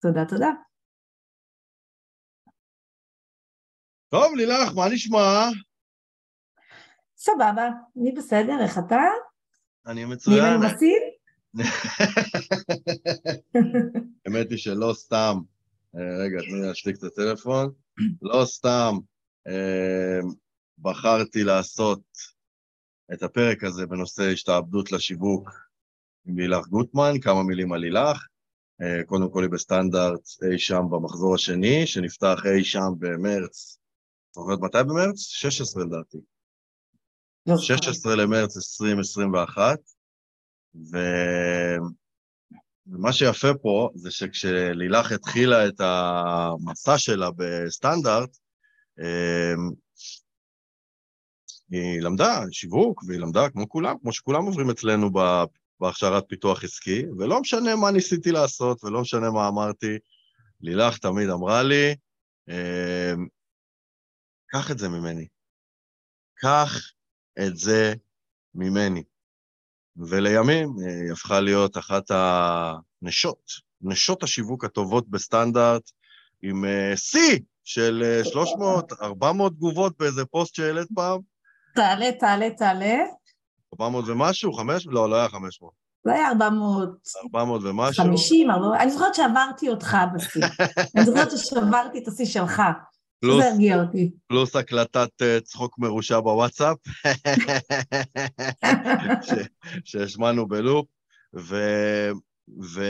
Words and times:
תודה, 0.00 0.24
תודה. 0.24 0.50
טוב, 4.08 4.36
לילך, 4.36 4.76
מה 4.76 4.88
נשמע? 4.92 5.48
סבבה, 7.16 7.68
אני 8.00 8.12
בסדר, 8.12 8.62
איך 8.62 8.78
אתה? 8.78 9.00
אני 9.86 10.04
מצוין. 10.04 10.38
נהיה 10.38 10.58
מנומסים? 10.58 11.02
האמת 14.26 14.50
היא 14.50 14.58
שלא 14.58 14.92
סתם, 14.94 15.36
אה, 15.94 16.24
רגע, 16.24 16.38
תני 16.40 16.60
לי 16.60 16.66
להשתיק 16.68 16.96
את 16.98 17.02
הטלפון, 17.02 17.72
לא 18.22 18.44
סתם 18.44 18.94
אה, 19.46 20.20
בחרתי 20.78 21.44
לעשות 21.44 22.00
את 23.12 23.22
הפרק 23.22 23.64
הזה 23.64 23.86
בנושא 23.86 24.22
השתעבדות 24.32 24.92
לשיווק 24.92 25.50
עם 26.26 26.38
לילך 26.38 26.66
גוטמן, 26.66 27.20
כמה 27.20 27.42
מילים 27.42 27.72
על 27.72 27.80
לילך. 27.80 28.26
אה, 28.82 29.04
קודם 29.06 29.30
כל 29.30 29.42
היא 29.42 29.50
בסטנדרט 29.50 30.20
אי 30.52 30.58
שם 30.58 30.82
במחזור 30.90 31.34
השני, 31.34 31.86
שנפתח 31.86 32.42
אי 32.46 32.64
שם 32.64 32.88
במרץ, 32.98 33.78
זוכרת 34.34 34.58
מתי 34.60 34.78
במרץ? 34.88 35.18
16 35.18 35.84
לדעתי. 35.84 36.18
16 37.56 38.16
למרץ 38.16 38.56
2021, 38.56 39.78
ומה 42.86 43.12
שיפה 43.12 43.54
פה 43.62 43.90
זה 43.94 44.10
שכשלילך 44.10 45.12
התחילה 45.12 45.66
את 45.66 45.80
המסע 45.80 46.98
שלה 46.98 47.30
בסטנדרט, 47.36 48.36
אמ, 48.98 49.70
היא 51.70 52.00
למדה 52.02 52.40
שיווק, 52.50 53.04
והיא 53.06 53.20
למדה 53.20 53.50
כמו 53.50 53.68
כולם, 53.68 53.96
כמו 54.02 54.12
שכולם 54.12 54.44
עוברים 54.44 54.70
אצלנו 54.70 55.10
בהכשרת 55.80 56.24
פיתוח 56.28 56.64
עסקי, 56.64 57.02
ולא 57.18 57.40
משנה 57.40 57.76
מה 57.76 57.90
ניסיתי 57.90 58.32
לעשות 58.32 58.84
ולא 58.84 59.00
משנה 59.00 59.30
מה 59.30 59.48
אמרתי, 59.48 59.98
לילך 60.60 60.98
תמיד 60.98 61.28
אמרה 61.28 61.62
לי, 61.62 61.94
אמ, 62.48 63.26
קח 64.46 64.70
את 64.70 64.78
זה 64.78 64.88
ממני. 64.88 65.26
קח 66.34 66.92
את 67.38 67.56
זה 67.56 67.94
ממני. 68.54 69.02
ולימים 69.96 70.68
אה, 70.82 71.02
היא 71.02 71.12
הפכה 71.12 71.40
להיות 71.40 71.76
אחת 71.76 72.10
הנשות, 72.10 73.50
נשות 73.82 74.22
השיווק 74.22 74.64
הטובות 74.64 75.08
בסטנדרט, 75.08 75.90
עם 76.42 76.64
אה, 76.64 76.92
שיא 76.96 77.38
של 77.64 78.20
300, 78.24 78.92
אה, 78.92 79.06
400 79.06 79.52
תגובות 79.52 79.98
באיזה 79.98 80.24
פוסט 80.24 80.54
שהעלית 80.54 80.88
פעם. 80.94 81.20
תעלה, 81.74 82.12
תעלה, 82.12 82.50
תעלה. 82.50 82.96
400 83.74 84.08
ומשהו? 84.08 84.52
500? 84.52 84.94
לא, 84.94 85.10
לא 85.10 85.16
היה 85.16 85.28
500. 85.28 85.72
לא 86.04 86.12
היה 86.12 86.28
400... 86.28 86.88
400 87.24 87.62
ומשהו? 87.64 88.04
50, 88.04 88.50
400... 88.50 88.80
אני 88.80 88.90
זוכרת 88.90 89.14
שעברתי 89.14 89.68
אותך 89.68 89.96
בשיא. 90.14 90.42
אני 90.96 91.04
זוכרת 91.04 91.30
ששברתי 91.30 91.98
את 91.98 92.08
השיא 92.08 92.26
שלך. 92.26 92.62
פלוס, 93.20 93.42
זה 93.42 93.50
הרגיע 93.50 93.82
אותי. 93.82 94.10
פלוס 94.28 94.56
הקלטת 94.56 95.10
uh, 95.22 95.40
צחוק 95.44 95.78
מרושע 95.78 96.20
בוואטסאפ, 96.20 96.76
שהשמענו 99.84 100.48
בלופ, 100.48 100.86
ו, 101.36 101.56
ו, 102.62 102.82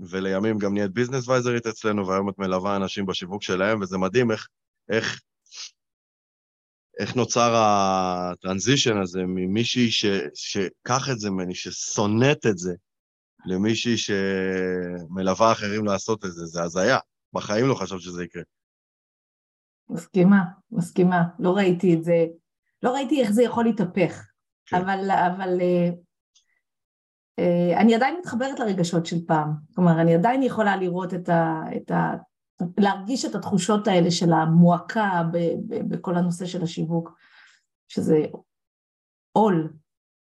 ולימים 0.00 0.58
גם 0.58 0.74
נהיית 0.74 0.90
ביזנס 0.90 1.28
וייזרית 1.28 1.66
אצלנו, 1.66 2.06
והיום 2.06 2.28
את 2.28 2.38
מלווה 2.38 2.76
אנשים 2.76 3.06
בשיווק 3.06 3.42
שלהם, 3.42 3.80
וזה 3.80 3.98
מדהים 3.98 4.30
איך, 4.30 4.48
איך, 4.90 5.20
איך 6.98 7.16
נוצר 7.16 7.54
הטרנזישן 7.56 8.96
הזה 8.96 9.22
ממישהי 9.26 9.90
ש, 9.90 10.04
שקח 10.34 11.10
את 11.12 11.18
זה 11.18 11.30
ממני, 11.30 11.54
ששונאת 11.54 12.46
את 12.46 12.58
זה, 12.58 12.74
למישהי 13.46 13.96
שמלווה 13.96 15.52
אחרים 15.52 15.84
לעשות 15.84 16.24
את 16.24 16.32
זה, 16.32 16.46
זה 16.46 16.62
הזיה. 16.62 16.98
בחיים 17.32 17.68
לא 17.68 17.74
חשבת 17.74 18.00
שזה 18.00 18.24
יקרה. 18.24 18.42
מסכימה, 19.90 20.42
מסכימה. 20.70 21.22
לא 21.38 21.56
ראיתי 21.56 21.94
את 21.94 22.04
זה, 22.04 22.26
לא 22.82 22.90
ראיתי 22.90 23.20
איך 23.20 23.30
זה 23.30 23.42
יכול 23.42 23.64
להתהפך. 23.64 24.26
כן. 24.66 24.76
אבל, 24.76 25.10
אבל 25.10 25.60
אה, 25.60 25.90
אה, 27.38 27.80
אני 27.80 27.94
עדיין 27.94 28.16
מתחברת 28.18 28.60
לרגשות 28.60 29.06
של 29.06 29.26
פעם. 29.26 29.52
כלומר, 29.74 30.00
אני 30.00 30.14
עדיין 30.14 30.42
יכולה 30.42 30.76
לראות 30.76 31.14
את 31.14 31.28
ה... 31.28 31.62
את 31.76 31.90
ה 31.90 32.14
להרגיש 32.78 33.24
את 33.24 33.34
התחושות 33.34 33.88
האלה 33.88 34.10
של 34.10 34.32
המועקה 34.32 35.22
ב, 35.32 35.38
ב, 35.68 35.94
בכל 35.94 36.16
הנושא 36.16 36.46
של 36.46 36.62
השיווק, 36.62 37.10
שזה 37.88 38.26
עול. 39.32 39.72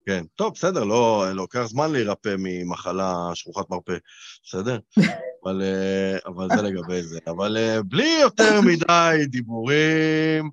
כן, 0.05 0.23
טוב, 0.35 0.53
בסדר, 0.53 0.83
לא, 0.83 1.25
לוקח 1.33 1.63
זמן 1.65 1.91
להירפא 1.91 2.35
ממחלה 2.37 3.31
שכוחת 3.33 3.69
מרפא, 3.69 3.97
בסדר? 4.43 4.79
אבל, 5.43 5.61
אה, 5.61 6.17
אבל 6.25 6.47
זה 6.55 6.61
לגבי 6.61 7.03
זה. 7.03 7.19
אבל 7.27 7.57
אה, 7.57 7.83
בלי 7.83 8.17
יותר 8.21 8.61
מדי 8.61 9.25
דיבורים, 9.27 10.49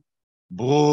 ברוכים 0.51 0.85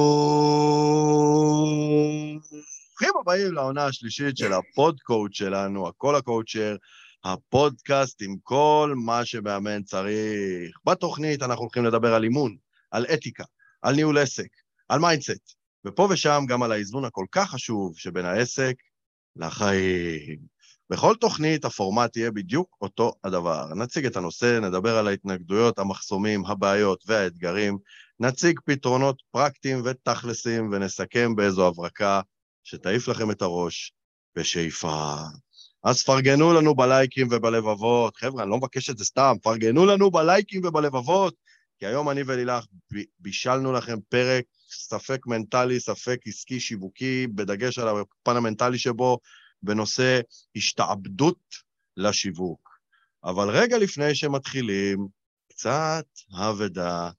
הבאים 3.22 3.54
לעונה 3.54 3.86
השלישית 3.86 4.38
של 4.38 4.54
הפודקואוצ' 4.54 5.34
שלנו, 5.34 5.88
הכל 5.88 6.16
הקואוצ'ר, 6.16 6.76
הפודקאסט 7.24 8.22
עם 8.22 8.36
כל 8.44 8.94
מה 9.06 9.26
שמאמן 9.26 9.84
צריך. 9.84 10.78
בתוכנית 10.86 11.44
אנחנו 11.44 11.64
הולכים 11.64 11.86
לדבר 11.86 12.14
על 12.14 12.24
אימון, 12.24 12.56
על 12.92 13.06
אתיקה, 13.14 13.44
על 13.82 13.96
ניהול 13.96 14.18
עסק, 14.18 14.50
על 14.90 15.00
mindset, 15.00 15.54
ופה 15.86 16.08
ושם 16.12 16.44
גם 16.48 16.64
על 16.64 16.72
האיזון 16.72 17.06
הכל 17.06 17.26
כך 17.32 17.50
חשוב 17.50 17.98
שבין 17.98 18.26
העסק 18.26 18.76
לחיים. 19.36 20.58
בכל 20.90 21.16
תוכנית 21.16 21.66
הפורמט 21.66 22.18
יהיה 22.18 22.32
בדיוק 22.32 22.78
אותו 22.82 23.14
הדבר. 23.24 23.74
נציג 23.76 24.06
את 24.06 24.18
הנושא, 24.18 24.60
נדבר 24.62 24.98
על 24.98 25.08
ההתנגדויות, 25.08 25.80
המחסומים, 25.80 26.46
הבעיות 26.46 27.04
והאתגרים, 27.08 27.78
נציג 28.20 28.60
פתרונות 28.66 29.22
פרקטיים 29.32 29.82
ותכלסים, 29.86 30.70
ונסכם 30.72 31.36
באיזו 31.36 31.68
הברקה 31.68 32.22
שתעיף 32.64 33.08
לכם 33.08 33.32
את 33.32 33.42
הראש 33.42 33.94
בשאיפה. 34.36 35.16
אז 35.88 36.04
פרגנו 36.04 36.54
לנו 36.54 36.76
בלייקים 36.76 37.28
ובלבבות. 37.32 38.18
חבר'ה, 38.18 38.44
אני 38.44 38.52
לא 38.52 38.58
מבקש 38.58 38.90
את 38.90 38.98
זה 38.98 39.06
סתם, 39.06 39.36
פרגנו 39.42 39.86
לנו 39.86 40.12
בלייקים 40.12 40.62
ובלבבות, 40.66 41.36
כי 41.80 41.86
היום 41.86 42.10
אני 42.10 42.22
ולילך 42.26 42.66
בישלנו 43.20 43.74
לכם 43.74 43.98
פרק 44.10 44.44
ספק 44.70 45.28
מנטלי, 45.28 45.80
ספק 45.80 46.20
עסקי, 46.26 46.60
שיווקי, 46.60 47.28
בדגש 47.28 47.80
על 47.80 47.88
הפן 47.88 48.38
המנטלי 48.38 48.78
שבו, 48.78 49.20
בנושא 49.64 50.20
השתעבדות 50.56 51.40
לשיווק. 51.98 52.70
אבל 53.24 53.50
רגע 53.50 53.78
לפני 53.78 54.16
שמתחילים, 54.16 55.08
קצת 55.50 56.08
אבדה 56.40 57.10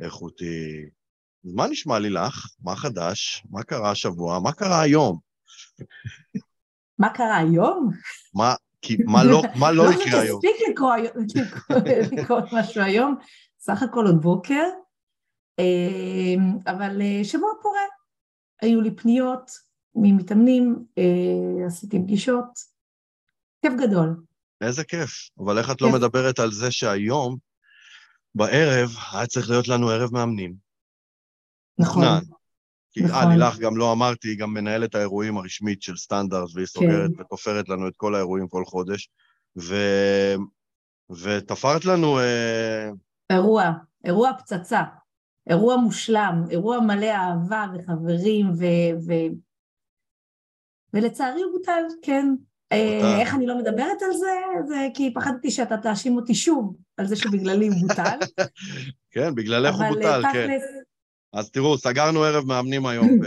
איכותי. 0.00 0.84
מה 1.44 1.66
נשמע 1.66 1.98
לי 1.98 2.10
לך? 2.10 2.46
מה 2.60 2.76
חדש? 2.76 3.42
מה 3.50 3.62
קרה 3.62 3.90
השבוע? 3.90 4.38
מה 4.38 4.52
קרה 4.52 4.80
היום? 4.80 5.18
מה 6.98 7.14
קרה 7.14 7.36
היום? 7.36 7.90
מה, 8.34 8.54
כי, 8.82 8.96
מה 9.06 9.24
לא, 9.24 9.42
מה 9.60 9.72
לא 9.72 9.82
יקרה 9.92 10.20
היום? 10.20 10.40
לא 10.44 10.50
שתספיק 11.28 12.12
לקרוא 12.12 12.40
משהו 12.52 12.82
היום, 12.82 13.16
סך 13.58 13.82
הכל 13.82 14.06
עוד 14.06 14.22
בוקר, 14.22 14.64
אה, 15.58 16.34
אבל 16.66 17.02
אה, 17.02 17.24
שבוע 17.24 17.50
פורה. 17.62 17.80
היו 18.62 18.80
לי 18.80 18.90
פניות, 18.96 19.50
ממתאמנים, 19.94 20.84
אה, 20.98 21.66
עשיתי 21.66 21.98
פגישות, 21.98 22.48
כיף 23.62 23.72
גדול. 23.72 24.16
איזה 24.60 24.84
כיף, 24.84 25.10
אבל 25.38 25.58
איך 25.58 25.70
את 25.70 25.80
לא 25.80 25.92
מדברת 25.92 26.38
על 26.38 26.52
זה 26.52 26.70
שהיום, 26.70 27.36
בערב, 28.34 28.90
היה 29.12 29.26
צריך 29.26 29.50
להיות 29.50 29.68
לנו 29.68 29.90
ערב 29.90 30.12
מאמנים. 30.12 30.54
נכון. 31.78 32.04
כי 32.92 33.00
נכון. 33.00 33.16
אה, 33.16 33.28
לילך 33.28 33.58
גם 33.58 33.76
לא 33.76 33.92
אמרתי, 33.92 34.28
היא 34.28 34.38
גם 34.38 34.54
מנהלת 34.54 34.94
האירועים 34.94 35.36
הרשמית 35.36 35.82
של 35.82 35.96
סטנדרט, 35.96 36.48
והיא 36.54 36.66
סוגרת 36.66 37.10
כן. 37.16 37.22
ותופרת 37.22 37.68
לנו 37.68 37.88
את 37.88 37.96
כל 37.96 38.14
האירועים 38.14 38.48
כל 38.48 38.64
חודש. 38.64 39.10
ו... 39.58 39.74
ותפרת 41.22 41.84
לנו... 41.84 42.18
אה... 42.18 42.90
אירוע, 43.30 43.72
אירוע 44.04 44.30
פצצה, 44.38 44.82
אירוע 45.50 45.76
מושלם, 45.76 46.44
אירוע 46.50 46.80
מלא 46.80 47.10
אהבה 47.10 47.66
וחברים 47.74 48.50
ו... 48.50 48.64
ו... 49.06 49.12
ולצערי 50.94 51.42
הוא 51.42 51.52
בוטל, 51.52 51.82
כן. 52.02 52.34
אה, 52.72 53.20
איך 53.20 53.34
אני 53.34 53.46
לא 53.46 53.58
מדברת 53.58 54.02
על 54.02 54.12
זה? 54.12 54.32
זה 54.68 54.86
כי 54.94 55.14
פחדתי 55.14 55.50
שאתה 55.50 55.76
תאשים 55.76 56.16
אותי 56.16 56.34
שוב 56.34 56.76
על 56.96 57.06
זה 57.06 57.16
שבגללי 57.16 57.68
הוא 57.68 57.76
בוטל. 57.80 58.18
כן, 59.14 59.34
בגללך 59.34 59.74
הוא 59.74 59.88
בוטל, 59.88 60.24
אה, 60.24 60.32
כן. 60.32 60.58
אז 61.32 61.50
תראו, 61.50 61.78
סגרנו 61.78 62.24
ערב 62.24 62.44
מאמנים 62.46 62.86
היום 62.86 63.08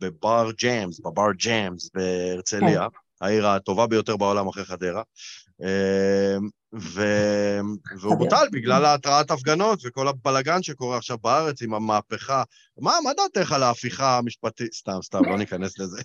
בבר 0.00 0.50
ג'אמס, 0.62 1.00
בבר 1.00 1.32
ג'אמס 1.32 1.90
בהרצליה, 1.94 2.80
כן. 2.80 3.26
העיר 3.26 3.46
הטובה 3.46 3.86
ביותר 3.86 4.16
בעולם 4.16 4.48
אחרי 4.48 4.64
חדרה, 4.64 5.02
ו... 6.74 7.02
והוא 8.00 8.14
בוטל 8.14 8.46
בגלל 8.52 8.84
התרעת 8.84 9.30
הפגנות 9.30 9.80
וכל 9.84 10.08
הבלגן 10.08 10.62
שקורה 10.62 10.96
עכשיו 10.96 11.18
בארץ 11.18 11.62
עם 11.62 11.74
המהפכה. 11.74 12.42
מה, 12.78 12.92
מה 13.04 13.10
דעתך 13.16 13.52
על 13.52 13.62
ההפיכה 13.62 14.18
המשפטית? 14.18 14.72
סתם, 14.74 14.98
סתם, 15.02 15.24
לא 15.24 15.38
ניכנס 15.38 15.78
לזה. 15.78 16.02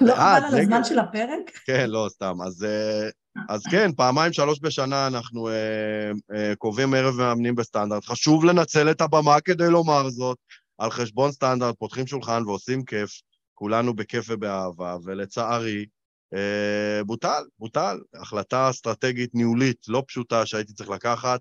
לא 0.00 0.14
חבל 0.14 0.54
על 0.54 0.60
הזמן 0.60 0.84
של 0.84 0.98
הפרק? 0.98 1.58
כן, 1.66 1.90
לא, 1.90 2.06
סתם. 2.10 2.34
אז, 2.46 2.66
אז 3.48 3.62
כן, 3.70 3.92
פעמיים, 3.92 4.32
שלוש 4.32 4.58
בשנה 4.62 5.06
אנחנו 5.06 5.48
אה, 5.48 6.10
אה, 6.34 6.56
קובעים 6.56 6.94
ערב 6.94 7.14
מאמנים 7.14 7.54
בסטנדרט. 7.54 8.04
חשוב 8.04 8.44
לנצל 8.44 8.90
את 8.90 9.00
הבמה 9.00 9.40
כדי 9.40 9.70
לומר 9.70 10.10
זאת. 10.10 10.38
על 10.78 10.90
חשבון 10.90 11.32
סטנדרט, 11.32 11.74
פותחים 11.78 12.06
שולחן 12.06 12.42
ועושים 12.46 12.84
כיף, 12.84 13.10
כולנו 13.54 13.94
בכיף 13.94 14.26
ובאהבה, 14.28 14.96
ולצערי, 15.04 15.86
אה, 16.34 17.04
בוטל, 17.06 17.44
בוטל. 17.58 17.98
החלטה 18.14 18.70
אסטרטגית 18.70 19.34
ניהולית 19.34 19.88
לא 19.88 20.02
פשוטה 20.06 20.46
שהייתי 20.46 20.72
צריך 20.72 20.90
לקחת 20.90 21.40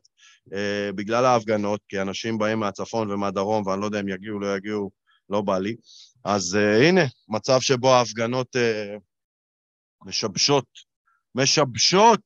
אה, 0.53 0.89
בגלל 0.95 1.25
ההפגנות, 1.25 1.81
כי 1.89 2.01
אנשים 2.01 2.37
באים 2.37 2.59
מהצפון 2.59 3.11
ומהדרום, 3.11 3.67
ואני 3.67 3.81
לא 3.81 3.85
יודע 3.85 3.99
אם 3.99 4.09
יגיעו, 4.09 4.39
לא 4.39 4.55
יגיעו, 4.57 4.91
לא 5.29 5.41
בא 5.41 5.57
לי. 5.57 5.75
אז 6.23 6.55
אה, 6.55 6.87
הנה, 6.89 7.01
מצב 7.29 7.59
שבו 7.61 7.93
ההפגנות 7.93 8.55
אה, 8.55 8.95
משבשות, 10.05 10.65
משבשות 11.35 12.21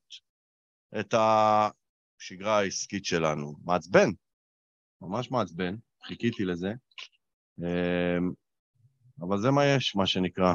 את 1.00 1.14
השגרה 1.14 2.58
העסקית 2.58 3.04
שלנו. 3.04 3.54
מעצבן, 3.64 4.10
ממש 5.02 5.30
מעצבן, 5.30 5.74
חיכיתי 6.06 6.44
לזה. 6.44 6.72
אה, 7.64 8.18
אבל 9.20 9.38
זה 9.38 9.50
מה 9.50 9.66
יש, 9.66 9.96
מה 9.96 10.06
שנקרא. 10.06 10.54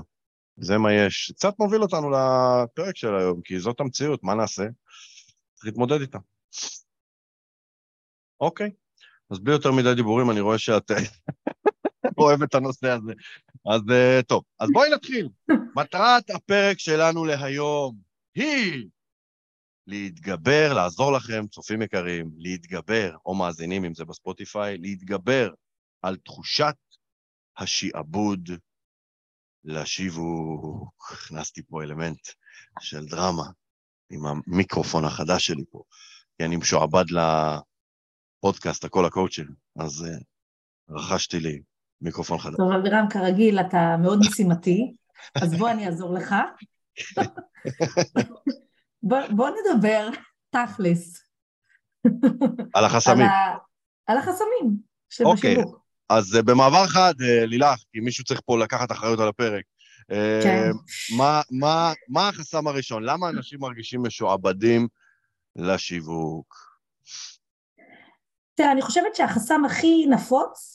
זה 0.57 0.77
מה 0.77 0.93
יש. 0.93 1.31
קצת 1.35 1.53
מוביל 1.59 1.81
אותנו 1.81 2.09
לפרק 2.09 2.97
של 2.97 3.15
היום, 3.15 3.41
כי 3.41 3.59
זאת 3.59 3.79
המציאות, 3.79 4.23
מה 4.23 4.35
נעשה? 4.35 4.63
צריך 5.53 5.65
להתמודד 5.65 6.01
איתה. 6.01 6.19
אוקיי, 8.39 8.71
אז 9.31 9.39
בלי 9.39 9.53
יותר 9.53 9.71
מדי 9.71 9.95
דיבורים, 9.95 10.31
אני 10.31 10.39
רואה 10.39 10.57
שאת 10.57 10.91
אוהבת 12.17 12.49
את 12.49 12.55
הנושא 12.55 12.87
הזה. 12.89 13.13
אז 13.65 13.81
uh, 13.81 14.23
טוב, 14.27 14.43
אז 14.59 14.69
בואי 14.73 14.89
נתחיל. 14.89 15.29
מטרת 15.75 16.29
הפרק 16.29 16.79
שלנו 16.79 17.25
להיום 17.25 18.04
היא 18.35 18.89
להתגבר, 19.87 20.73
לעזור 20.73 21.11
לכם, 21.11 21.47
צופים 21.47 21.81
יקרים, 21.81 22.31
להתגבר, 22.37 23.15
או 23.25 23.35
מאזינים, 23.35 23.85
אם 23.85 23.93
זה 23.93 24.05
בספוטיפיי, 24.05 24.77
להתגבר 24.77 25.49
על 26.01 26.17
תחושת 26.17 26.75
השעבוד 27.57 28.49
לשיווק, 29.63 31.11
הכנסתי 31.11 31.63
פה 31.63 31.83
אלמנט 31.83 32.27
של 32.79 33.05
דרמה 33.05 33.45
עם 34.09 34.21
המיקרופון 34.25 35.05
החדש 35.05 35.47
שלי 35.47 35.63
פה, 35.71 35.83
כי 36.37 36.45
אני 36.45 36.55
משועבד 36.55 37.03
לפודקאסט, 37.09 38.85
הכל 38.85 39.05
הקואוצ'ר, 39.05 39.43
אז 39.79 40.05
uh, 40.05 40.23
רכשתי 40.89 41.39
לי 41.39 41.61
מיקרופון 42.01 42.39
חדש. 42.39 42.55
טוב, 42.57 42.71
אבירם, 42.71 43.05
כרגיל, 43.09 43.59
אתה 43.59 43.95
מאוד 44.01 44.19
משימתי, 44.19 44.93
אז 45.35 45.53
בוא 45.59 45.69
אני 45.69 45.87
אעזור 45.87 46.13
לך. 46.13 46.35
בוא, 49.03 49.19
בוא 49.29 49.49
נדבר 49.49 50.09
תכלס. 50.49 51.21
על 52.73 52.85
החסמים. 52.85 53.25
על, 53.25 53.31
ה... 53.31 53.57
על 54.07 54.17
החסמים 54.17 54.77
שבשיווק. 55.09 55.35
אוקיי, 55.35 55.55
אז 56.09 56.35
uh, 56.35 56.41
במעבר 56.41 56.87
חד, 56.87 57.13
uh, 57.19 57.45
לילך, 57.45 57.79
כי 57.93 57.99
מישהו 57.99 58.23
צריך 58.23 58.41
פה 58.45 58.57
לקחת 58.57 58.91
אחריות 58.91 59.19
על 59.19 59.27
הפרק. 59.27 59.63
Uh, 60.11 60.43
כן. 60.43 60.71
מה, 61.17 61.41
מה, 61.51 61.93
מה 62.09 62.29
החסם 62.29 62.67
הראשון? 62.67 63.03
למה 63.03 63.29
אנשים 63.29 63.59
מרגישים 63.59 64.03
משועבדים 64.03 64.87
לשיווק? 65.55 66.55
תראה, 68.55 68.71
אני 68.71 68.81
חושבת 68.81 69.15
שהחסם 69.15 69.65
הכי 69.65 70.05
נפוץ 70.09 70.74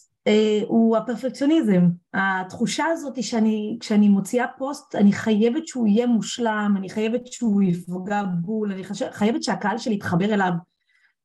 הוא 0.66 0.96
הפרפקציוניזם. 0.96 1.88
התחושה 2.14 2.84
הזאת 2.86 3.22
שאני, 3.22 3.76
כשאני 3.80 4.08
מוציאה 4.08 4.46
פוסט, 4.58 4.94
אני 4.94 5.12
חייבת 5.12 5.66
שהוא 5.66 5.86
יהיה 5.86 6.06
מושלם, 6.06 6.74
אני 6.76 6.90
חייבת 6.90 7.26
שהוא 7.26 7.62
יפגע 7.62 8.22
בול, 8.40 8.72
אני 8.72 8.82
חייבת 9.10 9.42
שהקהל 9.42 9.78
שלי 9.78 9.94
יתחבר 9.94 10.34
אליו. 10.34 10.52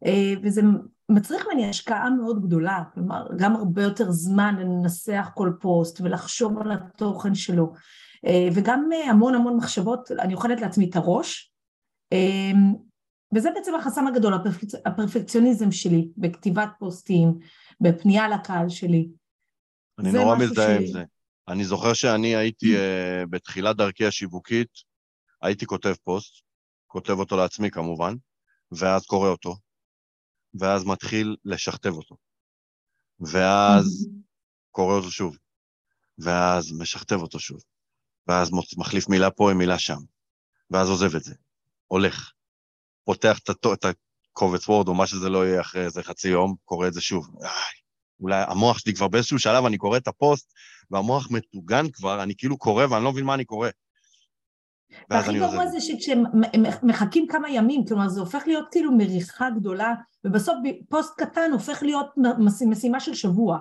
Uh, 0.06 0.10
וזה 0.44 0.62
מצריך 1.10 1.46
ממני 1.48 1.70
השקעה 1.70 2.10
מאוד 2.10 2.42
גדולה, 2.42 2.84
כלומר 2.94 3.28
גם 3.38 3.56
הרבה 3.56 3.84
יותר 3.84 4.12
זמן 4.12 4.56
לנסח 4.60 5.30
כל 5.34 5.52
פוסט 5.62 6.02
ולחשוב 6.02 6.60
על 6.60 6.72
התוכן 6.72 7.36
שלו 7.36 7.74
אה, 8.26 8.48
וגם 8.54 8.90
המון 9.10 9.36
המון 9.36 9.58
מחשבות, 9.58 10.12
אני 10.12 10.34
אוכלת 10.34 10.62
לעצמי 10.62 10.90
את 10.90 10.96
הראש 10.96 11.54
אה, 12.14 12.52
וזה 13.36 13.50
בעצם 13.56 13.76
החסם 13.76 14.08
הגדול, 14.08 14.34
הפרפק... 14.34 14.68
הפרפקציוניזם 14.86 15.72
שלי 15.72 16.10
בכתיבת 16.18 16.70
פוסטים, 16.80 17.40
בפנייה 17.82 18.28
לקהל 18.30 18.70
שלי. 18.70 19.10
אני 20.00 20.12
נורא 20.12 20.38
מזדהה. 20.38 20.76
עם 20.76 20.88
זה. 20.88 21.04
אני 21.48 21.66
זוכר 21.66 21.94
שאני 21.94 22.36
הייתי 22.36 22.76
uh, 22.76 23.28
בתחילת 23.30 23.76
דרכי 23.76 24.06
השיווקית, 24.06 24.70
הייתי 25.42 25.66
כותב 25.66 25.94
פוסט, 26.04 26.44
כותב 26.88 27.14
אותו 27.20 27.38
לעצמי 27.38 27.72
כמובן, 27.72 28.14
ואז 28.72 29.06
קורא 29.06 29.30
אותו, 29.30 29.56
ואז 30.60 30.86
מתחיל 30.86 31.36
לשכתב 31.46 31.94
אותו. 31.94 32.16
ואז 33.20 34.10
קורא 34.72 34.96
אותו 34.96 35.12
שוב, 35.12 35.38
ואז 36.18 36.72
משכתב 36.72 37.20
אותו 37.22 37.40
שוב, 37.40 37.64
ואז 38.28 38.52
מחליף 38.78 39.10
מילה 39.10 39.32
פה 39.32 39.52
עם 39.52 39.58
מילה 39.58 39.80
שם, 39.80 40.00
ואז 40.72 40.90
עוזב 40.90 41.16
את 41.16 41.24
זה, 41.24 41.36
הולך, 41.88 42.32
פותח 43.06 43.40
את 43.74 43.86
הקובץ 43.86 44.70
וורד 44.70 44.88
או 44.88 44.94
מה 44.94 45.08
שזה 45.08 45.30
לא 45.30 45.48
יהיה 45.48 45.62
אחרי 45.62 45.86
איזה 45.86 46.04
חצי 46.04 46.28
יום, 46.28 46.56
קורא 46.66 46.88
את 46.88 46.94
זה 46.94 47.02
שוב. 47.02 47.28
אולי 48.20 48.44
המוח 48.48 48.78
שלי 48.78 48.94
כבר 48.94 49.08
באיזשהו 49.08 49.40
שלב, 49.40 49.66
אני 49.66 49.78
קורא 49.78 49.98
את 49.98 50.08
הפוסט, 50.08 50.54
והמוח 50.92 51.32
מטוגן 51.32 51.86
כבר, 51.94 52.24
אני 52.24 52.34
כאילו 52.38 52.58
קורא 52.58 52.86
ואני 52.90 53.04
לא 53.04 53.12
מבין 53.12 53.26
מה 53.26 53.34
אני 53.34 53.46
קורא. 53.46 53.70
והכי 55.10 55.40
גרוע 55.40 55.68
זה 55.68 55.78
שכשמחכים 55.82 57.28
כמה 57.28 57.50
ימים, 57.50 57.86
כלומר 57.88 58.10
זה 58.10 58.20
הופך 58.20 58.44
להיות 58.48 58.66
כאילו 58.72 58.92
מריחה 58.92 59.50
גדולה, 59.50 59.94
ובסוף 60.24 60.56
פוסט 60.90 61.14
קטן 61.18 61.52
הופך 61.52 61.84
להיות 61.84 62.08
משימה 62.66 63.00
של 63.00 63.14
שבוע. 63.14 63.60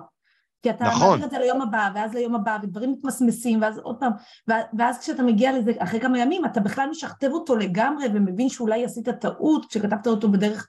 כי 0.65 0.69
אתה 0.69 0.83
נכון. 0.83 1.09
מעביר 1.09 1.25
את 1.25 1.31
זה 1.31 1.39
ליום 1.39 1.61
הבא, 1.61 1.89
ואז 1.95 2.13
ליום 2.13 2.35
הבא, 2.35 2.57
ודברים 2.63 2.91
מתמסמסים, 2.91 3.61
ואז 3.61 3.77
עוד 3.77 3.95
פעם, 3.99 4.11
ואז 4.77 4.99
כשאתה 4.99 5.23
מגיע 5.23 5.59
לזה 5.59 5.71
אחרי 5.77 5.99
כמה 5.99 6.19
ימים, 6.19 6.45
אתה 6.45 6.59
בכלל 6.59 6.89
משכתב 6.91 7.29
אותו 7.31 7.55
לגמרי, 7.55 8.05
ומבין 8.13 8.49
שאולי 8.49 8.85
עשית 8.85 9.09
טעות 9.09 9.65
כשכתבת 9.65 10.07
אותו 10.07 10.31
בדרך, 10.31 10.67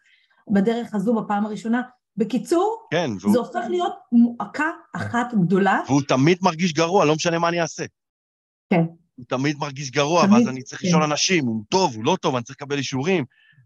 בדרך 0.50 0.94
הזו 0.94 1.14
בפעם 1.14 1.46
הראשונה. 1.46 1.82
בקיצור, 2.16 2.86
כן, 2.90 3.10
והוא... 3.20 3.32
זה 3.32 3.38
הופך 3.38 3.60
להיות 3.70 3.92
מועקה 4.12 4.70
אחת 4.96 5.34
גדולה. 5.34 5.80
והוא 5.86 6.02
תמיד 6.08 6.38
מרגיש 6.42 6.72
גרוע, 6.72 7.04
לא 7.04 7.14
משנה 7.14 7.38
מה 7.38 7.48
אני 7.48 7.60
אעשה. 7.60 7.84
כן. 8.70 8.82
הוא 9.16 9.24
תמיד 9.28 9.56
מרגיש 9.58 9.90
גרוע, 9.90 10.26
תמיד, 10.26 10.38
ואז 10.38 10.48
אני 10.48 10.62
צריך 10.62 10.80
כן. 10.82 10.88
לשאול 10.88 11.02
אנשים, 11.02 11.46
הוא 11.46 11.64
טוב, 11.68 11.96
הוא 11.96 12.04
לא 12.04 12.16
טוב, 12.20 12.34
אני 12.34 12.44
צריך 12.44 12.56
לקבל 12.60 12.78
אישורים. 12.78 13.24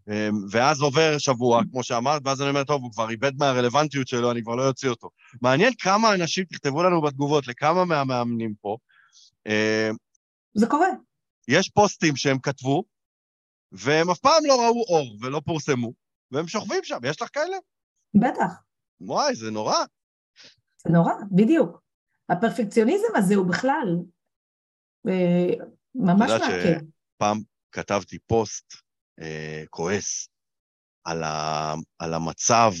אמ, 0.09 0.31
ואז 0.51 0.81
עובר 0.81 1.17
שבוע, 1.17 1.61
כמו 1.71 1.83
שאמרת, 1.83 2.21
ואז 2.25 2.41
אני 2.41 2.49
אומר, 2.49 2.63
טוב, 2.63 2.83
הוא 2.83 2.91
כבר 2.91 3.09
איבד 3.09 3.31
מהרלוונטיות 3.39 4.07
שלו, 4.07 4.31
אני 4.31 4.43
כבר 4.43 4.55
לא 4.55 4.67
אוציא 4.67 4.89
אותו. 4.89 5.09
מעניין 5.41 5.73
כמה 5.79 6.15
אנשים, 6.15 6.45
תכתבו 6.45 6.83
לנו 6.83 7.01
בתגובות, 7.01 7.47
לכמה 7.47 7.85
מהמאמנים 7.85 8.53
פה. 8.61 8.77
אמ, 9.45 9.95
זה 10.53 10.67
קורה. 10.67 10.87
יש 11.47 11.69
פוסטים 11.69 12.15
שהם 12.15 12.39
כתבו, 12.39 12.83
והם 13.71 14.09
אף 14.09 14.19
פעם 14.19 14.45
לא 14.45 14.53
ראו 14.53 14.83
אור 14.87 15.17
ולא 15.21 15.41
פורסמו, 15.45 15.93
והם 16.31 16.47
שוכבים 16.47 16.83
שם, 16.83 16.97
יש 17.03 17.21
לך 17.21 17.29
כאלה? 17.33 17.57
בטח. 18.13 18.53
וואי, 19.01 19.35
זה 19.35 19.51
נורא. 19.51 19.77
זה 20.77 20.89
נורא, 20.93 21.13
בדיוק. 21.31 21.81
הפרפקציוניזם 22.29 23.15
הזה 23.15 23.35
הוא 23.35 23.47
בכלל 23.47 23.97
אה, 25.07 25.65
ממש 25.95 26.31
יודעת 26.31 26.81
שפעם 27.17 27.37
כתבתי 27.71 28.19
פוסט 28.19 28.73
אה, 29.21 29.63
כועס 29.69 30.27
על, 31.03 31.23
ה, 31.23 31.73
על 31.99 32.13
המצב 32.13 32.71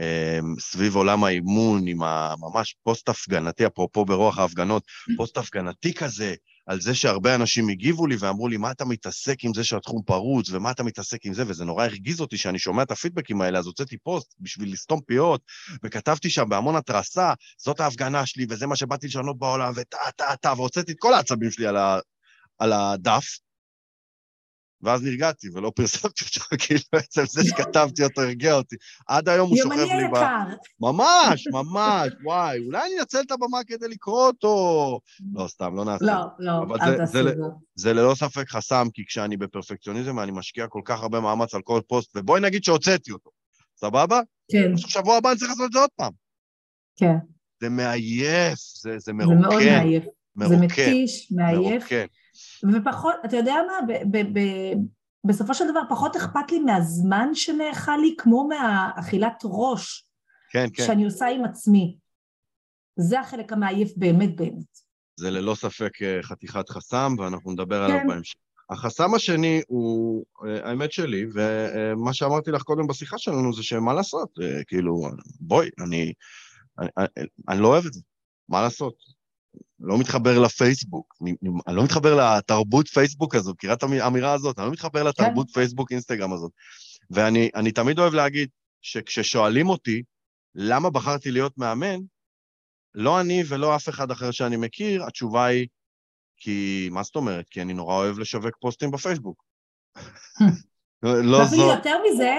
אה, 0.00 0.38
סביב 0.60 0.96
עולם 0.96 1.24
האימון, 1.24 1.88
עם 1.88 2.02
הממש 2.02 2.76
פוסט 2.82 3.08
הפגנתי, 3.08 3.66
אפרופו 3.66 4.04
ברוח 4.04 4.38
ההפגנות, 4.38 4.82
פוסט 5.16 5.36
הפגנתי 5.36 5.94
כזה, 5.94 6.34
על 6.66 6.80
זה 6.80 6.94
שהרבה 6.94 7.34
אנשים 7.34 7.68
הגיבו 7.68 8.06
לי 8.06 8.16
ואמרו 8.18 8.48
לי, 8.48 8.56
מה 8.56 8.70
אתה 8.70 8.84
מתעסק 8.84 9.44
עם 9.44 9.54
זה 9.54 9.64
שהתחום 9.64 10.02
פרוץ, 10.02 10.50
ומה 10.50 10.70
אתה 10.70 10.82
מתעסק 10.82 11.26
עם 11.26 11.34
זה, 11.34 11.44
וזה 11.46 11.64
נורא 11.64 11.84
הרגיז 11.84 12.20
אותי 12.20 12.36
שאני 12.36 12.58
שומע 12.58 12.82
את 12.82 12.90
הפידבקים 12.90 13.40
האלה, 13.40 13.58
אז 13.58 13.66
הוצאתי 13.66 13.96
פוסט 13.98 14.34
בשביל 14.40 14.72
לסתום 14.72 15.00
פיות, 15.06 15.40
וכתבתי 15.84 16.30
שם 16.30 16.48
בהמון 16.48 16.76
התרסה, 16.76 17.32
זאת 17.58 17.80
ההפגנה 17.80 18.26
שלי, 18.26 18.46
וזה 18.48 18.66
מה 18.66 18.76
שבאתי 18.76 19.06
לשנות 19.06 19.38
בעולם, 19.38 19.72
וטה, 19.76 19.98
טה, 20.16 20.36
טה, 20.40 20.52
והוצאתי 20.56 20.92
את 20.92 20.96
כל 20.98 21.14
העצבים 21.14 21.50
שלי 21.50 21.66
על, 21.66 21.76
ה, 21.76 21.98
על 22.58 22.72
הדף, 22.72 23.38
ואז 24.86 25.02
נרגעתי 25.02 25.48
ולא 25.54 25.72
פרסמתי 25.74 26.24
אותו, 26.24 26.56
כאילו 26.66 26.80
בעצם 26.92 27.22
זה 27.26 27.44
שכתבתי 27.44 28.04
אותו 28.04 28.20
הרגיע 28.22 28.54
אותי. 28.54 28.76
עד 29.06 29.28
היום 29.28 29.48
הוא 29.48 29.56
שוכב 29.56 29.76
לי 29.76 30.08
ב... 30.12 30.18
ממש, 30.80 31.46
ממש, 31.52 32.12
וואי, 32.24 32.58
אולי 32.66 32.82
אני 32.82 33.00
אנצל 33.00 33.20
את 33.20 33.30
הבמה 33.30 33.58
כדי 33.66 33.88
לקרוא 33.88 34.26
אותו. 34.26 35.00
לא, 35.34 35.48
סתם, 35.48 35.76
לא 35.76 35.84
נעשה. 35.84 36.04
לא, 36.04 36.14
לא, 36.38 36.74
אל 36.74 36.96
תעשי 36.96 37.12
זה 37.12 37.22
זה. 37.74 37.92
ללא 37.92 38.14
ספק 38.14 38.48
חסם, 38.48 38.86
כי 38.94 39.04
כשאני 39.06 39.36
בפרפקציוניזם 39.36 40.20
אני 40.20 40.32
משקיע 40.32 40.66
כל 40.66 40.80
כך 40.84 41.02
הרבה 41.02 41.20
מאמץ 41.20 41.54
על 41.54 41.62
כל 41.62 41.80
פוסט, 41.88 42.16
ובואי 42.16 42.40
נגיד 42.40 42.64
שהוצאתי 42.64 43.12
אותו, 43.12 43.30
סבבה? 43.76 44.20
כן, 44.52 44.72
עכשיו 44.72 44.90
שבוע 44.90 45.16
הבא 45.16 45.30
אני 45.30 45.38
צריך 45.38 45.50
לעשות 45.50 45.66
את 45.66 45.72
זה 45.72 45.78
עוד 45.78 45.90
פעם. 45.96 46.12
כן. 46.96 47.16
זה 47.60 47.68
מעייף, 47.68 48.58
זה, 48.58 48.90
זה 48.90 48.98
זה 48.98 49.12
מאוד 49.12 49.34
מרוקן, 49.34 49.56
מעייף. 49.56 50.04
זה 50.04 50.56
מרוקן, 50.56 50.64
מתיש, 50.64 51.32
מעייף. 51.32 51.84
ופחות, 52.72 53.14
אתה 53.24 53.36
יודע 53.36 53.54
מה, 53.66 53.86
ב- 53.88 54.16
ב- 54.16 54.38
ב- 54.38 54.74
בסופו 55.26 55.54
של 55.54 55.64
דבר 55.70 55.80
פחות 55.88 56.16
אכפת 56.16 56.50
לי 56.50 56.58
מהזמן 56.58 57.28
שנאכל 57.34 57.96
לי, 57.96 58.14
כמו 58.18 58.48
מהאכילת 58.48 59.42
ראש 59.44 60.06
כן, 60.50 60.66
כן, 60.74 60.86
שאני 60.86 61.04
עושה 61.04 61.26
עם 61.26 61.44
עצמי. 61.44 61.96
זה 62.96 63.20
החלק 63.20 63.52
המעייף 63.52 63.92
באמת 63.96 64.36
באמת. 64.36 64.86
זה 65.16 65.30
ללא 65.30 65.54
ספק 65.54 66.02
אה, 66.02 66.22
חתיכת 66.22 66.68
חסם, 66.68 67.14
ואנחנו 67.18 67.52
נדבר 67.52 67.82
עליו 67.82 67.98
כן. 67.98 68.06
בהמשך. 68.06 68.34
החסם 68.70 69.14
השני 69.14 69.62
הוא 69.68 70.24
אה, 70.46 70.68
האמת 70.68 70.92
שלי, 70.92 71.26
ומה 71.34 72.14
שאמרתי 72.14 72.50
לך 72.50 72.62
קודם 72.62 72.86
בשיחה 72.86 73.18
שלנו 73.18 73.52
זה 73.52 73.62
שמה 73.62 73.94
לעשות, 73.94 74.38
אה, 74.42 74.64
כאילו, 74.66 75.10
בואי, 75.40 75.68
אני, 75.80 76.12
אני, 76.78 76.88
אני, 76.98 77.26
אני 77.48 77.62
לא 77.62 77.68
אוהב 77.68 77.86
את 77.86 77.92
זה, 77.92 78.00
מה 78.48 78.62
לעשות? 78.62 78.94
לא 79.80 79.98
מתחבר 79.98 80.38
לפייסבוק, 80.38 81.14
אני, 81.22 81.34
אני 81.66 81.76
לא 81.76 81.84
מתחבר 81.84 82.36
לתרבות 82.36 82.88
פייסבוק 82.88 83.34
הזו, 83.34 83.52
מכירה 83.52 83.74
את 83.74 83.82
האמירה 83.82 84.32
הזאת? 84.32 84.58
אני 84.58 84.66
לא 84.66 84.72
מתחבר 84.72 85.02
לתרבות 85.02 85.50
פייסבוק 85.50 85.92
אינסטגרם 85.92 86.32
הזאת. 86.32 86.52
ואני 87.10 87.50
אני 87.54 87.72
תמיד 87.72 87.98
אוהב 87.98 88.14
להגיד 88.14 88.48
שכששואלים 88.82 89.68
אותי 89.68 90.02
למה 90.54 90.90
בחרתי 90.90 91.30
להיות 91.30 91.58
מאמן, 91.58 91.96
לא 92.94 93.20
אני 93.20 93.42
ולא 93.48 93.76
אף 93.76 93.88
אחד 93.88 94.10
אחר 94.10 94.30
שאני 94.30 94.56
מכיר, 94.56 95.04
התשובה 95.04 95.44
היא, 95.44 95.66
כי, 96.36 96.88
מה 96.92 97.02
זאת 97.02 97.16
אומרת? 97.16 97.48
כי 97.48 97.62
אני 97.62 97.74
נורא 97.74 97.94
אוהב 97.94 98.18
לשווק 98.18 98.56
פוסטים 98.60 98.90
בפייסבוק. 98.90 99.44
לא 101.02 101.44
זו... 101.44 101.70
יותר 101.70 101.96
מזה, 102.10 102.34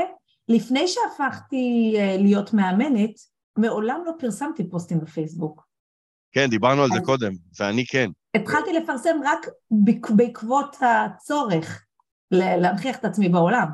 לפני 0.50 0.88
שהפכתי 0.88 1.94
אה, 1.98 2.18
להיות 2.20 2.54
מאמנת, 2.54 3.12
מעולם 3.58 4.02
לא 4.06 4.12
פרסמתי 4.20 4.70
פוסטים 4.70 5.00
בפייסבוק. 5.00 5.67
כן, 6.38 6.50
דיברנו 6.50 6.84
על 6.84 6.90
זה 6.94 7.00
קודם, 7.06 7.32
ואני 7.60 7.86
כן. 7.86 8.10
התחלתי 8.36 8.74
לפרסם 8.74 9.18
רק 9.26 9.48
בעק- 9.72 10.12
בעקבות 10.12 10.76
הצורך 10.82 11.86
להנכיח 12.32 12.98
את 12.98 13.06
עצמי 13.06 13.30
בעולם. 13.30 13.68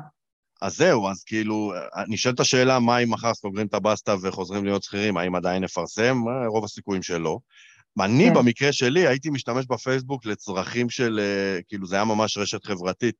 אז 0.62 0.76
זהו, 0.76 1.08
אז 1.08 1.22
כאילו, 1.24 1.72
נשאלת 2.08 2.40
השאלה, 2.40 2.78
מה 2.78 2.98
אם 2.98 3.10
מחר 3.10 3.34
סוגרים 3.34 3.66
את 3.66 3.74
הבסטה 3.74 4.14
וחוזרים 4.22 4.64
להיות 4.64 4.82
שכירים, 4.82 5.16
האם 5.16 5.34
עדיין 5.34 5.64
נפרסם? 5.64 6.16
אה, 6.28 6.46
רוב 6.48 6.64
הסיכויים 6.64 7.02
שלא. 7.02 7.38
אני, 8.00 8.24
כן. 8.28 8.34
במקרה 8.34 8.72
שלי, 8.72 9.06
הייתי 9.06 9.30
משתמש 9.30 9.66
בפייסבוק 9.66 10.26
לצרכים 10.26 10.90
של, 10.90 11.20
אה, 11.22 11.60
כאילו, 11.68 11.86
זה 11.86 11.96
היה 11.96 12.04
ממש 12.04 12.38
רשת 12.38 12.64
חברתית. 12.64 13.16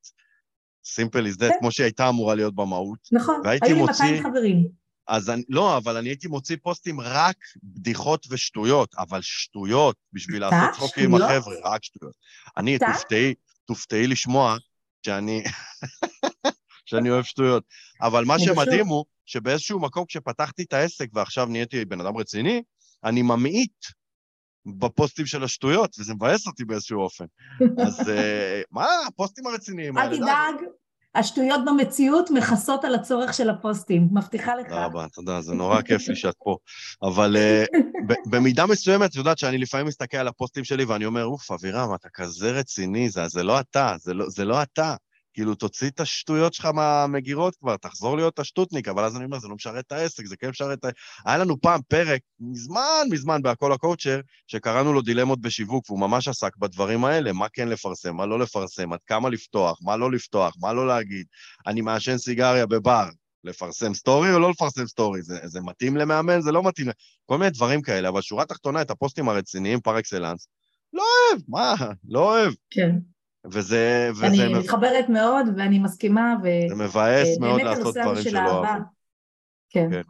is 0.87 1.37
that, 1.37 1.49
כן. 1.49 1.51
כמו 1.61 1.73
שהיא 1.73 1.85
הייתה 1.85 2.09
אמורה 2.09 2.35
להיות 2.35 2.55
במהות. 2.55 2.99
נכון, 3.13 3.41
היו 3.45 3.75
לי 3.75 3.81
מוציא- 3.83 4.05
200 4.05 4.23
חברים. 4.23 4.84
אז 5.09 5.31
אני, 5.31 5.43
לא, 5.49 5.77
אבל 5.77 5.97
אני 5.97 6.09
הייתי 6.09 6.29
מוציא 6.29 6.57
פוסטים 6.63 7.01
רק 7.01 7.37
בדיחות 7.63 8.27
ושטויות, 8.31 8.95
אבל 8.99 9.21
שטויות, 9.23 9.97
בשביל? 10.13 10.41
לעשות 10.41 10.75
צחוק 10.75 10.99
עם? 10.99 11.15
החבר'ה, 11.15 11.55
רק 11.65 11.85
שטויות. 11.85 12.15
אני? 12.57 12.79
תופתעי, 12.79 13.35
תופתעי 13.65 14.07
לשמוע 14.07 14.57
שאני, 15.07 15.43
שאני 16.89 17.11
אוהב 17.11 17.25
שטויות. 17.25 17.65
אבל 18.01 18.25
מה. 18.25 18.39
שמדהים 18.39 18.87
הוא 18.87 19.05
שבאיזשהו 19.27 19.81
מקום, 19.81 20.05
כשפתחתי 20.09 20.63
את 20.63 20.73
העסק 20.73 21.09
ועכשיו 21.13 21.47
נהייתי 21.47 21.85
בן 21.85 22.01
אדם 22.01 22.17
רציני, 22.17 22.63
אני 23.05 23.23
ממעיט 23.23 23.85
בפוסטים 24.79 25.27
של 25.27 25.45
השטויות, 25.45 25.97
וזה 25.99 26.15
מבאס 26.15 26.47
אותי 26.47 26.65
באיזשהו 26.65 27.01
אופן. 27.01 27.25
אז 27.87 28.09
אה, 28.09 28.63
מה, 28.71 28.87
הפוסטים 29.09 29.47
הרציניים 29.47 29.99
אל 29.99 30.03
האלה, 30.03 30.17
די. 30.17 30.23
תדאג, 30.23 30.69
השטויות 31.15 31.61
במציאות 31.65 32.31
מכסות 32.31 32.85
על 32.85 32.95
הצורך 32.95 33.35
של 33.35 33.51
הפוסטים, 33.51 34.09
מבטיחה 34.13 34.57
לך. 34.57 34.67
תודה 34.69 34.85
רבה, 34.85 35.07
תודה, 35.13 35.41
זה 35.41 35.55
נורא 35.55 35.83
כיף 35.83 36.09
לי 36.09 36.17
שאת 36.17 36.35
פה. 36.45 36.57
אבל 37.03 37.37
אה, 37.37 37.65
במידה 38.27 38.67
מסוימת, 38.67 39.11
את 39.11 39.17
יודעת 39.17 39.39
שאני 39.39 39.59
לפעמים 39.59 39.87
מסתכל 39.87 40.17
על 40.17 40.29
הפוסטים 40.29 40.65
שלי 40.65 40.85
ואני 40.85 41.05
אומר, 41.05 41.25
אוף, 41.25 41.51
אבירם, 41.51 41.95
אתה 41.95 42.09
כזה 42.15 42.51
רציני, 42.51 43.09
זה, 43.11 43.43
לא 43.43 43.61
אתה, 43.61 43.95
זה 43.99 44.15
לא, 44.15 44.29
זה 44.29 44.45
לא 44.45 44.63
אתה. 44.63 44.95
כאילו, 45.35 45.55
תוציא 45.55 45.89
את 45.89 46.01
השטויות 46.01 46.55
שלך 46.55 46.67
מהמגירות 46.67 47.57
כבר, 47.57 47.77
תחזור 47.77 48.17
להיות 48.17 48.39
השטוטניק, 48.39 48.89
אבל 48.89 49.05
אז 49.05 49.17
אני 49.17 49.25
אומר, 49.25 49.39
זה 49.39 49.49
לא 49.49 49.55
משרת 49.55 49.87
את 49.87 49.93
העסק, 49.93 50.27
זה 50.27 50.37
כן 50.37 50.49
משרת 50.49 50.79
את 50.79 50.85
ה... 50.85 50.89
היה 51.27 51.39
לנו 51.39 51.61
פעם 51.61 51.81
פרק, 51.89 52.21
מזמן 52.41 53.07
מזמן, 53.11 53.43
בהכל 53.43 53.73
הקואוצ'ר, 53.73 54.21
שקראנו 54.47 54.93
לו 54.93 55.03
דילמות 55.03 55.41
בשיווק, 55.41 55.91
והוא 55.91 56.01
ממש 56.01 56.29
עסק 56.29 56.57
בדברים 56.57 57.05
האלה, 57.05 57.33
מה 57.33 57.47
כן 57.53 57.69
לפרסם, 57.69 58.17
מה 58.17 58.27
לא 58.27 58.39
לפרסם, 58.39 58.93
עד 58.93 59.01
כמה 59.07 59.31
לפתוח, 59.31 59.79
מה 59.83 59.97
לא 59.97 60.13
לפתוח, 60.13 60.55
מה 60.61 60.73
לא 60.73 60.87
להגיד. 60.87 61.27
אני 61.67 61.81
מעשן 61.81 62.19
סיגריה 62.19 62.67
בבר, 62.67 63.09
לפרסם 63.45 63.95
סטורי 63.95 64.33
או 64.33 64.39
לא 64.39 64.51
לפרסם 64.51 64.87
סטורי? 64.87 65.23
זה, 65.23 65.39
זה 65.45 65.61
מתאים 65.61 65.97
למאמן? 65.97 66.41
זה 66.41 66.53
לא 66.53 66.63
מתאים. 66.63 66.87
כל 67.27 67.39
מיני 67.39 67.51
דברים 67.51 67.83
כאלה, 67.83 68.09
אבל 68.09 68.21
שורה 68.21 68.45
תחתונה, 68.45 68.83
את 68.83 68.91
הפוסטים 68.91 69.29
הרציניים 69.29 69.81
par 69.81 69.99
excellence, 69.99 70.49
לא 70.93 71.03
אוהב, 71.03 71.43
מה? 71.49 71.75
לא 72.09 72.21
אוהב. 72.21 72.53
כן, 72.71 72.91
וזה, 73.53 74.11
וזה 74.13 74.27
אני 74.27 74.55
מתחברת 74.55 75.09
מאוד 75.09 75.47
ואני 75.57 75.79
מסכימה, 75.79 76.35
זה 76.69 76.75
מבאס 76.75 77.39
מאוד 77.39 77.61
ובאמת 77.61 77.79
לעשות 77.79 77.97
דברים 77.97 78.23
של 78.23 78.31
שלא. 78.31 78.51
אוהבים. 78.51 78.83
כן, 79.71 79.91
כן. 79.91 80.03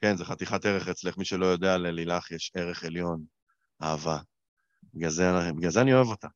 כן, 0.00 0.16
זה 0.16 0.24
חתיכת 0.24 0.66
ערך 0.66 0.88
אצלך. 0.88 1.18
מי 1.18 1.24
שלא 1.24 1.46
יודע, 1.46 1.76
ללילך 1.76 2.30
יש 2.30 2.52
ערך 2.54 2.84
עליון, 2.84 3.22
אהבה. 3.82 4.18
בגלל 4.94 5.10
זה, 5.10 5.32
בגלל 5.56 5.70
זה 5.70 5.80
אני 5.80 5.94
אוהב 5.94 6.06
אותה. 6.06 6.28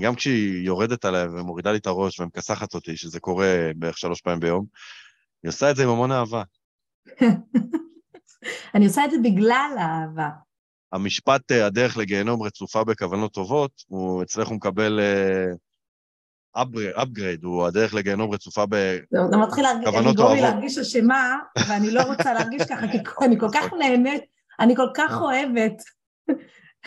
גם 0.00 0.14
כשהיא 0.14 0.66
יורדת 0.66 1.04
עליי 1.04 1.26
ומורידה 1.26 1.72
לי 1.72 1.78
את 1.78 1.86
הראש 1.86 2.20
ומכסחת 2.20 2.74
אותי, 2.74 2.96
שזה 2.96 3.20
קורה 3.20 3.70
בערך 3.76 3.98
שלוש 3.98 4.20
פעמים 4.20 4.40
ביום, 4.40 4.66
היא 5.42 5.48
עושה 5.48 5.70
את 5.70 5.76
זה 5.76 5.82
עם 5.82 5.88
המון 5.88 6.12
אהבה. 6.12 6.42
אני 8.74 8.86
עושה 8.86 9.04
את 9.04 9.10
זה 9.10 9.16
בגלל 9.24 9.70
האהבה. 9.78 10.28
המשפט 10.92 11.52
אה, 11.52 11.66
הדרך 11.66 11.96
לגיהנום 11.96 12.42
רצופה 12.42 12.84
בכוונות 12.84 13.32
טובות, 13.32 13.70
הוא 13.86 14.22
אצלך 14.22 14.48
הוא 14.48 14.56
מקבל 14.56 15.00
upgrade, 16.96 17.44
הוא 17.44 17.66
הדרך 17.66 17.94
לגיהנום 17.94 18.30
רצופה 18.30 18.64
ב... 18.68 18.74
זה 19.10 19.18
זה 19.30 19.36
מתחיל 19.36 19.64
להרגיש- 19.64 19.88
כוונות 19.88 20.14
לגרום 20.14 20.34
לי. 20.34 20.40
להרגיש 20.40 20.78
אשמה, 20.78 21.36
ואני 21.68 21.90
לא 21.90 22.02
רוצה 22.02 22.34
להרגיש 22.34 22.62
ככה, 22.62 22.86
כי 22.92 22.98
אני 23.24 23.40
כל 23.40 23.48
כך 23.54 23.72
נהנית, 23.78 24.22
אני 24.60 24.76
כל 24.76 24.88
כך 24.94 25.12
אוהבת 25.20 25.72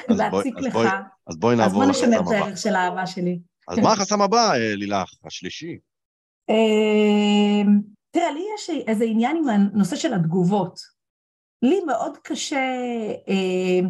אז 0.09 0.17
בואי- 0.17 0.17
להציק 0.17 0.57
אז 0.57 0.63
לך, 0.65 0.73
בואי- 0.73 0.87
אז 1.27 1.37
בואי 1.37 1.53
אז 1.53 1.59
נעבור 1.59 1.81
בוא 1.83 1.89
נשמר 1.91 2.07
לחסם 2.09 2.13
את 2.23 2.27
הבא. 2.27 2.35
הערך 2.35 2.57
של 2.57 2.75
האהבה 2.75 3.07
שלי. 3.07 3.39
אז 3.67 3.77
מה 3.79 3.93
החסם 3.93 4.21
הבא, 4.21 4.51
אה, 4.53 4.75
לילך? 4.75 5.13
השלישי. 5.25 5.77
תראה, 8.11 8.31
לי 8.31 8.43
יש 8.55 8.69
איזה 8.87 9.05
עניין 9.05 9.37
עם 9.37 9.49
הנושא 9.49 9.95
של 9.95 10.13
התגובות. 10.13 10.94
לי 11.61 11.79
מאוד 11.85 12.17
קשה 12.23 12.75
אמ, 13.27 13.89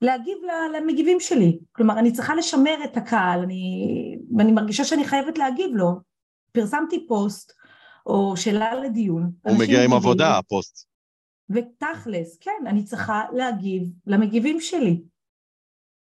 להגיב 0.00 0.38
למגיבים 0.76 1.20
שלי. 1.20 1.58
כלומר, 1.72 1.98
אני 1.98 2.12
צריכה 2.12 2.34
לשמר 2.34 2.84
את 2.84 2.96
הקהל, 2.96 3.40
אני, 3.40 4.18
ואני 4.36 4.52
מרגישה 4.52 4.84
שאני 4.84 5.04
חייבת 5.04 5.38
להגיב 5.38 5.70
לו. 5.74 6.00
פרסמתי 6.52 7.06
פוסט, 7.06 7.52
או 8.06 8.36
שאלה 8.36 8.74
לדיון. 8.74 9.32
הוא 9.42 9.54
מגיע 9.54 9.78
עם 9.78 9.84
מגיבים, 9.84 9.92
עבודה, 9.92 10.38
הפוסט. 10.38 10.88
ותכלס, 11.50 12.38
כן, 12.40 12.66
אני 12.66 12.84
צריכה 12.84 13.24
להגיב 13.32 13.82
למגיבים 14.06 14.60
שלי. 14.60 15.02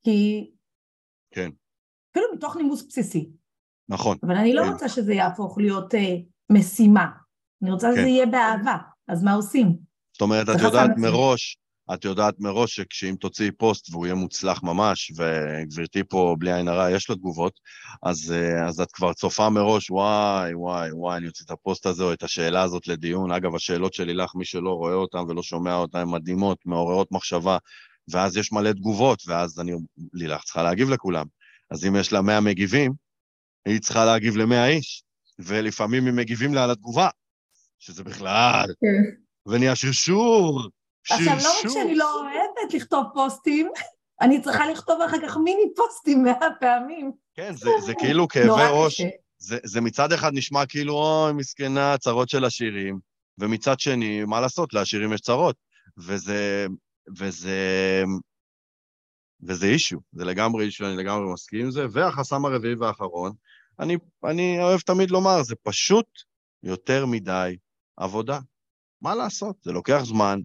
כי... 0.04 0.50
כן. 1.30 1.50
אפילו 2.10 2.26
מתוך 2.34 2.56
נימוס 2.56 2.86
בסיסי. 2.88 3.30
נכון. 3.88 4.16
אבל 4.22 4.36
אני 4.36 4.54
לא 4.54 4.62
כן. 4.62 4.72
רוצה 4.72 4.88
שזה 4.88 5.14
יהפוך 5.14 5.58
להיות 5.58 5.94
אה, 5.94 6.16
משימה. 6.52 7.06
אני 7.62 7.70
רוצה 7.70 7.92
שזה 7.92 8.00
כן. 8.00 8.06
יהיה 8.06 8.26
באהבה. 8.26 8.76
אז 9.08 9.24
מה 9.24 9.32
עושים? 9.32 9.76
זאת 10.14 10.22
אומרת, 10.22 10.48
את 10.48 10.60
יודעת. 10.60 10.90
מראש, 10.96 11.58
את 11.94 12.04
יודעת 12.04 12.34
מראש 12.40 12.76
שכשאם 12.76 13.16
תוציאי 13.16 13.50
פוסט 13.50 13.90
והוא 13.90 14.06
יהיה 14.06 14.14
מוצלח 14.14 14.62
ממש, 14.62 15.12
וגברתי 15.16 16.04
פה, 16.08 16.36
בלי 16.38 16.52
עין 16.52 16.68
הרע, 16.68 16.90
יש 16.90 17.10
לה 17.10 17.16
תגובות, 17.16 17.60
אז, 18.02 18.32
אה, 18.32 18.68
אז 18.68 18.80
את 18.80 18.92
כבר 18.92 19.12
צופה 19.12 19.50
מראש, 19.50 19.90
וואי, 19.90 20.54
וואי, 20.54 20.92
וואי, 20.92 21.16
אני 21.16 21.26
אוציא 21.26 21.44
את 21.44 21.50
הפוסט 21.50 21.86
הזה 21.86 22.02
או 22.02 22.12
את 22.12 22.22
השאלה 22.22 22.62
הזאת 22.62 22.86
לדיון. 22.86 23.32
אגב, 23.32 23.54
השאלות 23.54 23.94
של 23.94 24.04
לילך, 24.04 24.34
מי 24.34 24.44
שלא 24.44 24.70
רואה 24.70 24.94
אותן 24.94 25.18
ולא 25.28 25.42
שומע 25.42 25.74
אותן, 25.74 25.98
הן 25.98 26.08
מדהימות, 26.08 26.58
מעוררות 26.64 27.12
מחשבה, 27.12 27.58
ואז 28.08 28.36
יש 28.36 28.52
מלא 28.52 28.72
תגובות, 28.72 29.22
ואז 29.26 29.60
אני, 29.60 29.72
לילך 30.12 30.44
צריכה 30.44 30.62
להגיב 30.62 30.90
לכולם. 30.90 31.26
אז 31.70 31.86
אם 31.86 31.96
יש 31.96 32.12
לה 32.12 32.22
100 32.22 32.40
מגיבים, 32.40 32.92
היא 33.66 33.80
צריכה 33.80 34.04
להגיב 34.04 34.36
ל-100 34.36 34.66
איש, 34.66 35.02
ולפעמים 35.38 36.06
הם 36.06 36.16
מגיבים 36.16 36.54
לה 36.54 36.64
על 36.64 36.70
התגובה, 36.70 37.08
שזה 37.78 38.04
בכלל, 38.04 38.66
ונהיה 39.46 39.76
שרשור, 39.76 40.62
שרשור. 41.04 41.32
עכשיו, 41.32 41.52
לא 41.52 41.58
רק 41.58 41.74
שאני 41.74 41.94
לא 41.94 42.20
אוהבת 42.20 42.74
לכתוב 42.74 43.04
פוסטים, 43.14 43.70
אני 44.20 44.42
צריכה 44.42 44.70
לכתוב 44.70 45.00
אחר 45.00 45.16
כך 45.28 45.36
מיני 45.36 45.74
פוסטים 45.76 46.22
מאה 46.22 46.48
פעמים. 46.60 47.12
כן, 47.34 47.54
זה, 47.56 47.70
זה 47.86 47.94
כאילו 47.94 48.28
כאבי 48.28 48.62
ראש. 48.70 49.00
זה, 49.38 49.58
זה 49.64 49.80
מצד 49.80 50.12
אחד 50.12 50.30
נשמע 50.34 50.66
כאילו, 50.66 50.94
אוי, 50.94 51.32
מסכנה, 51.32 51.98
צרות 51.98 52.28
של 52.28 52.44
עשירים, 52.44 52.98
ומצד 53.38 53.80
שני, 53.80 54.24
מה 54.24 54.40
לעשות, 54.40 54.74
לעשירים 54.74 55.12
יש 55.12 55.20
צרות. 55.20 55.56
וזה, 55.98 56.66
וזה, 57.18 57.58
וזה 59.42 59.66
אישו, 59.66 60.00
זה 60.12 60.24
לגמרי 60.24 60.64
אישו, 60.64 60.86
אני 60.86 60.96
לגמרי 60.96 61.32
מסכים 61.32 61.60
עם 61.60 61.70
זה. 61.70 61.86
והחסם 61.90 62.44
הרביעי 62.44 62.74
והאחרון, 62.74 63.32
אני, 63.80 63.96
אני 64.24 64.62
אוהב 64.62 64.80
תמיד 64.80 65.10
לומר, 65.10 65.42
זה 65.42 65.54
פשוט 65.62 66.06
יותר 66.62 67.06
מדי 67.06 67.56
עבודה. 67.96 68.38
מה 69.04 69.14
לעשות? 69.14 69.56
זה 69.62 69.72
לוקח 69.72 70.02
זמן, 70.04 70.40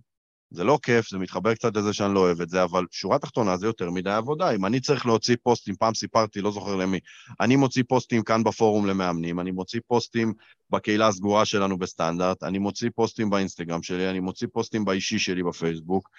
זה 0.52 0.64
לא 0.64 0.80
כיף, 0.84 1.10
זה 1.10 1.18
מתחבר 1.18 1.56
קצת 1.56 1.76
לזה 1.78 1.94
שאני 1.94 2.14
לא 2.14 2.20
אוהב 2.20 2.42
את 2.42 2.50
זה, 2.50 2.64
אבל 2.64 2.86
שורה 2.92 3.20
תחתונה 3.20 3.58
זה 3.58 3.66
יותר 3.66 3.92
מדי 3.92 4.12
עבודה. 4.12 4.56
אם 4.56 4.66
אני 4.66 4.80
צריך 4.80 5.06
להוציא 5.06 5.36
פוסטים, 5.44 5.76
פעם 5.76 5.94
סיפרתי, 5.94 6.42
לא 6.42 6.52
זוכר 6.52 6.76
למי, 6.76 7.00
אני 7.40 7.56
מוציא 7.56 7.84
פוסטים 7.88 8.24
כאן 8.24 8.44
בפורום 8.44 8.86
למאמנים, 8.86 9.40
אני 9.40 9.52
מוציא 9.52 9.80
פוסטים 9.88 10.34
בקהילה 10.70 11.08
הסגורה 11.08 11.46
שלנו 11.46 11.78
בסטנדרט, 11.78 12.44
אני 12.44 12.58
מוציא 12.58 12.90
פוסטים 12.96 13.30
באינסטגרם 13.30 13.84
שלי, 13.84 14.10
אני 14.10 14.20
מוציא 14.20 14.48
פוסטים 14.54 14.86
באישי 14.86 15.20
שלי 15.20 15.44
בפייסבוק, 15.44 16.10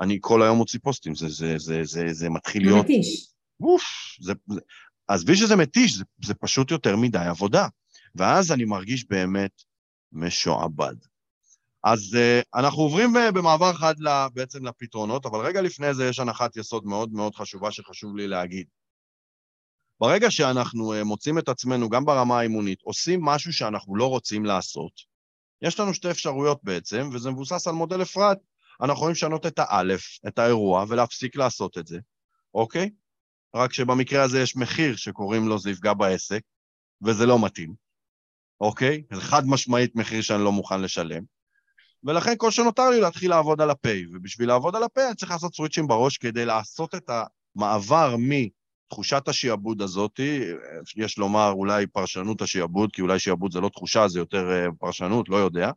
אני 0.00 0.18
כל 0.20 0.42
היום 0.42 0.56
מוציא 0.56 0.78
פוסטים, 0.82 1.14
זה, 1.14 1.28
זה, 1.28 1.54
זה, 1.58 1.80
זה, 1.84 2.06
זה 2.10 2.30
מתחיל 2.30 2.62
להיות... 2.62 2.84
מתיש. 2.84 3.32
אוף, 3.60 3.82
זה... 4.20 4.32
זה... 4.48 4.60
עזבי 5.08 5.36
שזה 5.36 5.56
מתיש, 5.56 5.96
זה, 5.96 6.04
זה 6.24 6.34
פשוט 6.34 6.70
יותר 6.70 6.96
מדי 6.96 7.18
עבודה. 7.18 7.66
ואז 8.14 8.52
אני 8.52 8.64
מרגיש 8.64 9.06
באמת 9.08 9.62
משועבד. 10.12 10.94
אז 11.84 12.00
uh, 12.14 12.60
אנחנו 12.60 12.82
עוברים 12.82 13.16
uh, 13.16 13.32
במעבר 13.32 13.72
חד 13.72 13.94
בעצם 14.32 14.66
לפתרונות, 14.66 15.26
אבל 15.26 15.46
רגע 15.46 15.62
לפני 15.62 15.94
זה 15.94 16.08
יש 16.08 16.20
הנחת 16.20 16.56
יסוד 16.56 16.84
מאוד 16.84 17.12
מאוד 17.12 17.34
חשובה 17.34 17.70
שחשוב 17.70 18.16
לי 18.16 18.28
להגיד. 18.28 18.66
ברגע 20.00 20.30
שאנחנו 20.30 20.94
uh, 20.94 21.04
מוצאים 21.04 21.38
את 21.38 21.48
עצמנו, 21.48 21.88
גם 21.88 22.04
ברמה 22.04 22.38
האימונית, 22.38 22.82
עושים 22.82 23.24
משהו 23.24 23.52
שאנחנו 23.52 23.96
לא 23.96 24.06
רוצים 24.06 24.44
לעשות, 24.44 24.92
יש 25.62 25.80
לנו 25.80 25.94
שתי 25.94 26.10
אפשרויות 26.10 26.60
בעצם, 26.62 27.08
וזה 27.12 27.30
מבוסס 27.30 27.66
על 27.66 27.74
מודל 27.74 28.02
אפרת. 28.02 28.38
אנחנו 28.80 28.94
יכולים 28.94 29.12
לשנות 29.12 29.46
את 29.46 29.58
האלף, 29.58 30.18
את 30.28 30.38
האירוע, 30.38 30.84
ולהפסיק 30.88 31.36
לעשות 31.36 31.78
את 31.78 31.86
זה, 31.86 31.98
אוקיי? 32.54 32.90
רק 33.54 33.72
שבמקרה 33.72 34.22
הזה 34.22 34.40
יש 34.40 34.56
מחיר 34.56 34.96
שקוראים 34.96 35.48
לו 35.48 35.58
זה 35.58 35.70
יפגע 35.70 35.94
בעסק, 35.94 36.40
וזה 37.06 37.26
לא 37.26 37.44
מתאים, 37.44 37.74
אוקיי? 38.60 39.02
זה 39.12 39.20
חד 39.20 39.42
משמעית 39.46 39.96
מחיר 39.96 40.22
שאני 40.22 40.44
לא 40.44 40.52
מוכן 40.52 40.80
לשלם. 40.80 41.37
ולכן 42.04 42.34
כל 42.36 42.50
שנותר 42.50 42.90
לי 42.90 43.00
להתחיל 43.00 43.30
לעבוד 43.30 43.60
על 43.60 43.70
הפיי, 43.70 44.04
ובשביל 44.12 44.48
לעבוד 44.48 44.76
על 44.76 44.82
הפיי 44.82 45.06
אני 45.06 45.14
צריך 45.14 45.30
לעשות 45.30 45.54
סוויצ'ים 45.54 45.86
בראש 45.86 46.18
כדי 46.18 46.44
לעשות 46.44 46.94
את 46.94 47.10
המעבר 47.56 48.16
מתחושת 48.18 49.28
השיעבוד 49.28 49.82
הזאת, 49.82 50.20
יש 50.96 51.18
לומר 51.18 51.50
אולי 51.50 51.86
פרשנות 51.86 52.42
השיעבוד, 52.42 52.92
כי 52.92 53.02
אולי 53.02 53.18
שיעבוד 53.18 53.52
זה 53.52 53.60
לא 53.60 53.68
תחושה, 53.68 54.08
זה 54.08 54.18
יותר 54.18 54.50
אה, 54.50 54.66
פרשנות, 54.78 55.28
לא 55.28 55.36
יודע, 55.36 55.70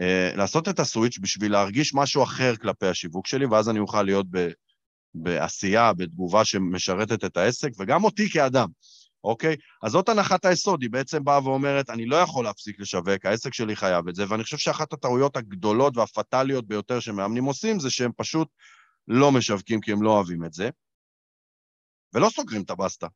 אה, 0.00 0.30
לעשות 0.36 0.68
את 0.68 0.80
הסוויץ' 0.80 1.18
בשביל 1.18 1.52
להרגיש 1.52 1.94
משהו 1.94 2.22
אחר 2.22 2.56
כלפי 2.56 2.86
השיווק 2.86 3.26
שלי, 3.26 3.46
ואז 3.46 3.68
אני 3.68 3.78
אוכל 3.78 4.02
להיות 4.02 4.26
ב, 4.30 4.48
בעשייה, 5.14 5.92
בתגובה 5.92 6.44
שמשרתת 6.44 7.24
את 7.24 7.36
העסק, 7.36 7.70
וגם 7.78 8.04
אותי 8.04 8.30
כאדם. 8.30 8.68
אוקיי? 9.24 9.56
אז 9.82 9.92
זאת 9.92 10.08
הנחת 10.08 10.44
היסוד, 10.44 10.82
היא 10.82 10.90
בעצם 10.90 11.24
באה 11.24 11.44
ואומרת, 11.44 11.90
אני 11.90 12.06
לא 12.06 12.16
יכול 12.16 12.44
להפסיק 12.44 12.80
לשווק, 12.80 13.24
העסק 13.26 13.54
שלי 13.54 13.76
חייב 13.76 14.08
את 14.08 14.14
זה, 14.14 14.24
ואני 14.28 14.44
חושב 14.44 14.56
שאחת 14.56 14.92
הטעויות 14.92 15.36
הגדולות 15.36 15.96
והפטאליות 15.96 16.66
ביותר 16.66 17.00
שמאמנים 17.00 17.44
עושים, 17.44 17.80
זה 17.80 17.90
שהם 17.90 18.10
פשוט 18.16 18.48
לא 19.08 19.32
משווקים 19.32 19.80
כי 19.80 19.92
הם 19.92 20.02
לא 20.02 20.10
אוהבים 20.10 20.44
את 20.44 20.52
זה, 20.52 20.70
ולא 22.14 22.28
סוגרים 22.30 22.62
את 22.62 22.70
הבסטה. 22.70 23.06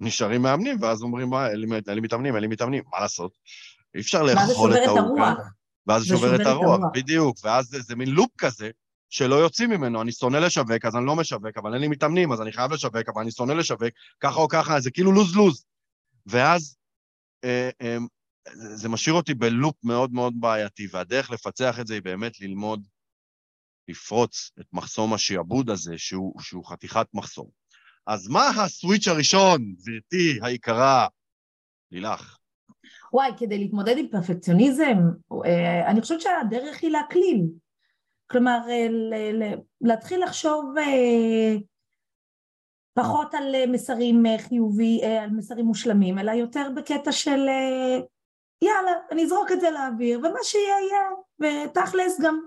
נשארים 0.00 0.42
מאמנים, 0.42 0.76
ואז 0.80 1.02
אומרים, 1.02 1.30
מה, 1.30 1.48
אין 1.48 1.60
לי 1.86 2.00
מתאמנים, 2.00 2.34
אין 2.34 2.42
לי 2.42 2.48
מתאמנים, 2.48 2.84
מה 2.92 3.00
לעשות? 3.00 3.36
אי 3.94 4.00
אפשר 4.00 4.22
לאכול 4.22 4.74
את 4.76 4.86
העוגה. 4.86 5.34
ואז 5.86 6.02
זה 6.02 6.08
שובר 6.08 6.36
את 6.36 6.46
הרוח, 6.46 6.80
בדיוק, 6.94 7.36
ואז 7.44 7.66
זה, 7.66 7.80
זה 7.80 7.96
מין 7.96 8.08
לופ 8.08 8.30
כזה, 8.38 8.70
שלא 9.10 9.34
יוצאים 9.34 9.70
ממנו, 9.70 10.02
אני 10.02 10.12
שונא 10.12 10.36
לשווק, 10.36 10.84
אז 10.84 10.96
אני 10.96 11.06
לא 11.06 11.16
משווק, 11.16 11.58
אבל 11.58 11.72
אין 11.72 11.80
לי 11.80 11.88
מתאמנים, 11.88 12.32
אז 12.32 12.40
אני 12.40 12.52
חייב 12.52 12.72
לשווק, 12.72 13.08
אבל 13.14 13.22
אני 13.22 13.30
שונא 13.30 13.52
לשווק, 13.52 13.90
ככה 14.20 14.40
או 14.40 14.48
ככה, 14.48 14.80
זה 14.80 14.90
כאילו 14.90 15.12
לוז-לוז. 15.12 15.64
ואז 16.26 16.76
אה, 17.44 17.70
אה, 17.82 17.96
זה 18.54 18.88
משאיר 18.88 19.14
אותי 19.14 19.34
בלופ 19.34 19.84
מאוד 19.84 20.12
מאוד 20.12 20.34
בעייתי, 20.40 20.86
והדרך 20.90 21.30
לפצח 21.30 21.80
את 21.80 21.86
זה 21.86 21.94
היא 21.94 22.02
באמת 22.02 22.40
ללמוד 22.40 22.86
לפרוץ 23.88 24.50
את 24.60 24.66
מחסום 24.72 25.14
השיעבוד 25.14 25.70
הזה, 25.70 25.98
שהוא, 25.98 26.40
שהוא 26.40 26.64
חתיכת 26.66 27.06
מחסום. 27.14 27.48
אז 28.06 28.28
מה 28.28 28.48
הסוויץ' 28.48 29.08
הראשון, 29.08 29.74
גברתי 29.74 30.38
היקרה, 30.42 31.06
לילך? 31.90 32.38
וואי, 33.12 33.30
כדי 33.38 33.58
להתמודד 33.58 33.98
עם 33.98 34.08
פרפקציוניזם, 34.08 34.98
אה, 35.44 35.90
אני 35.90 36.00
חושבת 36.00 36.20
שהדרך 36.20 36.82
היא 36.82 36.90
להקליל. 36.90 37.46
כלומר, 38.26 38.58
אה, 38.68 38.86
להתחיל 39.80 40.24
לחשוב 40.24 40.78
אה, 40.78 41.56
פחות 42.94 43.34
על 43.34 43.54
אה, 43.54 43.66
מסרים 43.66 44.24
חיובי, 44.38 45.04
על 45.04 45.30
מסרים 45.30 45.64
מושלמים, 45.64 46.18
אלא 46.18 46.30
יותר 46.30 46.68
בקטע 46.76 47.12
של 47.12 47.40
יאללה, 48.62 48.92
אני 49.10 49.24
אזרוק 49.24 49.52
את 49.52 49.60
זה 49.60 49.70
לאוויר, 49.70 50.18
ומה 50.18 50.38
שיהיה 50.42 50.74
יהיה, 50.80 51.64
ותכלס 51.66 52.20
גם, 52.20 52.40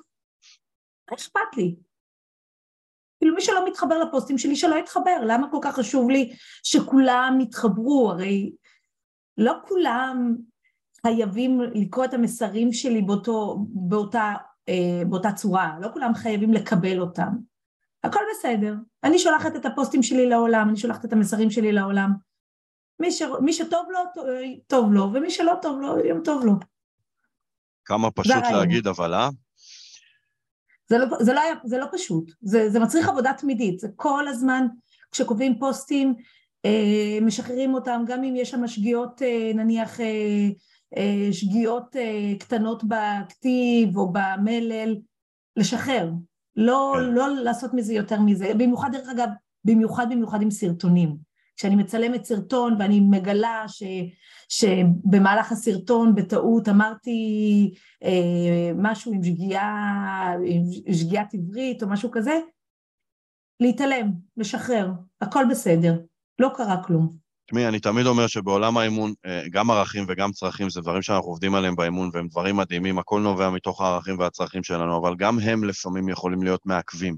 אכפת 1.14 1.58
לי? 1.58 1.76
כאילו 3.20 3.36
מי 3.36 3.42
שלא 3.42 3.68
מתחבר 3.68 4.00
לפוסטים 4.00 4.38
שלי, 4.38 4.56
שלא 4.56 4.76
יתחבר, 4.76 5.18
למה 5.28 5.52
כל 5.52 5.60
כך 5.62 5.76
חשוב 5.76 6.10
לי 6.10 6.34
שכולם 6.64 7.38
יתחברו? 7.42 8.12
הרי 8.12 8.52
לא 9.38 9.54
כולם 9.68 10.36
חייבים 11.02 11.62
לקרוא 11.62 12.06
את 12.06 12.14
המסרים 12.14 12.74
שלי 12.74 13.02
באותו, 13.02 13.58
באותה 13.70 14.34
באותה 15.10 15.32
צורה, 15.32 15.78
לא 15.82 15.90
כולם 15.94 16.14
חייבים 16.16 16.54
לקבל 16.54 17.00
אותם. 17.02 17.30
הכל 18.04 18.20
בסדר. 18.32 18.74
אני 19.04 19.20
שולחת 19.20 19.56
את 19.56 19.66
הפוסטים 19.66 20.04
שלי 20.04 20.30
לעולם, 20.30 20.70
אני 20.70 20.78
שולחת 20.78 21.06
את 21.06 21.14
המסרים 21.14 21.52
שלי 21.52 21.72
לעולם. 21.72 22.12
מי, 23.00 23.12
ש... 23.12 23.22
מי 23.42 23.54
שטוב 23.54 23.86
לו, 23.90 24.24
טוב 24.68 24.92
לו, 24.92 25.10
ומי 25.14 25.32
שלא 25.32 25.54
טוב 25.62 25.82
לו, 25.82 26.06
יום 26.06 26.24
טוב 26.24 26.46
לו. 26.46 26.54
כמה 27.86 28.12
פשוט 28.12 28.44
להגיד, 28.52 28.88
אבל 28.88 29.14
אה? 29.14 29.30
זה 30.90 30.98
לא, 30.98 31.06
זה 31.20 31.34
לא, 31.34 31.40
היה, 31.40 31.54
זה 31.66 31.78
לא 31.78 31.86
פשוט, 31.92 32.32
זה, 32.42 32.70
זה 32.70 32.80
מצריך 32.80 33.10
עבודה 33.10 33.34
תמידית, 33.34 33.80
זה 33.80 33.88
כל 33.96 34.28
הזמן 34.28 34.68
כשקובעים 35.12 35.60
פוסטים, 35.60 36.16
אה, 36.66 37.18
משחררים 37.22 37.74
אותם, 37.74 38.04
גם 38.08 38.24
אם 38.24 38.36
יש 38.36 38.52
שם 38.52 38.68
שגיאות, 38.68 39.22
אה, 39.22 39.52
נניח, 39.56 40.00
אה, 40.00 40.06
אה, 40.06 40.50
שגיאות 41.32 41.96
אה, 41.96 42.34
קטנות 42.40 42.84
בכתיב 42.84 43.98
או 43.98 44.14
במלל, 44.14 44.96
לשחרר, 45.56 46.12
לא, 46.56 46.94
כן. 46.96 47.04
לא 47.04 47.30
לעשות 47.30 47.74
מזה 47.74 47.94
יותר 47.94 48.20
מזה, 48.22 48.52
במיוחד 48.54 48.90
דרך 48.92 49.10
אגב, 49.10 49.30
במיוחד 49.66 50.08
במיוחד 50.10 50.42
עם 50.42 50.52
סרטונים. 50.52 51.28
כשאני 51.58 51.76
מצלמת 51.76 52.26
סרטון 52.26 52.76
ואני 52.80 53.00
מגלה 53.00 53.66
ש, 53.68 53.84
שבמהלך 54.50 55.52
הסרטון 55.52 56.16
בטעות 56.16 56.70
אמרתי 56.70 57.20
אה, 58.04 58.72
משהו 58.76 59.14
עם 59.14 59.24
שגיאה, 59.24 60.34
עם 60.46 60.94
שגיאת 60.94 61.34
עברית 61.34 61.84
או 61.84 61.90
משהו 61.90 62.12
כזה, 62.12 62.40
להתעלם, 63.60 64.12
לשחרר, 64.38 64.92
הכל 65.22 65.46
בסדר, 65.50 66.00
לא 66.40 66.50
קרה 66.56 66.84
כלום. 66.84 67.27
תשמעי, 67.48 67.68
אני 67.68 67.80
תמיד 67.80 68.06
אומר 68.06 68.28
שבעולם 68.28 68.78
האימון, 68.78 69.14
אה, 69.26 69.42
גם 69.52 69.72
ערכים 69.72 70.06
וגם 70.08 70.32
צרכים 70.32 70.70
זה 70.70 70.82
דברים 70.82 71.02
שאנחנו 71.02 71.30
עובדים 71.30 71.56
עליהם 71.56 71.76
באימון, 71.76 72.10
והם 72.14 72.28
דברים 72.28 72.56
מדהימים, 72.56 73.00
הכל 73.00 73.22
נובע 73.22 73.50
מתוך 73.50 73.82
הערכים 73.82 74.20
והצרכים 74.20 74.64
שלנו, 74.64 74.98
אבל 74.98 75.16
גם 75.16 75.40
הם 75.40 75.64
לפעמים 75.64 76.10
יכולים 76.10 76.44
להיות 76.44 76.66
מעכבים, 76.66 77.18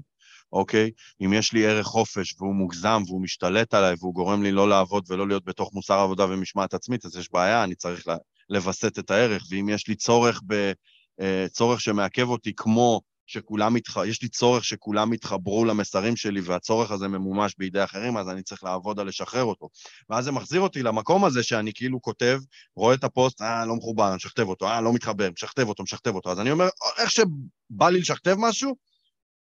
אוקיי? 0.52 0.90
אם 1.24 1.32
יש 1.32 1.52
לי 1.52 1.66
ערך 1.66 1.86
חופש 1.86 2.34
והוא 2.38 2.54
מוגזם 2.54 3.02
והוא 3.06 3.22
משתלט 3.22 3.74
עליי 3.74 3.94
והוא 4.00 4.14
גורם 4.14 4.42
לי 4.42 4.52
לא 4.52 4.68
לעבוד 4.68 5.04
ולא 5.08 5.28
להיות 5.28 5.44
בתוך 5.44 5.70
מוסר 5.74 5.98
עבודה 5.98 6.26
ומשמעת 6.28 6.74
עצמית, 6.74 7.04
אז 7.04 7.16
יש 7.16 7.32
בעיה, 7.32 7.64
אני 7.64 7.74
צריך 7.74 8.06
לווסת 8.50 8.98
את 8.98 9.10
הערך, 9.10 9.44
ואם 9.50 9.68
יש 9.68 9.88
לי 9.88 9.94
צורך 9.94 10.40
ב... 10.46 10.72
אה, 11.20 11.46
צורך 11.48 11.80
שמעכב 11.80 12.28
אותי 12.28 12.52
כמו 12.56 13.00
שכולם 13.30 13.74
מתח... 13.74 13.96
יש 13.96 14.22
לי 14.22 14.28
צורך 14.28 14.64
שכולם 14.64 15.12
יתחברו 15.12 15.64
למסרים 15.64 16.16
שלי, 16.16 16.40
והצורך 16.40 16.90
הזה 16.90 17.08
ממומש 17.08 17.54
בידי 17.58 17.84
אחרים, 17.84 18.16
אז 18.16 18.28
אני 18.28 18.42
צריך 18.42 18.64
לעבוד 18.64 19.00
על 19.00 19.06
לשחרר 19.06 19.44
אותו. 19.44 19.68
ואז 20.10 20.24
זה 20.24 20.32
מחזיר 20.32 20.60
אותי 20.60 20.82
למקום 20.82 21.24
הזה 21.24 21.42
שאני 21.42 21.72
כאילו 21.74 22.02
כותב, 22.02 22.40
רואה 22.76 22.94
את 22.94 23.04
הפוסט, 23.04 23.42
אה, 23.42 23.66
לא 23.66 23.76
מחובר, 23.76 24.08
אני 24.08 24.16
משכתב 24.16 24.42
אותו, 24.42 24.68
אה, 24.68 24.80
לא 24.80 24.92
מתחבר, 24.92 25.30
משכתב 25.32 25.68
אותו, 25.68 25.82
משכתב 25.82 26.14
אותו. 26.14 26.32
אז 26.32 26.40
אני 26.40 26.50
אומר, 26.50 26.68
איך 26.98 27.10
שבא 27.10 27.88
לי 27.88 28.00
לשכתב 28.00 28.34
משהו, 28.38 28.76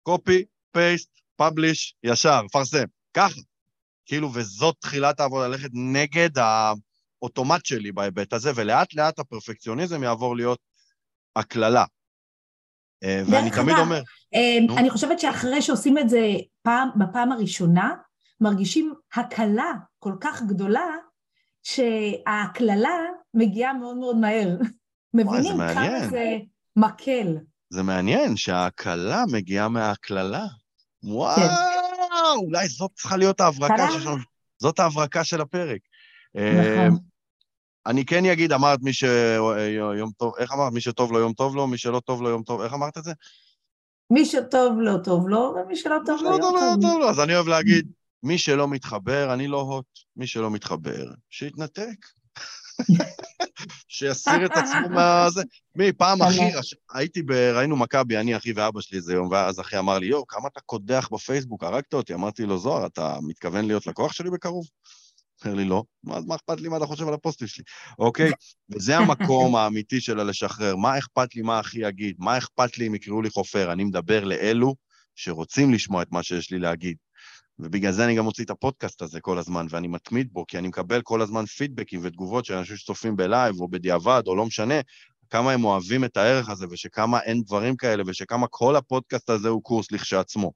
קופי, 0.03 0.45
פייסט, 0.71 1.09
פאבליש, 1.35 1.95
ישר, 2.03 2.41
פרסם. 2.51 2.85
ככה. 3.13 3.41
כאילו, 4.05 4.33
וזאת 4.33 4.75
תחילת 4.79 5.19
העבודה, 5.19 5.47
ללכת 5.47 5.69
נגד 5.73 6.29
האוטומט 6.37 7.65
שלי 7.65 7.91
בהיבט 7.91 8.33
הזה, 8.33 8.51
ולאט 8.55 8.93
לאט 8.93 9.19
הפרפקציוניזם 9.19 10.03
יעבור 10.03 10.35
להיות 10.35 10.59
הקללה. 11.35 11.85
אה, 13.03 13.23
ואני 13.27 13.49
תמיד 13.51 13.75
אומר... 13.77 14.01
אה, 14.35 14.77
אני 14.77 14.89
חושבת 14.89 15.19
שאחרי 15.19 15.61
שעושים 15.61 15.97
את 15.97 16.09
זה 16.09 16.27
פעם, 16.61 16.89
בפעם 16.95 17.31
הראשונה, 17.31 17.93
מרגישים 18.41 18.93
הקלה 19.15 19.73
כל 19.99 20.13
כך 20.21 20.41
גדולה, 20.41 20.87
שההקללה 21.63 22.97
מגיעה 23.33 23.73
מאוד 23.73 23.97
מאוד 23.97 24.17
מהר. 24.17 24.57
מבינים 25.13 25.57
כמה 25.73 26.07
זה 26.09 26.37
מקל. 26.75 27.37
זה 27.69 27.83
מעניין 27.83 28.35
שההקלה 28.35 29.23
מגיעה 29.31 29.69
מההקללה. 29.69 30.45
וואו, 31.03 31.35
כן. 31.35 31.47
אולי 32.35 32.67
זאת 32.67 32.91
צריכה 32.93 33.17
להיות 33.17 33.41
ההברקה 33.41 33.87
שלנו. 33.91 34.17
זאת 34.61 34.79
ההברקה 34.79 35.23
של 35.23 35.41
הפרק. 35.41 35.79
נכון. 36.35 37.10
אני 37.85 38.05
כן 38.05 38.25
אגיד, 38.25 38.51
אמרת 38.51 38.79
מי 38.81 38.93
שיום 38.93 40.11
טוב, 40.17 40.33
איך 40.37 40.51
אמרת? 40.51 40.73
מי 40.73 40.81
שטוב 40.81 41.11
לו 41.11 41.19
יום 41.19 41.33
טוב 41.33 41.55
לו, 41.55 41.67
מי 41.67 41.77
שלא 41.77 41.99
טוב 41.99 42.21
לו 42.21 42.29
יום 42.29 42.43
טוב, 42.43 42.61
איך 42.61 42.73
אמרת 42.73 42.97
את 42.97 43.03
זה? 43.03 43.13
מי 44.09 44.25
שטוב 44.25 44.79
לו 44.79 45.03
טוב 45.03 45.29
לו, 45.29 45.55
ומי 45.55 45.75
שלא 45.75 45.97
טוב 46.05 46.21
לו 46.21 46.29
יום 46.29 46.81
טוב 46.81 46.99
לו. 46.99 47.09
אז 47.09 47.19
אני 47.19 47.35
אוהב 47.35 47.47
להגיד, 47.47 47.91
מי 48.23 48.37
שלא 48.37 48.67
מתחבר, 48.67 49.33
אני 49.33 49.47
לא 49.47 49.61
הוט, 49.61 49.85
מי 50.15 50.27
שלא 50.27 50.51
מתחבר, 50.51 51.05
שיתנתק. 51.29 52.05
שיסיר 53.87 54.45
את 54.45 54.51
עצמו 54.51 54.89
מהזה. 54.89 55.41
מי, 55.75 55.93
פעם 55.93 56.21
אחי, 56.21 56.51
הייתי 56.93 57.21
ב... 57.23 57.31
ראינו 57.31 57.75
מכבי, 57.75 58.17
אני, 58.17 58.37
אחי 58.37 58.53
ואבא 58.53 58.81
שלי 58.81 58.97
איזה 58.97 59.13
יום, 59.13 59.31
ואז 59.31 59.59
אחי 59.59 59.77
אמר 59.77 59.99
לי, 59.99 60.05
יואו, 60.05 60.27
כמה 60.27 60.47
אתה 60.47 60.59
קודח 60.61 61.09
בפייסבוק, 61.11 61.63
הרגת 61.63 61.93
אותי. 61.93 62.13
אמרתי 62.13 62.43
לו, 62.43 62.57
זוהר, 62.57 62.85
אתה 62.85 63.17
מתכוון 63.21 63.65
להיות 63.65 63.87
לקוח 63.87 64.13
שלי 64.13 64.29
בקרוב? 64.29 64.65
אומר 65.45 65.55
לי, 65.55 65.65
לא. 65.65 65.83
אז 66.11 66.25
מה 66.25 66.35
אכפת 66.35 66.61
לי 66.61 66.69
מה 66.69 66.77
אתה 66.77 66.85
חושב 66.85 67.07
על 67.07 67.13
הפוסטים 67.13 67.47
שלי, 67.47 67.63
אוקיי? 67.99 68.31
וזה 68.69 68.97
המקום 68.97 69.55
האמיתי 69.55 70.01
של 70.01 70.19
הלשחרר. 70.19 70.75
מה 70.75 70.97
אכפת 70.97 71.35
לי 71.35 71.41
מה 71.41 71.59
אחי 71.59 71.79
יגיד? 71.87 72.15
מה 72.19 72.37
אכפת 72.37 72.77
לי 72.77 72.87
אם 72.87 72.95
יקראו 72.95 73.21
לי 73.21 73.29
חופר? 73.29 73.71
אני 73.71 73.83
מדבר 73.83 74.23
לאלו 74.23 74.75
שרוצים 75.15 75.73
לשמוע 75.73 76.01
את 76.01 76.11
מה 76.11 76.23
שיש 76.23 76.51
לי 76.51 76.59
להגיד. 76.59 76.97
ובגלל 77.59 77.91
זה 77.91 78.05
אני 78.05 78.15
גם 78.15 78.23
מוציא 78.23 78.43
את 78.43 78.49
הפודקאסט 78.49 79.01
הזה 79.01 79.21
כל 79.21 79.37
הזמן, 79.37 79.65
ואני 79.69 79.87
מתמיד 79.87 80.27
בו, 80.31 80.45
כי 80.47 80.57
אני 80.57 80.67
מקבל 80.67 81.01
כל 81.01 81.21
הזמן 81.21 81.45
פידבקים 81.45 81.99
ותגובות 82.03 82.45
של 82.45 82.53
אנשים 82.53 82.77
שצופים 82.77 83.15
בלייב 83.15 83.61
או 83.61 83.67
בדיעבד, 83.67 84.23
או 84.27 84.35
לא 84.35 84.45
משנה, 84.45 84.75
כמה 85.29 85.51
הם 85.51 85.65
אוהבים 85.65 86.03
את 86.03 86.17
הערך 86.17 86.49
הזה, 86.49 86.65
ושכמה 86.71 87.19
אין 87.19 87.41
דברים 87.41 87.75
כאלה, 87.75 88.03
ושכמה 88.05 88.47
כל 88.49 88.75
הפודקאסט 88.75 89.29
הזה 89.29 89.49
הוא 89.49 89.63
קורס 89.63 89.91
לכשעצמו. 89.91 90.51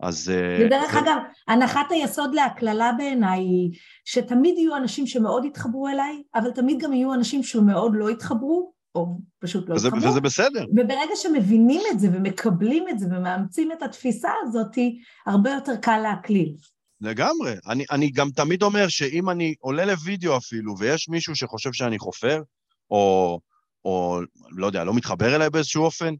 אז... 0.00 0.30
אה, 0.34 0.66
ודרך 0.66 0.94
אגב, 0.94 1.18
הנחת 1.48 1.86
היסוד 1.90 2.34
להקללה 2.34 2.92
בעיניי 2.98 3.38
היא 3.38 3.70
שתמיד 4.04 4.58
יהיו 4.58 4.76
אנשים 4.76 5.06
שמאוד 5.06 5.44
יתחברו 5.44 5.88
אליי, 5.88 6.22
אבל 6.34 6.50
תמיד 6.50 6.78
גם 6.80 6.92
יהיו 6.92 7.14
אנשים 7.14 7.42
שמאוד 7.42 7.92
לא 7.94 8.10
יתחברו, 8.10 8.72
או 8.94 9.18
פשוט 9.38 9.68
לא 9.68 9.74
וזה, 9.74 9.88
יתחברו. 9.88 10.10
וזה 10.10 10.20
בסדר. 10.20 10.64
וברגע 10.70 11.16
שמבינים 11.16 11.80
את 11.90 12.00
זה 12.00 12.08
ומקבלים 12.12 12.88
את 12.88 12.98
זה 12.98 13.06
ומאמצים 13.06 13.72
את 13.72 13.82
התפיסה 13.82 14.30
הזאת, 14.42 14.78
הרבה 15.26 15.50
יותר 15.50 15.76
קל 15.76 15.98
להקליל. 15.98 16.54
לגמרי. 17.00 17.54
אני, 17.66 17.84
אני 17.90 18.10
גם 18.10 18.30
תמיד 18.30 18.62
אומר 18.62 18.88
שאם 18.88 19.30
אני 19.30 19.54
עולה 19.60 19.84
לוידאו 19.84 20.36
אפילו, 20.36 20.78
ויש 20.78 21.08
מישהו 21.08 21.36
שחושב 21.36 21.72
שאני 21.72 21.98
חופר, 21.98 22.42
או, 22.90 23.38
או 23.84 24.20
לא 24.50 24.66
יודע, 24.66 24.84
לא 24.84 24.94
מתחבר 24.94 25.36
אליי 25.36 25.50
באיזשהו 25.50 25.84
אופן, 25.84 26.14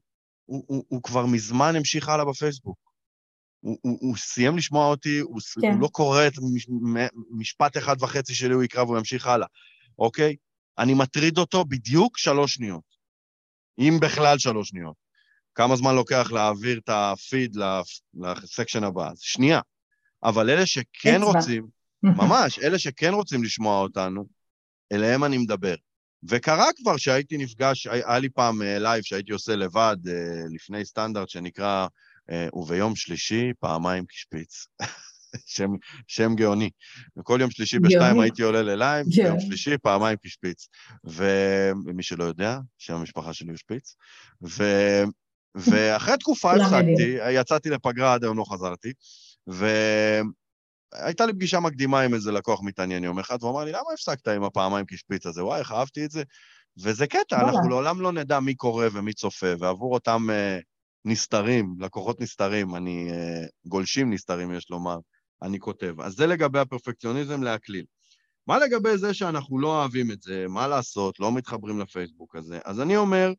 הוא, 0.45 0.64
הוא, 0.67 0.85
הוא 0.88 1.03
כבר 1.03 1.27
מזמן 1.27 1.77
המשיך 1.77 2.09
הלאה 2.09 2.25
בפייסבוק. 2.25 2.88
הוא, 3.61 3.79
הוא, 3.83 3.99
הוא 4.01 4.16
סיים 4.16 4.57
לשמוע 4.57 4.87
אותי, 4.87 5.18
הוא, 5.18 5.40
כן. 5.61 5.73
הוא 5.73 5.81
לא 5.81 5.88
קורא 5.88 6.27
את 6.27 6.33
מש, 6.55 6.66
משפט 7.31 7.77
אחד 7.77 7.97
וחצי 8.03 8.35
שלי, 8.35 8.55
הוא 8.55 8.62
יקרא 8.62 8.83
והוא 8.83 8.99
ימשיך 8.99 9.27
הלאה, 9.27 9.47
אוקיי? 9.99 10.37
אני 10.79 10.94
מטריד 10.94 11.38
אותו 11.38 11.64
בדיוק 11.64 12.18
שלוש 12.18 12.55
שניות, 12.55 12.85
אם 13.79 13.99
בכלל 14.01 14.38
שלוש 14.38 14.68
שניות. 14.68 14.97
כמה 15.55 15.77
זמן 15.77 15.94
לוקח 15.94 16.33
להעביר 16.33 16.79
את 16.79 16.88
הפיד 16.88 17.57
לסקשן 18.14 18.85
הבא? 18.85 19.11
שנייה. 19.16 19.61
אבל 20.25 20.51
אלה 20.51 20.66
שכן 20.66 21.23
רוצים, 21.23 21.66
ממש, 22.03 22.59
אלה 22.59 22.79
שכן 22.79 23.14
רוצים 23.14 23.44
לשמוע 23.44 23.81
אותנו, 23.81 24.27
אליהם 24.92 25.25
אני 25.25 25.38
מדבר. 25.38 25.75
וקרה 26.29 26.66
כבר 26.77 26.97
שהייתי 26.97 27.37
נפגש, 27.37 27.87
היה 27.87 28.18
לי 28.18 28.29
פעם 28.29 28.62
לייב 28.62 28.87
אה, 28.87 29.03
שהייתי 29.03 29.33
עושה 29.33 29.57
לבד, 29.57 29.97
אה, 30.09 30.44
לפני 30.55 30.85
סטנדרט 30.85 31.29
שנקרא 31.29 31.87
וביום 32.55 32.97
שלישי 32.97 33.53
פעמיים 33.61 34.05
כשפיץ. 34.09 34.67
שם, 35.47 35.71
שם 36.07 36.35
גאוני. 36.35 36.71
וכל 37.19 37.38
יום 37.41 37.51
שלישי 37.51 37.79
בשתיים 37.79 38.21
הייתי 38.21 38.43
עולה 38.43 38.62
ללייב, 38.62 39.07
ביום 39.17 39.41
שלישי 39.41 39.79
פעמיים 39.79 40.17
כשפיץ. 40.23 40.69
ומי 41.05 42.03
שלא 42.03 42.25
יודע, 42.25 42.59
שם 42.79 42.95
המשפחה 42.95 43.33
שלי 43.33 43.49
הוא 43.49 43.57
שפיץ. 43.57 43.97
ו... 44.49 44.64
ואחרי 45.55 46.19
תקופה 46.19 46.53
הפסקתי, 46.53 47.19
יצאתי 47.31 47.71
לפגרה, 47.71 48.14
עד 48.14 48.25
היום 48.25 48.38
לא 48.38 48.45
חזרתי, 48.45 48.93
והייתה 49.47 51.27
לי 51.27 51.33
פגישה 51.33 51.61
מקדימה 51.61 52.01
עם 52.01 52.14
איזה 52.14 52.33
לקוח 52.33 52.61
מתעניין 52.62 53.05
יום 53.05 53.19
אחד, 53.19 53.37
והוא 53.41 53.53
אמר 53.53 53.64
לי, 53.64 53.73
למה 53.73 53.93
הפסקת 53.95 54.29
עם 54.29 54.45
הפעמיים 54.45 54.87
כשפיץ 54.88 55.27
הזה? 55.27 55.45
וואי, 55.45 55.59
איך 55.59 55.73
אהבתי 55.73 56.05
את 56.05 56.11
זה. 56.11 56.23
וזה 56.83 57.07
קטע, 57.07 57.41
אנחנו 57.41 57.69
לעולם 57.69 58.01
לא 58.01 58.12
נדע 58.12 58.41
מי 58.41 58.55
קורא 58.55 58.87
ומי 58.93 59.12
צופה, 59.12 59.53
ועבור 59.59 59.95
אותם 59.95 60.27
uh, 60.31 60.62
נסתרים, 61.09 61.75
לקוחות 61.79 62.21
נסתרים, 62.21 62.75
אני, 62.75 63.11
uh, 63.11 63.49
גולשים 63.66 64.12
נסתרים, 64.12 64.53
יש 64.53 64.71
לומר, 64.71 64.99
אני 65.42 65.59
כותב. 65.59 66.01
אז 66.01 66.12
זה 66.12 66.27
לגבי 66.27 66.59
הפרפקציוניזם 66.59 67.42
להקליל. 67.42 67.85
מה 68.47 68.59
לגבי 68.59 68.99
זה 68.99 69.14
שאנחנו 69.14 69.59
לא 69.59 69.81
אוהבים 69.81 70.11
את 70.11 70.23
זה, 70.23 70.47
מה 70.49 70.66
לעשות, 70.66 71.21
לא 71.21 71.33
מתחברים 71.33 71.79
לפייסבוק 71.79 72.37
הזה? 72.37 72.59
אז 72.64 72.81
אני 72.81 72.97
אומר, 72.97 73.33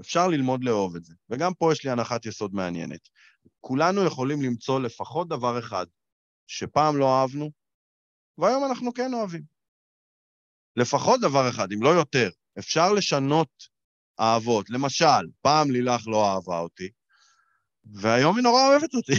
אפשר 0.00 0.28
ללמוד 0.28 0.64
לאהוב 0.64 0.96
את 0.96 1.04
זה. 1.04 1.14
וגם 1.30 1.54
פה 1.54 1.72
יש 1.72 1.84
לי 1.84 1.90
הנחת 1.90 2.26
יסוד 2.26 2.54
מעניינת. 2.54 3.00
כולנו 3.60 4.04
יכולים 4.04 4.42
למצוא 4.42 4.80
לפחות 4.80 5.28
דבר 5.28 5.58
אחד 5.58 5.86
שפעם 6.46 6.96
לא 6.96 7.20
אהבנו, 7.20 7.50
והיום 8.38 8.64
אנחנו 8.64 8.94
כן 8.94 9.14
אוהבים. 9.14 9.42
לפחות 10.76 11.20
דבר 11.20 11.48
אחד, 11.48 11.72
אם 11.72 11.82
לא 11.82 11.88
יותר. 11.88 12.30
אפשר 12.58 12.92
לשנות 12.92 13.48
אהבות. 14.20 14.70
למשל, 14.70 15.26
פעם 15.40 15.70
לילך 15.70 16.08
לא 16.08 16.34
אהבה 16.34 16.58
אותי, 16.58 16.88
והיום 17.92 18.36
היא 18.36 18.42
נורא 18.42 18.68
אוהבת 18.68 18.94
אותי. 18.94 19.12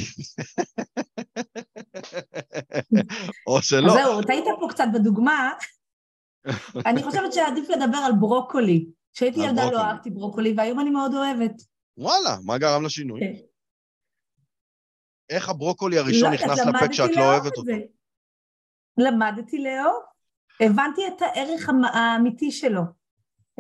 או 3.48 3.62
שלא. 3.62 3.88
אז 3.88 3.94
זהו, 3.94 4.22
טעית 4.22 4.44
פה 4.60 4.68
קצת 4.70 4.86
בדוגמה. 4.94 5.52
אני 6.86 7.04
חושבת 7.04 7.34
שעדיף 7.34 7.70
לדבר 7.70 7.98
על 7.98 8.12
ברוקולי. 8.20 8.86
כשהייתי 9.14 9.40
ילדה 9.40 9.72
לא 9.72 9.82
אהבתי 9.82 10.10
ברוקולי, 10.10 10.54
והיום 10.58 10.80
אני 10.80 10.90
מאוד 10.90 11.14
אוהבת. 11.14 11.62
וואלה, 11.98 12.38
מה 12.44 12.58
גרם 12.58 12.86
לשינוי? 12.86 13.20
כן. 13.20 13.34
איך 15.30 15.50
הברוקולי 15.50 15.98
הראשון 15.98 16.30
לא, 16.30 16.36
נכנס 16.36 16.60
לפה 16.60 16.88
כשאת 16.92 17.16
לא 17.16 17.22
אוהבת 17.22 17.58
אותו? 17.58 17.72
למדתי 18.98 19.58
לאהוב. 19.58 20.04
הבנתי 20.62 21.02
את 21.08 21.22
הערך 21.22 21.70
האמיתי 21.94 22.52
שלו, 22.52 22.82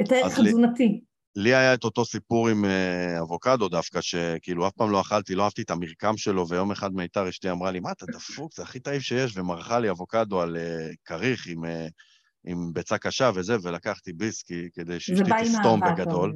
את 0.01 0.11
הערך 0.11 0.39
התזונתי. 0.39 1.01
לי 1.35 1.55
היה 1.55 1.73
את 1.73 1.83
אותו 1.83 2.05
סיפור 2.05 2.49
עם 2.49 2.65
uh, 2.65 3.21
אבוקדו 3.21 3.69
דווקא, 3.69 4.01
שכאילו 4.01 4.67
אף 4.67 4.73
פעם 4.73 4.91
לא 4.91 5.01
אכלתי, 5.01 5.35
לא 5.35 5.43
אהבתי 5.43 5.61
את 5.61 5.71
המרקם 5.71 6.17
שלו, 6.17 6.47
ויום 6.49 6.71
אחד 6.71 6.93
מיתר 6.93 7.29
אשתי 7.29 7.51
אמרה 7.51 7.71
לי, 7.71 7.79
מה, 7.79 7.91
אתה 7.91 8.05
דפוק, 8.05 8.53
זה 8.53 8.63
הכי 8.63 8.79
טעים 8.79 9.01
שיש, 9.01 9.37
ומרחה 9.37 9.79
לי 9.79 9.89
אבוקדו 9.89 10.41
על 10.41 10.55
uh, 10.55 10.95
כריך 11.05 11.47
עם, 11.47 11.63
uh, 11.63 11.67
עם 12.45 12.73
ביצה 12.73 12.97
קשה 12.97 13.31
וזה, 13.35 13.55
ולקחתי 13.63 14.13
ביס 14.13 14.43
כי, 14.43 14.69
כדי 14.73 14.99
שאשתי 14.99 15.31
תסתום 15.43 15.79
בגדול. 15.79 16.35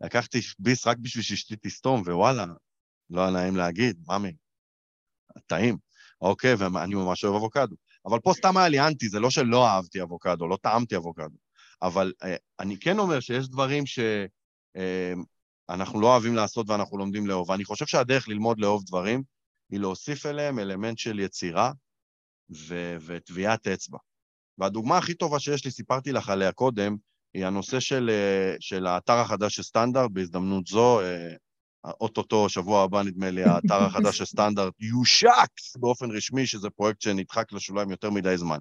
לקחתי 0.00 0.40
ביס 0.58 0.86
רק 0.86 0.96
בשביל 0.98 1.24
שאשתי 1.24 1.56
תסתום, 1.62 2.00
ווואלה, 2.00 2.46
לא 3.10 3.20
היה 3.20 3.30
נעים 3.30 3.56
להגיד, 3.56 3.96
ממי, 4.08 4.32
טעים. 5.46 5.76
אוקיי, 6.20 6.54
ואני 6.54 6.94
ממש 6.94 7.24
אוהב 7.24 7.36
אבוקדו. 7.36 7.76
אבל 8.06 8.18
פה 8.18 8.32
סתם 8.36 8.56
היה 8.56 8.68
לי 8.68 8.80
אנטי, 8.80 9.08
זה 9.08 9.20
לא 9.20 9.30
שלא 9.30 9.66
אהבתי 9.68 10.02
אבוקדו, 10.02 10.48
לא 10.48 10.58
טעמתי 10.62 10.96
אבוקדו. 10.96 11.36
אבל 11.82 12.12
אני 12.60 12.78
כן 12.78 12.98
אומר 12.98 13.20
שיש 13.20 13.48
דברים 13.48 13.86
ש... 13.86 13.98
אמ, 14.76 15.24
אנחנו 15.68 16.00
לא 16.00 16.06
אוהבים 16.06 16.34
לעשות 16.34 16.70
ואנחנו 16.70 16.98
לומדים 16.98 17.26
לאהוב. 17.26 17.50
ואני 17.50 17.64
חושב 17.64 17.86
שהדרך 17.86 18.28
ללמוד 18.28 18.60
לאהוב 18.60 18.84
דברים 18.84 19.22
היא 19.70 19.80
להוסיף 19.80 20.26
אליהם 20.26 20.58
אלמנט 20.58 20.98
של 20.98 21.18
יצירה 21.18 21.72
ו- 22.56 22.96
וטביעת 23.06 23.66
אצבע. 23.66 23.98
והדוגמה 24.58 24.98
הכי 24.98 25.14
טובה 25.14 25.38
שיש 25.38 25.64
לי, 25.64 25.70
סיפרתי 25.70 26.12
לך 26.12 26.28
עליה 26.28 26.52
קודם, 26.52 26.96
היא 27.34 27.46
הנושא 27.46 27.80
של, 27.80 28.10
אה, 28.12 28.56
של 28.60 28.86
האתר 28.86 29.18
החדש 29.18 29.56
של 29.56 29.62
סטנדרט. 29.62 30.10
בהזדמנות 30.10 30.66
זו, 30.66 31.00
אה, 31.00 31.34
אוטוטו, 32.00 32.48
שבוע 32.48 32.82
הבא 32.82 33.02
נדמה 33.02 33.30
לי, 33.30 33.44
האתר 33.44 33.82
החדש 33.82 34.18
של 34.18 34.24
סטנדרט 34.24 34.74
יושק 34.92 35.50
באופן 35.76 36.10
רשמי, 36.10 36.46
שזה 36.46 36.70
פרויקט 36.70 37.00
שנדחק 37.00 37.52
לשוליים 37.52 37.90
יותר 37.90 38.10
מדי 38.10 38.36
זמן. 38.36 38.58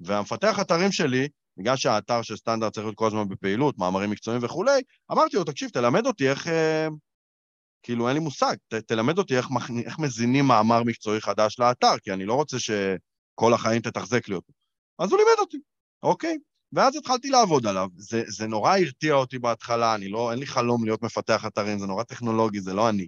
והמפתח 0.00 0.60
אתרים 0.60 0.92
שלי, 0.92 1.28
בגלל 1.58 1.76
שהאתר 1.76 2.22
של 2.22 2.36
סטנדרט 2.36 2.72
צריך 2.72 2.86
להיות 2.86 2.96
כל 2.96 3.06
הזמן 3.06 3.28
בפעילות, 3.28 3.78
מאמרים 3.78 4.10
מקצועיים 4.10 4.44
וכולי, 4.44 4.82
אמרתי 5.12 5.36
לו, 5.36 5.44
תקשיב, 5.44 5.68
תלמד 5.68 6.06
אותי 6.06 6.30
איך... 6.30 6.48
אה, 6.48 6.88
כאילו, 7.82 8.08
אין 8.08 8.16
לי 8.16 8.20
מושג, 8.20 8.56
ת, 8.68 8.74
תלמד 8.74 9.18
אותי 9.18 9.36
איך, 9.36 9.48
איך 9.84 9.98
מזינים 9.98 10.44
מאמר 10.44 10.82
מקצועי 10.82 11.20
חדש 11.20 11.58
לאתר, 11.58 11.98
כי 12.02 12.12
אני 12.12 12.24
לא 12.24 12.34
רוצה 12.34 12.56
שכל 12.58 13.54
החיים 13.54 13.82
תתחזק 13.82 14.28
לי 14.28 14.34
אותו. 14.34 14.52
אז 14.98 15.10
הוא 15.10 15.18
לימד 15.18 15.38
אותי, 15.38 15.56
אוקיי? 16.02 16.38
ואז 16.72 16.96
התחלתי 16.96 17.30
לעבוד 17.30 17.66
עליו. 17.66 17.88
זה, 17.96 18.22
זה 18.26 18.46
נורא 18.46 18.76
הרתיע 18.78 19.14
אותי 19.14 19.38
בהתחלה, 19.38 19.94
אני 19.94 20.08
לא, 20.08 20.30
אין 20.30 20.38
לי 20.38 20.46
חלום 20.46 20.84
להיות 20.84 21.02
מפתח 21.02 21.46
אתרים, 21.46 21.78
זה 21.78 21.86
נורא 21.86 22.02
טכנולוגי, 22.02 22.60
זה 22.60 22.74
לא 22.74 22.88
אני. 22.88 23.06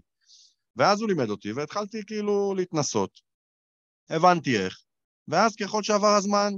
ואז 0.77 1.01
הוא 1.01 1.09
לימד 1.09 1.31
אותי, 1.31 1.53
והתחלתי 1.53 2.03
כאילו 2.07 2.55
להתנסות. 2.57 3.21
הבנתי 4.11 4.59
איך, 4.59 4.81
ואז 5.29 5.57
ככל 5.57 5.83
שעבר 5.83 6.15
הזמן, 6.17 6.53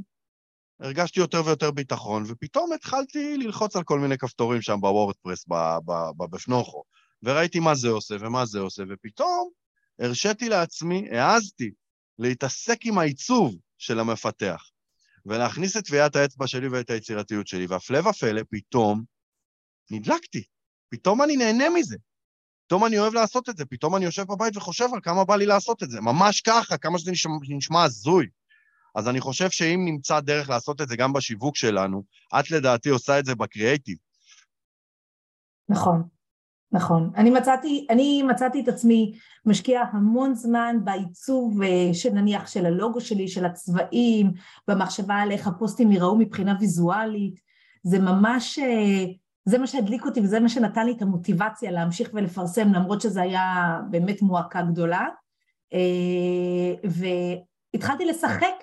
הרגשתי 0.82 1.20
יותר 1.20 1.42
ויותר 1.46 1.70
ביטחון, 1.70 2.24
ופתאום 2.26 2.72
התחלתי 2.72 3.36
ללחוץ 3.36 3.76
על 3.76 3.82
כל 3.82 3.98
מיני 3.98 4.18
כפתורים 4.18 4.62
שם 4.62 4.80
בוורדפרס, 4.80 5.44
בפנוכו, 6.18 6.84
וראיתי 7.22 7.60
מה 7.60 7.74
זה 7.74 7.88
עושה 7.88 8.16
ומה 8.20 8.46
זה 8.46 8.58
עושה, 8.58 8.82
ופתאום 8.90 9.50
הרשיתי 9.98 10.48
לעצמי, 10.48 11.08
העזתי 11.10 11.70
להתעסק 12.18 12.78
עם 12.84 12.98
העיצוב 12.98 13.56
של 13.78 14.00
המפתח, 14.00 14.70
ולהכניס 15.26 15.76
את 15.76 15.84
טביעת 15.84 16.16
האצבע 16.16 16.46
שלי 16.46 16.68
ואת 16.68 16.90
היצירתיות 16.90 17.46
שלי, 17.46 17.66
והפלא 17.66 18.08
ופלא, 18.08 18.42
פתאום 18.50 19.02
נדלקתי. 19.90 20.42
פתאום 20.88 21.22
אני 21.22 21.36
נהנה 21.36 21.70
מזה. 21.70 21.96
פתאום 22.66 22.84
אני 22.84 22.98
אוהב 22.98 23.14
לעשות 23.14 23.48
את 23.48 23.56
זה, 23.56 23.64
פתאום 23.64 23.96
אני 23.96 24.04
יושב 24.04 24.22
בבית 24.22 24.56
וחושב 24.56 24.88
על 24.94 25.00
כמה 25.02 25.24
בא 25.24 25.36
לי 25.36 25.46
לעשות 25.46 25.82
את 25.82 25.90
זה. 25.90 26.00
ממש 26.00 26.40
ככה, 26.40 26.78
כמה 26.78 26.98
שזה 26.98 27.10
נשמע, 27.10 27.32
נשמע 27.48 27.82
הזוי. 27.82 28.26
אז 28.94 29.08
אני 29.08 29.20
חושב 29.20 29.50
שאם 29.50 29.82
נמצא 29.84 30.20
דרך 30.20 30.50
לעשות 30.50 30.80
את 30.80 30.88
זה 30.88 30.96
גם 30.96 31.12
בשיווק 31.12 31.56
שלנו, 31.56 32.02
את 32.40 32.50
לדעתי 32.50 32.88
עושה 32.88 33.18
את 33.18 33.24
זה 33.24 33.34
בקריאייטיב. 33.34 33.96
נכון, 35.68 36.02
נכון. 36.72 37.10
אני 37.16 37.30
מצאתי, 37.30 37.86
אני 37.90 38.22
מצאתי 38.22 38.60
את 38.60 38.68
עצמי 38.68 39.12
משקיעה 39.46 39.84
המון 39.92 40.34
זמן 40.34 40.76
בעיצוב 40.84 41.62
אה, 41.62 41.94
של 41.94 42.10
נניח 42.10 42.46
של 42.46 42.66
הלוגו 42.66 43.00
שלי, 43.00 43.28
של 43.28 43.44
הצבעים, 43.44 44.32
במחשבה 44.68 45.14
על 45.14 45.30
איך 45.30 45.46
הפוסטים 45.46 45.92
ייראו 45.92 46.18
מבחינה 46.18 46.56
ויזואלית. 46.60 47.40
זה 47.82 47.98
ממש, 47.98 48.58
אה, 48.58 49.04
זה 49.44 49.58
מה 49.58 49.66
שהדליק 49.66 50.04
אותי 50.04 50.20
וזה 50.20 50.40
מה 50.40 50.48
שנתן 50.48 50.86
לי 50.86 50.92
את 50.92 51.02
המוטיבציה 51.02 51.70
להמשיך 51.70 52.10
ולפרסם, 52.12 52.72
למרות 52.72 53.00
שזה 53.00 53.22
היה 53.22 53.78
באמת 53.90 54.22
מועקה 54.22 54.62
גדולה. 54.62 55.06
אה, 55.72 56.90
והתחלתי 57.74 58.04
לשחק 58.04 58.54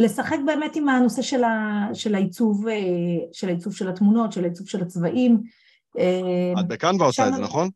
לשחק 0.00 0.36
באמת 0.46 0.76
עם 0.76 0.88
הנושא 0.88 1.22
של, 1.22 1.44
ה, 1.44 1.88
של, 1.94 2.14
העיצוב, 2.14 2.68
אה, 2.68 2.74
של 3.32 3.48
העיצוב 3.48 3.74
של 3.74 3.88
התמונות, 3.88 4.32
של 4.32 4.44
העיצוב 4.44 4.68
של 4.68 4.82
הצבעים. 4.82 5.42
אה, 5.98 6.60
את 6.60 6.68
בקנווה 6.68 7.06
עושה 7.06 7.28
את 7.28 7.34
זה, 7.34 7.40
נכון? 7.42 7.70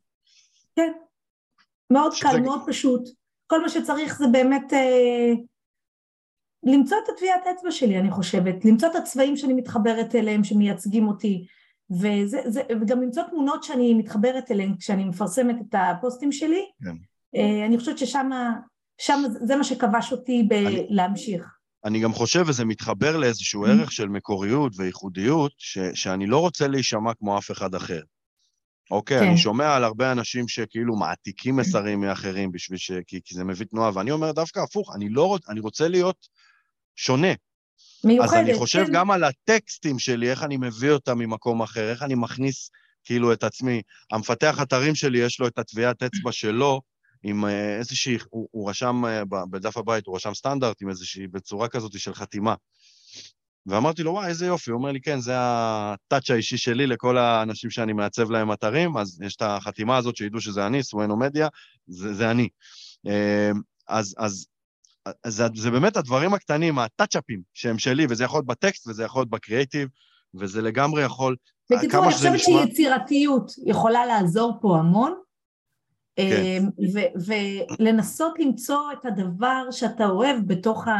כן. 0.76 0.92
מאוד 1.90 2.12
שזה... 2.12 2.28
קל, 2.28 2.40
מאוד 2.40 2.60
פשוט. 2.66 3.08
כל 3.46 3.62
מה 3.62 3.68
שצריך 3.68 4.18
זה 4.18 4.24
באמת 4.32 4.72
אה, 4.72 5.32
למצוא 6.62 6.96
את 7.04 7.08
הטביעת 7.14 7.46
אצבע 7.46 7.70
שלי, 7.70 7.98
אני 7.98 8.10
חושבת. 8.10 8.64
למצוא 8.64 8.88
את 8.88 8.94
הצבעים 8.94 9.36
שאני 9.36 9.52
מתחברת 9.52 10.14
אליהם, 10.14 10.44
שמייצגים 10.44 11.08
אותי. 11.08 11.46
וזה, 11.90 12.40
זה, 12.46 12.62
וגם 12.80 13.02
למצוא 13.02 13.22
תמונות 13.22 13.62
שאני 13.62 13.94
מתחברת 13.94 14.50
אליהן 14.50 14.74
כשאני 14.78 15.04
מפרסמת 15.04 15.56
את 15.60 15.74
הפוסטים 15.78 16.32
שלי. 16.32 16.64
כן. 16.84 16.96
אה, 17.36 17.66
אני 17.66 17.78
חושבת 17.78 17.98
ששם 17.98 19.22
זה 19.44 19.56
מה 19.56 19.64
שכבש 19.64 20.12
אותי 20.12 20.48
בלהמשיך. 20.48 21.53
אני... 21.84 22.00
גם 22.00 22.12
חושב, 22.12 22.44
וזה 22.46 22.64
מתחבר 22.64 23.16
לאיזשהו 23.16 23.66
mm. 23.66 23.68
ערך 23.68 23.92
של 23.92 24.08
מקוריות 24.08 24.72
וייחודיות, 24.76 25.52
ש, 25.58 25.78
שאני 25.94 26.26
לא 26.26 26.38
רוצה 26.38 26.68
להישמע 26.68 27.14
כמו 27.14 27.38
אף 27.38 27.50
אחד 27.50 27.74
אחר. 27.74 28.00
אוקיי, 28.90 29.20
כן. 29.20 29.26
אני 29.26 29.38
שומע 29.38 29.76
על 29.76 29.84
הרבה 29.84 30.12
אנשים 30.12 30.48
שכאילו 30.48 30.96
מעתיקים 30.96 31.56
מסרים 31.56 32.00
מאחרים 32.00 32.52
בשביל 32.52 32.78
ש... 32.78 32.90
כי, 33.06 33.20
כי 33.24 33.34
זה 33.34 33.44
מביא 33.44 33.66
תנועה, 33.66 33.90
ואני 33.94 34.10
אומר 34.10 34.32
דווקא 34.32 34.60
הפוך, 34.60 34.94
אני 34.96 35.08
לא 35.08 35.26
רוצה, 35.26 35.52
אני 35.52 35.60
רוצה 35.60 35.88
להיות 35.88 36.26
שונה. 36.96 37.32
מיוחדת, 38.04 38.28
אז 38.28 38.34
אני 38.34 38.54
חושב 38.54 38.84
כן. 38.86 38.92
גם 38.92 39.10
על 39.10 39.24
הטקסטים 39.24 39.98
שלי, 39.98 40.30
איך 40.30 40.42
אני 40.42 40.56
מביא 40.56 40.90
אותם 40.90 41.18
ממקום 41.18 41.62
אחר, 41.62 41.90
איך 41.90 42.02
אני 42.02 42.14
מכניס 42.14 42.70
כאילו 43.04 43.32
את 43.32 43.44
עצמי. 43.44 43.82
המפתח 44.12 44.62
אתרים 44.62 44.94
שלי, 44.94 45.18
יש 45.18 45.40
לו 45.40 45.46
את 45.46 45.58
הטביעת 45.58 46.02
אצבע 46.02 46.32
שלו, 46.32 46.80
עם 47.24 47.44
אה, 47.44 47.78
איזושהי, 47.78 48.18
הוא, 48.30 48.48
הוא 48.50 48.70
רשם 48.70 49.04
אה, 49.04 49.24
בדף 49.50 49.76
הבית, 49.76 50.06
הוא 50.06 50.16
רשם 50.16 50.34
סטנדרט 50.34 50.82
עם 50.82 50.88
איזושהי, 50.88 51.26
בצורה 51.26 51.68
כזאת 51.68 51.98
של 51.98 52.14
חתימה. 52.14 52.54
ואמרתי 53.66 54.02
לו, 54.02 54.12
וואי, 54.12 54.28
איזה 54.28 54.46
יופי. 54.46 54.70
הוא 54.70 54.78
אומר 54.78 54.92
לי, 54.92 55.00
כן, 55.00 55.20
זה 55.20 55.32
הטאץ' 55.36 56.30
האישי 56.30 56.56
שלי 56.56 56.86
לכל 56.86 57.18
האנשים 57.18 57.70
שאני 57.70 57.92
מעצב 57.92 58.30
להם 58.30 58.52
אתרים, 58.52 58.96
אז 58.96 59.20
יש 59.22 59.36
את 59.36 59.42
החתימה 59.42 59.96
הזאת 59.96 60.16
שידעו 60.16 60.40
שזה 60.40 60.66
אני, 60.66 60.82
סואנו 60.82 61.16
מדיה, 61.16 61.48
זה, 61.86 62.14
זה 62.14 62.30
אני. 62.30 62.48
אה, 63.06 63.50
אז, 63.88 64.14
אז, 64.18 64.46
אז 65.24 65.34
זה, 65.34 65.46
זה 65.54 65.70
באמת 65.70 65.96
הדברים 65.96 66.34
הקטנים, 66.34 66.78
הטאצ'אפים 66.78 67.42
שהם 67.54 67.78
שלי, 67.78 68.06
וזה 68.10 68.24
יכול 68.24 68.38
להיות 68.38 68.46
בטקסט 68.46 68.86
וזה 68.86 69.04
יכול 69.04 69.20
להיות 69.20 69.30
בקריאיטיב, 69.30 69.88
וזה 70.34 70.62
לגמרי 70.62 71.02
יכול... 71.02 71.36
בקיצור, 71.70 72.04
אני 72.04 72.12
חושבת 72.12 72.32
נשמע... 72.32 72.66
שיצירתיות 72.66 73.52
יכולה 73.66 74.06
לעזור 74.06 74.58
פה 74.60 74.78
המון, 74.78 75.14
כן. 76.16 76.42
אמ, 76.42 76.68
ולנסות 77.78 78.34
למצוא 78.38 78.92
את 78.92 79.04
הדבר 79.04 79.70
שאתה 79.70 80.06
אוהב 80.06 80.36
בתוך 80.46 80.88
ה... 80.88 80.92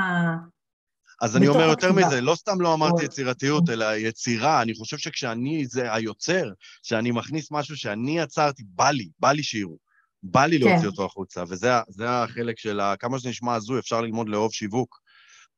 אז 1.22 1.36
אני 1.36 1.48
אומר 1.48 1.68
יותר 1.68 1.92
מזה, 1.92 2.20
לא 2.20 2.34
סתם 2.34 2.60
לא 2.60 2.74
אמרתי 2.74 3.04
יצירתיות, 3.04 3.70
אלא 3.70 3.96
יצירה. 3.96 4.62
אני 4.62 4.74
חושב 4.74 4.98
שכשאני 4.98 5.66
זה 5.66 5.92
היוצר, 5.92 6.50
שאני 6.82 7.10
מכניס 7.10 7.48
משהו 7.50 7.76
שאני 7.76 8.18
יצרתי, 8.18 8.62
בא 8.66 8.90
לי, 8.90 9.08
בא 9.18 9.32
לי 9.32 9.42
שיראו. 9.42 9.76
בא 10.22 10.46
לי 10.46 10.58
להוציא 10.58 10.78
כן. 10.78 10.86
אותו 10.86 11.04
החוצה, 11.04 11.44
וזה 11.48 12.10
החלק 12.10 12.58
של 12.58 12.80
כמה 12.98 13.18
שזה 13.18 13.28
נשמע 13.28 13.54
הזוי, 13.54 13.78
אפשר 13.78 14.00
ללמוד 14.00 14.28
לאהוב 14.28 14.52
שיווק, 14.52 14.98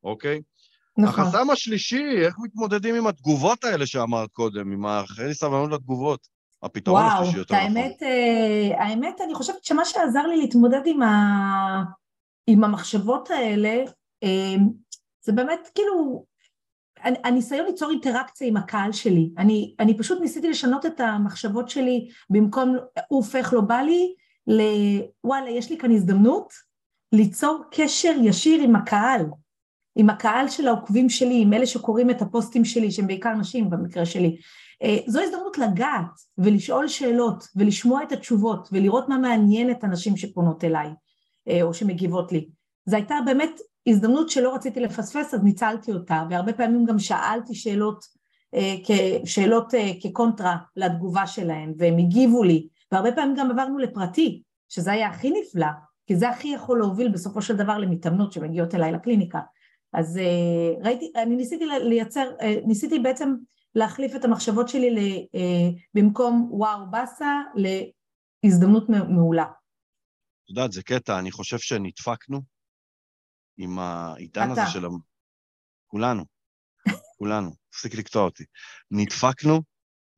אוקיי? 0.04 0.40
נכון. 0.98 1.24
החסם 1.24 1.50
השלישי, 1.50 2.04
איך 2.24 2.34
מתמודדים 2.38 2.94
עם 2.94 3.06
התגובות 3.06 3.64
האלה 3.64 3.86
שאמרת 3.86 4.30
קודם, 4.32 4.72
עם 4.72 4.86
האחרי 4.86 5.34
סבלנות 5.34 5.70
לתגובות? 5.72 6.28
הפתרון 6.62 7.02
וואו, 7.02 7.20
השלישי 7.20 7.38
יותר 7.38 7.54
נכון. 7.54 7.76
האמת, 7.76 8.02
אה, 8.02 8.84
האמת, 8.84 9.20
אני 9.20 9.34
חושבת 9.34 9.64
שמה 9.64 9.84
שעזר 9.84 10.26
לי 10.26 10.36
להתמודד 10.36 10.82
עם, 10.86 11.02
ה, 11.02 11.82
עם 12.46 12.64
המחשבות 12.64 13.30
האלה, 13.30 13.84
אה, 14.24 14.54
זה 15.24 15.32
באמת 15.32 15.70
כאילו 15.74 16.24
הניסיון 17.04 17.66
ליצור 17.66 17.90
אינטראקציה 17.90 18.48
עם 18.48 18.56
הקהל 18.56 18.92
שלי. 18.92 19.30
אני, 19.38 19.74
אני 19.80 19.98
פשוט 19.98 20.20
ניסיתי 20.20 20.48
לשנות 20.48 20.86
את 20.86 21.00
המחשבות 21.00 21.68
שלי 21.68 22.08
במקום 22.30 22.76
אוף 23.10 23.36
איך 23.36 23.52
לא 23.52 23.60
בא 23.60 23.80
לי, 23.80 24.14
לוואלה 24.46 25.50
יש 25.50 25.70
לי 25.70 25.78
כאן 25.78 25.90
הזדמנות 25.90 26.52
ליצור 27.12 27.64
קשר 27.70 28.12
ישיר 28.22 28.62
עם 28.62 28.76
הקהל, 28.76 29.22
עם 29.96 30.10
הקהל 30.10 30.48
של 30.48 30.68
העוקבים 30.68 31.08
שלי, 31.08 31.42
עם 31.42 31.52
אלה 31.52 31.66
שקוראים 31.66 32.10
את 32.10 32.22
הפוסטים 32.22 32.64
שלי, 32.64 32.90
שהם 32.90 33.06
בעיקר 33.06 33.34
נשים 33.34 33.70
במקרה 33.70 34.06
שלי. 34.06 34.36
אה, 34.82 34.96
זו 35.06 35.20
הזדמנות 35.20 35.58
לגעת 35.58 36.20
ולשאול 36.38 36.88
שאלות 36.88 37.48
ולשמוע 37.56 38.02
את 38.02 38.12
התשובות 38.12 38.68
ולראות 38.72 39.08
מה 39.08 39.18
מעניין 39.18 39.70
את 39.70 39.84
הנשים 39.84 40.16
שפונות 40.16 40.64
אליי 40.64 40.88
אה, 41.48 41.62
או 41.62 41.74
שמגיבות 41.74 42.32
לי. 42.32 42.48
זו 42.86 42.96
הייתה 42.96 43.14
באמת 43.26 43.60
הזדמנות 43.86 44.30
שלא 44.30 44.54
רציתי 44.54 44.80
לפספס 44.80 45.34
אז 45.34 45.42
ניצלתי 45.42 45.92
אותה 45.92 46.22
והרבה 46.30 46.52
פעמים 46.52 46.84
גם 46.84 46.98
שאלתי 46.98 47.54
שאלות, 47.54 48.04
אה, 48.54 48.74
שאלות 49.24 49.74
כקונטרה 50.02 50.56
לתגובה 50.76 51.26
שלהן 51.26 51.74
והם 51.78 51.98
הגיבו 51.98 52.42
לי 52.42 52.68
והרבה 52.92 53.12
פעמים 53.12 53.36
גם 53.36 53.50
עברנו 53.50 53.78
לפרטי 53.78 54.42
שזה 54.68 54.92
היה 54.92 55.08
הכי 55.08 55.30
נפלא 55.30 55.66
כי 56.06 56.16
זה 56.16 56.28
הכי 56.28 56.48
יכול 56.48 56.78
להוביל 56.78 57.08
בסופו 57.08 57.42
של 57.42 57.56
דבר 57.56 57.78
למתאמנות 57.78 58.32
שמגיעות 58.32 58.74
אליי 58.74 58.92
לקליניקה 58.92 59.40
אז 59.92 60.20
ראיתי, 60.84 61.12
אני 61.16 61.36
ניסיתי 61.36 61.64
לייצר, 61.66 62.30
ניסיתי 62.66 62.98
בעצם 62.98 63.34
להחליף 63.76 64.12
את 64.16 64.24
המחשבות 64.24 64.68
שלי 64.68 64.90
ל, 64.90 64.98
אה, 65.34 65.68
במקום 65.94 66.48
וואו 66.50 66.90
באסה 66.90 67.40
להזדמנות 68.44 68.88
מעולה. 68.88 69.44
את 70.44 70.50
יודעת, 70.50 70.72
זה 70.72 70.82
קטע, 70.82 71.18
אני 71.18 71.30
חושב 71.30 71.58
שנדפקנו 71.58 72.40
עם 73.56 73.78
העידן 73.78 74.50
הזה 74.50 74.60
של... 74.72 74.86
כולנו, 75.86 76.24
כולנו, 77.18 77.50
תפסיק 77.70 77.94
לקטוע 77.94 78.22
אותי. 78.22 78.44
נדפקנו 78.90 79.62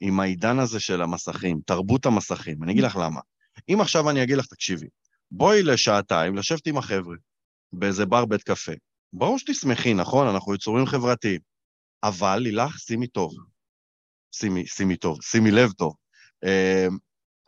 עם 0.00 0.20
העידן 0.20 0.58
הזה 0.58 0.80
של 0.80 1.02
המסכים, 1.02 1.60
תרבות 1.66 2.06
המסכים. 2.06 2.62
אני 2.62 2.72
אגיד 2.72 2.84
לך 2.84 2.96
למה. 2.96 3.20
אם 3.68 3.80
עכשיו 3.80 4.10
אני 4.10 4.22
אגיד 4.22 4.36
לך, 4.36 4.46
תקשיבי, 4.46 4.86
בואי 5.30 5.62
לשעתיים 5.62 6.36
לשבת 6.36 6.66
עם 6.66 6.78
החבר'ה 6.78 7.16
באיזה 7.72 8.06
בר 8.06 8.24
בית 8.24 8.42
קפה. 8.42 8.72
ברור 9.12 9.38
שתשמחי, 9.38 9.94
נכון? 9.94 10.28
אנחנו 10.28 10.54
יצורים 10.54 10.86
חברתיים. 10.86 11.40
אבל 12.02 12.38
לילך, 12.38 12.78
שימי 12.78 13.06
טוב. 13.06 13.34
שימי, 14.32 14.66
שימי 14.66 14.96
טוב, 14.96 15.22
שימי 15.22 15.50
לב 15.50 15.72
טוב. 15.72 15.94
אמ, 16.44 16.98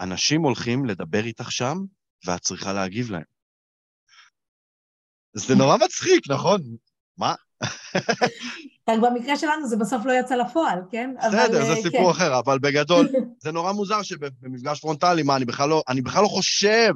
אנשים 0.01 0.43
הולכים 0.43 0.85
לדבר 0.85 1.25
איתך 1.25 1.53
שם, 1.53 1.79
ואת 2.27 2.41
צריכה 2.41 2.73
להגיב 2.73 3.11
להם. 3.11 3.23
זה 5.33 5.55
נורא 5.55 5.77
מצחיק, 5.77 6.31
נכון? 6.31 6.63
מה? 7.19 7.35
רק 8.89 8.99
במקרה 9.03 9.37
שלנו 9.37 9.69
זה 9.69 9.77
בסוף 9.77 10.05
לא 10.05 10.13
יצא 10.13 10.35
לפועל, 10.35 10.79
כן? 10.91 11.11
בסדר, 11.19 11.65
זה 11.65 11.73
אה, 11.73 11.83
סיפור 11.83 12.13
כן. 12.13 12.19
אחר, 12.19 12.39
אבל 12.39 12.59
בגדול, 12.59 13.09
זה 13.43 13.53
נורא 13.53 13.73
מוזר 13.73 14.03
שבמפגש 14.03 14.81
פרונטלי, 14.81 15.23
מה, 15.23 15.37
אני 15.37 15.45
בכלל 15.45 15.69
לא, 15.69 15.83
אני 15.89 16.03
בכלל 16.03 16.23
לא 16.23 16.29
חושב 16.29 16.93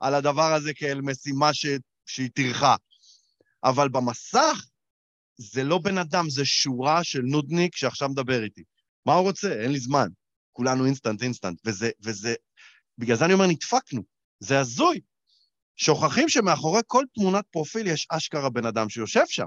על 0.00 0.14
הדבר 0.14 0.52
הזה 0.52 0.74
כאל 0.74 1.00
משימה 1.00 1.54
ש, 1.54 1.66
שהיא 2.06 2.30
טרחה. 2.34 2.74
אבל 3.64 3.88
במסך, 3.88 4.64
זה 5.36 5.64
לא 5.64 5.78
בן 5.78 5.98
אדם, 5.98 6.30
זה 6.30 6.44
שורה 6.44 7.04
של 7.04 7.22
נודניק 7.22 7.76
שעכשיו 7.76 8.08
מדבר 8.08 8.44
איתי. 8.44 8.62
מה 9.06 9.14
הוא 9.14 9.22
רוצה? 9.22 9.62
אין 9.62 9.72
לי 9.72 9.78
זמן. 9.78 10.08
כולנו 10.52 10.84
instant 10.84 11.22
instant. 11.22 11.60
וזה, 11.64 11.90
וזה, 12.02 12.34
בגלל 12.98 13.16
זה 13.16 13.24
אני 13.24 13.32
אומר, 13.32 13.46
נדפקנו. 13.46 14.02
זה 14.40 14.60
הזוי. 14.60 15.00
שוכחים 15.76 16.28
שמאחורי 16.28 16.80
כל 16.86 17.04
תמונת 17.14 17.44
פרופיל 17.50 17.86
יש 17.86 18.06
אשכרה 18.10 18.50
בן 18.50 18.66
אדם 18.66 18.88
שיושב 18.88 19.24
שם. 19.26 19.46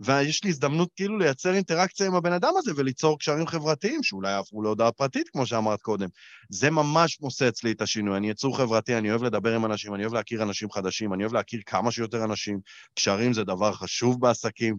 ויש 0.00 0.44
לי 0.44 0.50
הזדמנות 0.50 0.88
כאילו 0.96 1.18
לייצר 1.18 1.54
אינטראקציה 1.54 2.06
עם 2.06 2.14
הבן 2.14 2.32
אדם 2.32 2.52
הזה 2.56 2.72
וליצור 2.76 3.18
קשרים 3.18 3.46
חברתיים, 3.46 4.02
שאולי 4.02 4.30
יהפכו 4.30 4.62
להודעה 4.62 4.92
פרטית, 4.92 5.28
כמו 5.28 5.46
שאמרת 5.46 5.82
קודם. 5.82 6.08
זה 6.50 6.70
ממש 6.70 7.18
עושה 7.20 7.48
אצלי 7.48 7.72
את 7.72 7.80
השינוי. 7.80 8.16
אני 8.16 8.30
יצור 8.30 8.56
חברתי, 8.56 8.98
אני 8.98 9.10
אוהב 9.10 9.22
לדבר 9.22 9.54
עם 9.54 9.64
אנשים, 9.64 9.94
אני 9.94 10.02
אוהב 10.02 10.14
להכיר 10.14 10.42
אנשים 10.42 10.70
חדשים, 10.70 11.14
אני 11.14 11.22
אוהב 11.22 11.34
להכיר 11.34 11.60
כמה 11.66 11.90
שיותר 11.90 12.24
אנשים. 12.24 12.60
קשרים 12.94 13.32
זה 13.32 13.44
דבר 13.44 13.72
חשוב 13.72 14.20
בעסקים, 14.20 14.76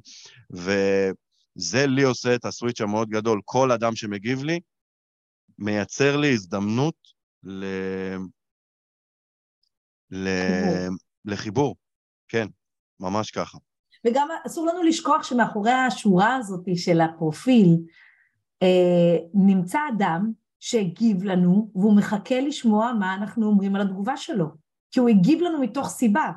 וזה 0.52 1.86
לי 1.88 2.04
עושה 2.04 2.36
את 2.36 2.46
הסוויץ' 2.46 2.82
המאוד 2.82 3.10
גדול. 3.10 3.42
כל 3.46 3.72
אדם 3.72 3.96
שמגיב 3.96 4.44
לי, 4.44 4.60
מייצר 5.60 6.18
לי 6.18 6.34
הזדמנות 6.34 6.96
ל... 7.44 7.66
ל... 10.12 10.30
לחיבור. 11.26 11.76
כן, 12.28 12.48
ממש 13.00 13.32
ככה. 13.32 13.58
וגם 14.08 14.28
אסור 14.46 14.68
לנו 14.68 14.84
לשכוח 14.84 15.24
שמאחורי 15.24 15.72
השורה 15.72 16.36
הזאת 16.36 16.66
של 16.76 17.02
הפרופיל 17.02 17.78
אה, 18.62 19.18
נמצא 19.34 19.80
אדם 19.96 20.32
שהגיב 20.60 21.24
לנו 21.24 21.72
והוא 21.76 21.96
מחכה 21.96 22.42
לשמוע 22.42 22.94
מה 23.00 23.14
אנחנו 23.14 23.48
אומרים 23.48 23.76
על 23.76 23.82
התגובה 23.82 24.18
שלו, 24.18 24.46
כי 24.92 25.00
הוא 25.00 25.10
הגיב 25.10 25.42
לנו 25.42 25.62
מתוך 25.62 25.90
סיבה, 25.90 26.32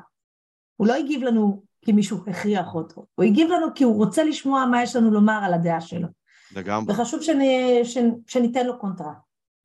הוא 0.75 0.87
לא 0.87 0.93
הגיב 0.93 1.23
לנו 1.23 1.63
כי 1.81 1.91
מישהו 1.91 2.17
הכריח 2.27 2.75
אותו, 2.75 3.05
הוא 3.15 3.25
הגיב 3.25 3.49
לנו 3.49 3.67
כי 3.75 3.83
הוא 3.83 3.95
רוצה 3.95 4.23
לשמוע 4.23 4.65
מה 4.65 4.83
יש 4.83 4.95
לנו 4.95 5.11
לומר 5.11 5.39
על 5.43 5.53
הדעה 5.53 5.81
שלו. 5.81 6.07
לגמרי. 6.55 6.93
וחשוב 6.93 7.21
שאני, 7.21 7.81
שניתן 8.27 8.65
לו 8.65 8.79
קונטרה. 8.79 9.13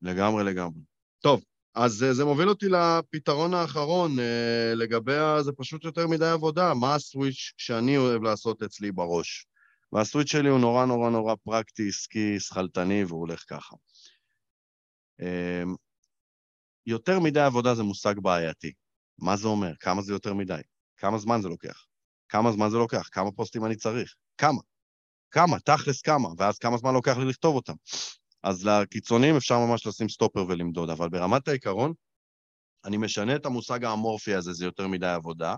לגמרי, 0.02 0.44
לגמרי. 0.44 0.80
טוב, 1.20 1.40
אז 1.74 2.02
אה, 2.02 2.14
זה 2.14 2.24
מוביל 2.24 2.48
אותי 2.48 2.66
לפתרון 2.68 3.54
האחרון, 3.54 4.18
אה, 4.18 4.74
לגבי 4.74 5.16
ה... 5.16 5.42
זה 5.42 5.52
פשוט 5.52 5.84
יותר 5.84 6.06
מדי 6.06 6.26
עבודה, 6.26 6.74
מה 6.74 6.94
הסוויץ' 6.94 7.52
שאני 7.56 7.96
אוהב 7.96 8.22
לעשות 8.22 8.62
אצלי 8.62 8.92
בראש. 8.92 9.46
והסוויץ' 9.92 10.30
שלי 10.30 10.48
הוא 10.48 10.58
נורא 10.58 10.86
נורא 10.86 11.10
נורא 11.10 11.34
פרקטי, 11.44 11.88
עסקי, 11.88 12.40
שכלתני, 12.40 13.04
והוא 13.04 13.20
הולך 13.20 13.44
ככה. 13.48 13.76
אמ, 15.20 15.74
יותר 16.86 17.20
מדי 17.20 17.40
עבודה 17.40 17.74
זה 17.74 17.82
מושג 17.82 18.14
בעייתי. 18.22 18.72
מה 19.18 19.36
זה 19.36 19.48
אומר? 19.48 19.72
כמה 19.80 20.02
זה 20.02 20.12
יותר 20.12 20.34
מדי? 20.34 20.60
כמה 20.96 21.18
זמן 21.18 21.42
זה 21.42 21.48
לוקח? 21.48 21.84
כמה 22.28 22.52
זמן 22.52 22.70
זה 22.70 22.76
לוקח? 22.76 23.08
כמה 23.12 23.32
פוסטים 23.32 23.64
אני 23.64 23.76
צריך? 23.76 24.14
כמה? 24.38 24.60
כמה? 25.30 25.60
תכלס 25.60 26.02
כמה? 26.02 26.28
ואז 26.38 26.58
כמה 26.58 26.76
זמן 26.76 26.94
לוקח 26.94 27.16
לי 27.16 27.24
לכתוב 27.24 27.56
אותם? 27.56 27.74
אז 28.42 28.66
לקיצונים 28.66 29.36
אפשר 29.36 29.58
ממש 29.58 29.86
לשים 29.86 30.08
סטופר 30.08 30.44
ולמדוד, 30.48 30.90
אבל 30.90 31.08
ברמת 31.08 31.48
העיקרון, 31.48 31.92
אני 32.84 32.96
משנה 32.96 33.36
את 33.36 33.46
המושג 33.46 33.84
האמורפי 33.84 34.34
הזה, 34.34 34.52
זה 34.52 34.64
יותר 34.64 34.88
מדי 34.88 35.06
עבודה, 35.06 35.54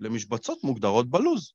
למשבצות 0.00 0.64
מוגדרות 0.64 1.10
בלוז. 1.10 1.52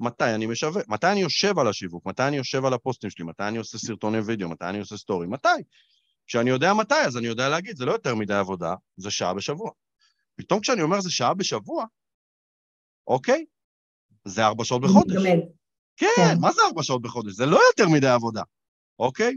מתי 0.00 0.34
אני 0.34 0.46
משווק, 0.46 0.88
מתי 0.88 1.06
אני 1.06 1.20
יושב 1.20 1.58
על 1.58 1.68
השיווק, 1.68 2.06
מתי 2.06 2.22
אני 2.22 2.36
יושב 2.36 2.64
על 2.64 2.74
הפוסטים 2.74 3.10
שלי, 3.10 3.24
מתי 3.24 3.42
אני 3.42 3.58
עושה 3.58 3.78
סרטוני 3.78 4.18
וידאו, 4.18 4.48
מתי 4.48 4.64
אני 4.64 4.78
עושה 4.78 4.96
סטורי, 4.96 5.26
מתי? 5.26 5.48
כשאני 6.26 6.50
יודע 6.50 6.74
מתי, 6.74 6.94
אז 7.06 7.16
אני 7.16 7.26
יודע 7.26 7.48
להגיד, 7.48 7.76
זה 7.76 7.84
לא 7.84 7.92
יותר 7.92 8.14
מדי 8.14 8.34
עבודה, 8.34 8.74
זה 8.96 9.10
שעה 9.10 9.34
בשבוע. 9.34 9.70
פתאום 10.36 10.60
כשאני 10.60 10.82
אומר 10.82 11.00
זה 11.00 11.10
שעה 11.10 11.34
בשבוע, 11.34 11.84
אוקיי, 13.06 13.44
זה 14.24 14.46
ארבע 14.46 14.64
שעות 14.64 14.82
בחודש. 14.82 15.16
כן, 15.96 16.06
כן, 16.16 16.34
מה 16.40 16.52
זה 16.52 16.60
ארבע 16.68 16.82
שעות 16.82 17.02
בחודש? 17.02 17.32
זה 17.32 17.46
לא 17.46 17.60
יותר 17.70 17.92
מדי 17.92 18.08
עבודה. 18.08 18.42
אוקיי? 19.00 19.36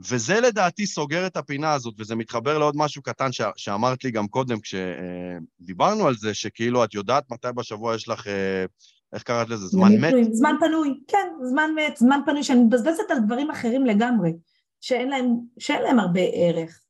וזה 0.00 0.40
לדעתי 0.40 0.86
סוגר 0.86 1.26
את 1.26 1.36
הפינה 1.36 1.72
הזאת, 1.72 1.94
וזה 1.98 2.16
מתחבר 2.16 2.58
לעוד 2.58 2.74
משהו 2.76 3.02
קטן 3.02 3.32
ש- 3.32 3.40
שאמרת 3.56 4.04
לי 4.04 4.10
גם 4.10 4.28
קודם 4.28 4.58
כשדיברנו 4.60 6.06
על 6.06 6.14
זה, 6.14 6.34
שכאילו 6.34 6.84
את 6.84 6.94
יודעת 6.94 7.30
מתי 7.30 7.48
בשבוע 7.54 7.94
יש 7.94 8.08
לך, 8.08 8.26
אה, 8.26 8.64
איך 9.12 9.22
קראת 9.22 9.48
לזה? 9.48 9.66
זמן 9.66 9.92
מת? 10.00 10.14
זמן 10.32 10.54
פנוי, 10.60 11.00
כן, 11.08 11.28
זמן 11.42 11.70
מת, 11.76 11.96
זמן 11.96 12.20
פנוי, 12.26 12.42
שאני 12.42 12.60
מבזבזת 12.60 13.10
על 13.10 13.18
דברים 13.26 13.50
אחרים 13.50 13.86
לגמרי, 13.86 14.32
שאין 14.80 15.08
להם, 15.08 15.26
שאין 15.58 15.82
להם 15.82 15.98
הרבה 15.98 16.20
ערך. 16.20 16.80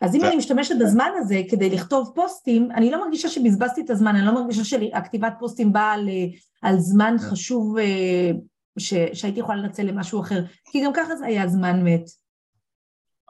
אז 0.00 0.14
אם 0.14 0.24
אני 0.24 0.36
משתמשת 0.36 0.74
בזמן 0.80 1.10
הזה 1.16 1.40
כדי 1.50 1.70
לכתוב 1.70 2.12
פוסטים, 2.14 2.70
אני 2.70 2.90
לא 2.90 3.04
מרגישה 3.04 3.28
שבזבזתי 3.28 3.80
את 3.80 3.90
הזמן, 3.90 4.16
אני 4.16 4.26
לא 4.26 4.34
מרגישה 4.34 4.64
שהכתיבת 4.64 5.32
פוסטים 5.38 5.72
באה 5.72 5.92
על, 5.92 6.08
על 6.62 6.78
זמן 6.78 7.16
כן. 7.18 7.30
חשוב 7.30 7.78
אה, 7.78 8.30
ש, 8.78 8.94
שהייתי 9.12 9.40
יכולה 9.40 9.58
לנצל 9.58 9.82
למשהו 9.82 10.20
אחר, 10.20 10.40
כי 10.72 10.84
גם 10.84 10.92
ככה 10.96 11.16
זה 11.16 11.26
היה 11.26 11.48
זמן 11.48 11.82
מת. 11.84 12.10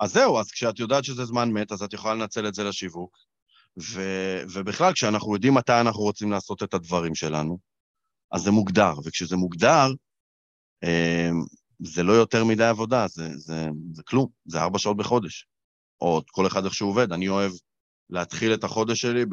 אז 0.00 0.12
זהו, 0.12 0.38
אז 0.38 0.50
כשאת 0.50 0.78
יודעת 0.78 1.04
שזה 1.04 1.24
זמן 1.24 1.50
מת, 1.50 1.72
אז 1.72 1.82
את 1.82 1.92
יכולה 1.92 2.14
לנצל 2.14 2.48
את 2.48 2.54
זה 2.54 2.64
לשיווק. 2.64 3.16
ו, 3.80 4.02
ובכלל, 4.52 4.92
כשאנחנו 4.92 5.35
יודעים 5.35 5.54
מתי 5.54 5.80
אנחנו 5.80 6.02
רוצים 6.02 6.30
לעשות 6.30 6.62
את 6.62 6.74
הדברים 6.74 7.14
שלנו, 7.14 7.59
אז 8.32 8.42
זה 8.42 8.50
מוגדר, 8.50 8.92
וכשזה 9.04 9.37
מוגדר, 9.37 9.92
אה, 10.85 11.30
זה 11.78 12.02
לא 12.02 12.12
יותר 12.12 12.44
מדי 12.44 12.64
עבודה, 12.64 13.06
זה, 13.09 13.28
זה, 13.37 13.68
זה 13.92 14.02
כלום, 14.02 14.28
זה 14.46 14.62
ארבע 14.62 14.78
שעות 14.78 14.96
בחודש. 14.96 15.46
או 16.00 16.20
כל 16.30 16.46
אחד 16.46 16.64
איך 16.64 16.74
שהוא 16.74 16.90
עובד. 16.90 17.12
אני 17.12 17.28
אוהב 17.28 17.52
להתחיל 18.11 18.54
את 18.54 18.64
החודש 18.64 19.00
שלי 19.00 19.24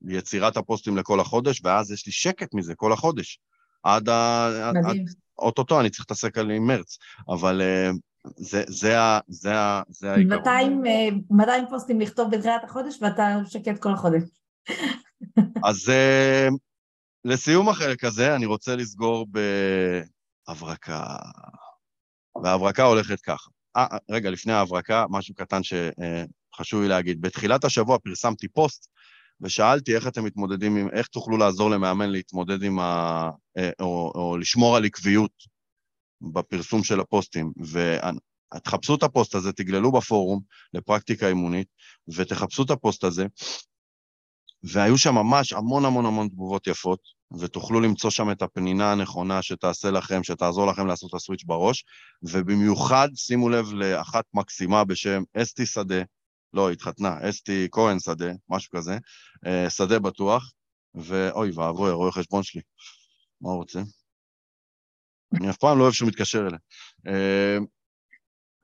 ביצירת 0.00 0.56
הפוסטים 0.56 0.96
לכל 0.96 1.20
החודש, 1.20 1.60
ואז 1.64 1.92
יש 1.92 2.06
לי 2.06 2.12
שקט 2.12 2.54
מזה 2.54 2.74
כל 2.74 2.92
החודש. 2.92 3.38
עד 3.84 4.08
ה... 4.08 4.48
מדהים. 4.74 5.04
אוטוטו 5.38 5.80
אני 5.80 5.90
צריך 5.90 6.00
להתעסק 6.00 6.38
על 6.38 6.50
עם 6.50 6.66
מרץ, 6.66 6.98
אבל 7.28 7.60
uh, 7.60 7.96
זה, 8.36 8.62
זה, 8.68 9.00
ה, 9.00 9.20
זה, 9.28 9.58
ה, 9.58 9.82
זה 9.88 10.12
העיקרון. 10.12 10.38
200, 10.38 10.82
200 11.30 11.64
פוסטים 11.70 12.00
לכתוב 12.00 12.30
בתחילת 12.30 12.64
החודש 12.64 12.98
ואתה 13.02 13.38
שקט 13.46 13.82
כל 13.82 13.92
החודש. 13.92 14.22
אז 15.68 15.88
uh, 15.88 16.54
לסיום 17.24 17.68
החלק 17.68 18.04
הזה, 18.04 18.34
אני 18.34 18.46
רוצה 18.46 18.76
לסגור 18.76 19.26
בהברקה. 20.46 21.16
וההברקה 22.42 22.82
הולכת 22.82 23.20
ככה. 23.20 23.50
아, 23.78 23.80
רגע, 24.10 24.30
לפני 24.30 24.52
ההברקה, 24.52 25.04
משהו 25.10 25.34
קטן 25.34 25.60
שחשוב 25.62 26.82
לי 26.82 26.88
להגיד. 26.88 27.20
בתחילת 27.20 27.64
השבוע 27.64 27.98
פרסמתי 27.98 28.48
פוסט 28.48 28.88
ושאלתי 29.44 29.96
איך 29.96 30.06
אתם 30.06 30.24
מתמודדים 30.24 30.76
עם, 30.76 30.88
איך 30.92 31.06
תוכלו 31.06 31.36
לעזור 31.36 31.70
למאמן 31.70 32.10
להתמודד 32.10 32.62
עם 32.62 32.78
ה... 32.78 33.30
אה, 33.58 33.70
או, 33.80 34.12
או 34.14 34.36
לשמור 34.36 34.76
על 34.76 34.84
עקביות 34.84 35.32
בפרסום 36.32 36.84
של 36.84 37.00
הפוסטים. 37.00 37.52
ותחפשו 38.54 38.94
את 38.94 39.02
הפוסט 39.02 39.34
הזה, 39.34 39.52
תגללו 39.52 39.92
בפורום 39.92 40.40
לפרקטיקה 40.74 41.28
אימונית, 41.28 41.68
ותחפשו 42.08 42.62
את 42.62 42.70
הפוסט 42.70 43.04
הזה, 43.04 43.26
והיו 44.62 44.98
שם 44.98 45.14
ממש 45.14 45.52
המון 45.52 45.84
המון 45.84 46.06
המון 46.06 46.28
תגובות 46.28 46.66
יפות, 46.66 47.00
ותוכלו 47.38 47.80
למצוא 47.80 48.10
שם 48.10 48.30
את 48.30 48.42
הפנינה 48.42 48.92
הנכונה 48.92 49.42
שתעשה 49.42 49.90
לכם, 49.90 50.24
שתעזור 50.24 50.66
לכם 50.66 50.86
לעשות 50.86 51.10
את 51.10 51.14
ה 51.14 51.18
switch 51.18 51.44
בראש, 51.44 51.84
ובמיוחד 52.22 53.08
שימו 53.14 53.48
לב 53.48 53.72
לאחת 53.72 54.24
מקסימה 54.34 54.84
בשם 54.84 55.22
אסתי 55.36 55.66
שדה, 55.66 56.02
לא, 56.54 56.70
התחתנה, 56.70 57.28
אסתי 57.28 57.68
כהן 57.72 57.98
שדה, 57.98 58.32
משהו 58.48 58.70
כזה, 58.76 58.98
אה, 59.46 59.70
שדה 59.70 59.98
בטוח, 59.98 60.52
ואוי 60.94 61.50
ואבוי, 61.50 61.90
רואה 61.90 62.12
חשבון 62.12 62.42
שלי, 62.42 62.60
מה 63.40 63.50
הוא 63.50 63.56
רוצה? 63.56 63.82
אני 65.34 65.50
אף 65.50 65.56
פעם 65.56 65.78
לא 65.78 65.82
אוהב 65.82 65.92
שהוא 65.92 66.08
מתקשר 66.08 66.46
אליה. 66.46 66.58
אה, 67.06 67.58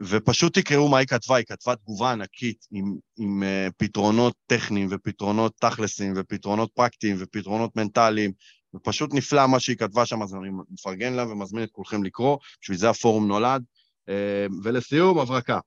ופשוט 0.02 0.58
תקראו 0.58 0.88
מה 0.88 0.98
היא 0.98 1.06
כתבה, 1.06 1.36
היא 1.36 1.44
כתבה 1.46 1.76
תגובה 1.76 2.12
ענקית 2.12 2.66
עם, 2.70 2.94
עם 3.18 3.42
uh, 3.42 3.72
פתרונות 3.76 4.34
טכניים 4.46 4.88
ופתרונות 4.90 5.52
תכלסים 5.60 6.12
ופתרונות 6.16 6.70
פרקטיים 6.74 7.16
ופתרונות 7.18 7.76
מנטליים, 7.76 8.32
ופשוט 8.74 9.14
נפלא 9.14 9.46
מה 9.46 9.60
שהיא 9.60 9.76
כתבה 9.76 10.06
שם, 10.06 10.22
אז 10.22 10.34
אני 10.34 10.48
מפרגן 10.70 11.12
לה 11.12 11.28
ומזמין 11.28 11.64
את 11.64 11.70
כולכם 11.70 12.04
לקרוא, 12.04 12.38
בשביל 12.62 12.76
זה 12.76 12.90
הפורום 12.90 13.28
נולד. 13.28 13.62
Uh, 14.10 14.52
ולסיום, 14.64 15.18
הברקה. 15.18 15.58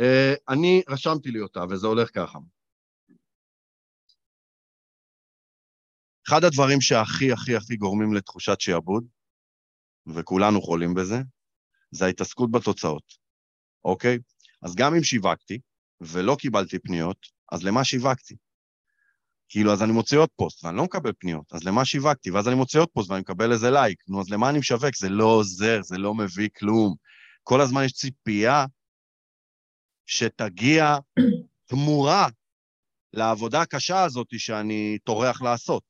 Uh, 0.00 0.36
אני 0.48 0.82
רשמתי 0.88 1.30
לי 1.30 1.40
אותה, 1.40 1.64
וזה 1.70 1.86
הולך 1.86 2.10
ככה. 2.14 2.38
אחד 6.28 6.44
הדברים 6.44 6.80
שהכי 6.80 7.32
הכי 7.32 7.56
הכי 7.56 7.76
גורמים 7.76 8.14
לתחושת 8.14 8.60
שעבוד, 8.60 9.06
וכולנו 10.06 10.62
חולים 10.62 10.94
בזה, 10.94 11.16
זה 11.90 12.04
ההתעסקות 12.04 12.50
בתוצאות. 12.50 13.04
אוקיי? 13.84 14.18
אז 14.62 14.74
גם 14.74 14.94
אם 14.94 15.02
שיווקתי 15.02 15.58
ולא 16.00 16.36
קיבלתי 16.38 16.78
פניות, 16.78 17.26
אז 17.52 17.64
למה 17.64 17.84
שיווקתי? 17.84 18.36
כאילו, 19.48 19.72
אז 19.72 19.82
אני 19.82 19.92
מוציא 19.92 20.18
עוד 20.18 20.28
פוסט 20.36 20.64
ואני 20.64 20.76
לא 20.76 20.84
מקבל 20.84 21.12
פניות, 21.18 21.52
אז 21.52 21.64
למה 21.64 21.84
שיווקתי? 21.84 22.30
ואז 22.30 22.48
אני 22.48 22.56
מוציא 22.56 22.80
עוד 22.80 22.88
פוסט 22.92 23.10
ואני 23.10 23.20
מקבל 23.20 23.52
איזה 23.52 23.70
לייק. 23.70 24.02
נו, 24.08 24.20
אז 24.20 24.30
למה 24.30 24.50
אני 24.50 24.58
משווק? 24.58 24.96
זה 24.96 25.08
לא 25.08 25.24
עוזר, 25.24 25.80
זה 25.82 25.98
לא 25.98 26.14
מביא 26.14 26.48
כלום. 26.58 26.94
כל 27.42 27.60
הזמן 27.60 27.84
יש 27.84 27.92
ציפייה 27.92 28.64
שתגיע 30.06 30.96
תמורה 31.66 32.28
לעבודה 33.12 33.60
הקשה 33.60 34.04
הזאת 34.04 34.26
שאני 34.38 34.98
טורח 35.04 35.42
לעשות. 35.42 35.82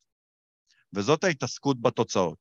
וזאת 0.94 1.24
ההתעסקות 1.24 1.80
בתוצאות, 1.80 2.38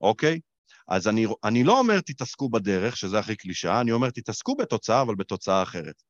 אוקיי? 0.00 0.40
אז 0.88 1.08
אני, 1.08 1.26
אני 1.44 1.64
לא 1.64 1.78
אומר 1.78 2.00
תתעסקו 2.00 2.48
בדרך, 2.48 2.96
שזה 2.96 3.18
הכי 3.18 3.36
קלישאה, 3.36 3.80
אני 3.80 3.92
אומר 3.92 4.10
תתעסקו 4.10 4.56
בתוצאה, 4.56 5.02
אבל 5.02 5.14
בתוצאה 5.14 5.62
אחרת. 5.62 6.02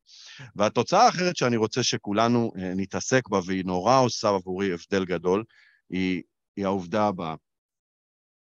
והתוצאה 0.56 1.06
האחרת 1.06 1.36
שאני 1.36 1.56
רוצה 1.56 1.82
שכולנו 1.82 2.52
אה, 2.58 2.72
נתעסק 2.76 3.28
בה, 3.28 3.40
והיא 3.46 3.64
נורא 3.64 4.00
עושה 4.00 4.28
עבורי 4.28 4.72
הבדל 4.72 5.04
גדול, 5.04 5.44
היא 5.90 6.22
היא 6.56 6.64
העובדה 6.64 7.06
הבאה. 7.06 7.34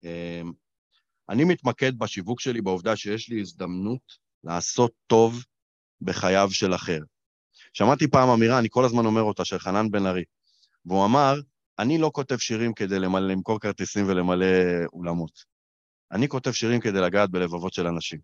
אמ, 0.04 0.52
אני 1.28 1.44
מתמקד 1.44 1.98
בשיווק 1.98 2.40
שלי 2.40 2.62
בעובדה 2.62 2.96
שיש 2.96 3.28
לי 3.28 3.40
הזדמנות 3.40 4.16
לעשות 4.44 4.92
טוב 5.06 5.44
בחייו 6.02 6.48
של 6.50 6.74
אחר. 6.74 6.98
שמעתי 7.72 8.08
פעם 8.08 8.28
אמירה, 8.28 8.58
אני 8.58 8.68
כל 8.70 8.84
הזמן 8.84 9.06
אומר 9.06 9.22
אותה, 9.22 9.44
של 9.44 9.58
חנן 9.58 9.90
בן 9.90 10.06
ארי, 10.06 10.24
והוא 10.84 11.04
אמר, 11.04 11.34
אני 11.78 11.98
לא 11.98 12.10
כותב 12.14 12.36
שירים 12.36 12.74
כדי 12.74 12.98
למלא, 12.98 13.28
למכור 13.28 13.60
כרטיסים 13.60 14.08
ולמלא 14.08 14.46
אולמות. 14.92 15.32
אני 16.12 16.28
כותב 16.28 16.52
שירים 16.52 16.80
כדי 16.80 17.00
לגעת 17.00 17.30
בלבבות 17.30 17.72
של 17.72 17.86
אנשים. 17.86 18.18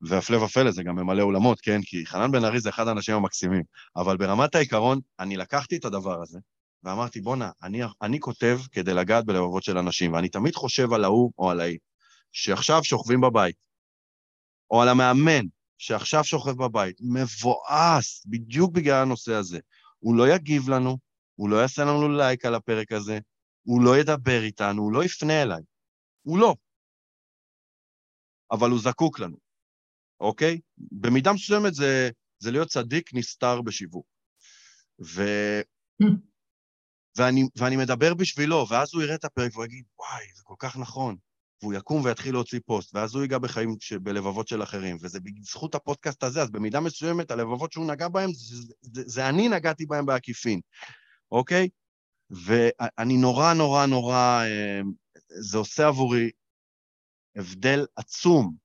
והפלא 0.00 0.36
ופלא, 0.36 0.70
זה 0.70 0.82
גם 0.82 0.96
ממלא 0.96 1.22
אולמות, 1.22 1.60
כן? 1.60 1.80
כי 1.82 2.06
חנן 2.06 2.32
בן 2.32 2.44
ארי 2.44 2.60
זה 2.60 2.68
אחד 2.68 2.88
האנשים 2.88 3.14
המקסימים. 3.14 3.62
אבל 3.96 4.16
ברמת 4.16 4.54
העיקרון, 4.54 5.00
אני 5.20 5.36
לקחתי 5.36 5.76
את 5.76 5.84
הדבר 5.84 6.22
הזה, 6.22 6.38
ואמרתי, 6.82 7.20
בואנה, 7.20 7.50
אני, 7.62 7.80
אני 8.02 8.20
כותב 8.20 8.58
כדי 8.72 8.94
לגעת 8.94 9.24
בלבבות 9.24 9.62
של 9.62 9.78
אנשים, 9.78 10.12
ואני 10.12 10.28
תמיד 10.28 10.54
חושב 10.54 10.92
על 10.92 11.04
ההוא 11.04 11.32
או 11.38 11.50
על 11.50 11.60
ההיא, 11.60 11.78
שעכשיו 12.32 12.84
שוכבים 12.84 13.20
בבית, 13.20 13.56
או 14.70 14.82
על 14.82 14.88
המאמן, 14.88 15.46
שעכשיו 15.82 16.24
שוכב 16.24 16.50
בבית, 16.50 16.96
מבואס, 17.00 18.26
בדיוק 18.26 18.72
בגלל 18.72 19.02
הנושא 19.02 19.32
הזה. 19.32 19.58
הוא 19.98 20.16
לא 20.16 20.28
יגיב 20.28 20.68
לנו, 20.68 20.98
הוא 21.34 21.50
לא 21.50 21.56
יעשה 21.56 21.82
לנו 21.84 22.16
לייק 22.16 22.44
על 22.44 22.54
הפרק 22.54 22.92
הזה, 22.92 23.18
הוא 23.62 23.82
לא 23.82 23.98
ידבר 23.98 24.42
איתנו, 24.42 24.82
הוא 24.82 24.92
לא 24.92 25.04
יפנה 25.04 25.42
אליי. 25.42 25.62
הוא 26.22 26.38
לא. 26.38 26.54
אבל 28.50 28.70
הוא 28.70 28.80
זקוק 28.80 29.18
לנו, 29.18 29.36
אוקיי? 30.20 30.60
במידה 30.92 31.32
מסוימת 31.32 31.74
זה, 31.74 32.10
זה 32.38 32.50
להיות 32.50 32.68
צדיק 32.68 33.14
נסתר 33.14 33.62
בשיווק. 33.62 34.06
ו... 35.04 35.22
ואני, 37.16 37.42
ואני 37.56 37.76
מדבר 37.76 38.14
בשבילו, 38.14 38.66
ואז 38.70 38.94
הוא 38.94 39.02
יראה 39.02 39.14
את 39.14 39.24
הפרק 39.24 39.52
והוא 39.52 39.64
יגיד, 39.64 39.84
וואי, 39.98 40.26
זה 40.34 40.42
כל 40.44 40.54
כך 40.58 40.76
נכון. 40.76 41.16
והוא 41.62 41.74
יקום 41.74 42.04
ויתחיל 42.04 42.34
להוציא 42.34 42.60
פוסט, 42.66 42.94
ואז 42.94 43.14
הוא 43.14 43.22
ייגע 43.22 43.38
בחיים, 43.38 43.76
ש... 43.80 43.92
בלבבות 43.92 44.48
של 44.48 44.62
אחרים, 44.62 44.96
וזה 45.00 45.20
בזכות 45.20 45.74
הפודקאסט 45.74 46.22
הזה, 46.22 46.42
אז 46.42 46.50
במידה 46.50 46.80
מסוימת, 46.80 47.30
הלבבות 47.30 47.72
שהוא 47.72 47.86
נגע 47.86 48.08
בהם, 48.08 48.32
זה, 48.32 48.56
זה, 48.80 49.02
זה 49.06 49.28
אני 49.28 49.48
נגעתי 49.48 49.86
בהם 49.86 50.06
בעקיפין, 50.06 50.60
אוקיי? 51.32 51.68
ואני 52.30 53.16
נורא 53.16 53.52
נורא 53.52 53.86
נורא, 53.86 54.42
אה, 54.44 54.80
זה 55.28 55.58
עושה 55.58 55.86
עבורי 55.86 56.30
הבדל 57.36 57.86
עצום. 57.96 58.62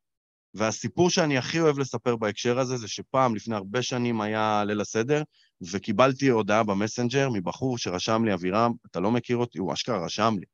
והסיפור 0.54 1.10
שאני 1.10 1.38
הכי 1.38 1.60
אוהב 1.60 1.80
לספר 1.80 2.16
בהקשר 2.16 2.60
הזה, 2.60 2.78
זה 2.78 2.88
שפעם, 2.88 3.36
לפני 3.36 3.56
הרבה 3.56 3.82
שנים, 3.82 4.22
היה 4.22 4.64
ליל 4.68 4.82
הסדר, 4.82 5.24
וקיבלתי 5.72 6.28
הודעה 6.28 6.64
במסנג'ר 6.64 7.30
מבחור 7.30 7.78
שרשם 7.78 8.26
לי, 8.26 8.34
אבירם, 8.34 8.72
אתה 8.92 9.00
לא 9.00 9.12
מכיר 9.12 9.38
אותי, 9.38 9.60
הוא 9.60 9.74
אשכרה 9.74 10.06
רשם 10.06 10.36
לי, 10.40 10.46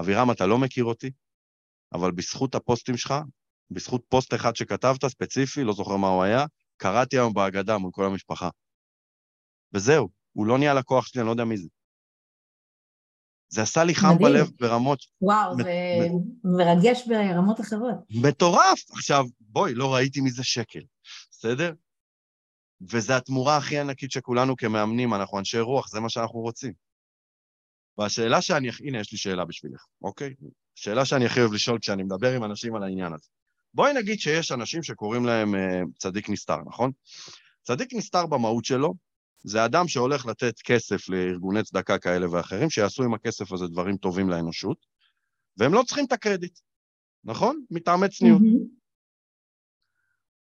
אבירם, 0.00 0.30
אתה 0.30 0.46
לא 0.46 0.58
מכיר 0.58 0.84
אותי, 0.84 1.10
אבל 1.92 2.10
בזכות 2.10 2.54
הפוסטים 2.54 2.96
שלך, 2.96 3.14
בזכות 3.70 4.04
פוסט 4.08 4.34
אחד 4.34 4.56
שכתבת, 4.56 5.06
ספציפי, 5.06 5.64
לא 5.64 5.72
זוכר 5.72 5.96
מה 5.96 6.08
הוא 6.08 6.22
היה, 6.22 6.44
קראתי 6.76 7.16
היום 7.16 7.34
בהגדה 7.34 7.78
מול 7.78 7.90
כל 7.92 8.04
המשפחה. 8.04 8.48
וזהו, 9.72 10.08
הוא 10.32 10.46
לא 10.46 10.58
נהיה 10.58 10.74
לקוח 10.74 11.06
שלי, 11.06 11.20
אני 11.20 11.26
לא 11.26 11.32
יודע 11.32 11.44
מי 11.44 11.56
זה. 11.56 11.68
זה 13.48 13.62
עשה 13.62 13.84
לי 13.84 13.94
חם 13.94 14.08
מדהים. 14.14 14.32
בלב 14.32 14.50
ברמות... 14.60 14.98
וואו, 15.20 15.56
מ- 15.56 15.62
זה 15.62 15.70
מ- 16.44 16.56
מרגש 16.56 17.08
ברמות 17.08 17.60
אחרות. 17.60 17.94
מטורף! 18.10 18.90
עכשיו, 18.90 19.24
בואי, 19.40 19.74
לא 19.74 19.94
ראיתי 19.94 20.20
מזה 20.20 20.44
שקל, 20.44 20.80
בסדר? 21.30 21.74
וזו 22.80 23.12
התמורה 23.12 23.56
הכי 23.56 23.78
ענקית 23.78 24.10
שכולנו 24.10 24.56
כמאמנים, 24.56 25.14
אנחנו 25.14 25.38
אנשי 25.38 25.60
רוח, 25.60 25.88
זה 25.88 26.00
מה 26.00 26.10
שאנחנו 26.10 26.40
רוצים. 26.40 26.72
והשאלה 27.98 28.42
שאני... 28.42 28.68
הנה, 28.84 29.00
יש 29.00 29.12
לי 29.12 29.18
שאלה 29.18 29.44
בשבילך, 29.44 29.84
אוקיי? 30.02 30.34
שאלה 30.80 31.04
שאני 31.04 31.26
הכי 31.26 31.40
אוהב 31.40 31.52
לשאול 31.52 31.78
כשאני 31.78 32.02
מדבר 32.02 32.32
עם 32.32 32.44
אנשים 32.44 32.74
על 32.74 32.82
העניין 32.82 33.12
הזה. 33.12 33.28
בואי 33.74 33.92
נגיד 33.92 34.20
שיש 34.20 34.52
אנשים 34.52 34.82
שקוראים 34.82 35.26
להם 35.26 35.54
uh, 35.54 35.58
צדיק 35.98 36.30
נסתר, 36.30 36.58
נכון? 36.66 36.90
צדיק 37.62 37.94
נסתר 37.94 38.26
במהות 38.26 38.64
שלו, 38.64 38.94
זה 39.42 39.64
אדם 39.64 39.88
שהולך 39.88 40.26
לתת 40.26 40.54
כסף 40.64 41.08
לארגוני 41.08 41.62
צדקה 41.62 41.98
כאלה 41.98 42.30
ואחרים, 42.30 42.70
שיעשו 42.70 43.02
עם 43.02 43.14
הכסף 43.14 43.52
הזה 43.52 43.66
דברים 43.66 43.96
טובים 43.96 44.30
לאנושות, 44.30 44.86
והם 45.56 45.74
לא 45.74 45.82
צריכים 45.86 46.04
את 46.04 46.12
הקרדיט, 46.12 46.58
נכון? 47.24 47.64
מטעמי 47.70 48.08
צניעות. 48.08 48.40
Mm-hmm. 48.40 48.78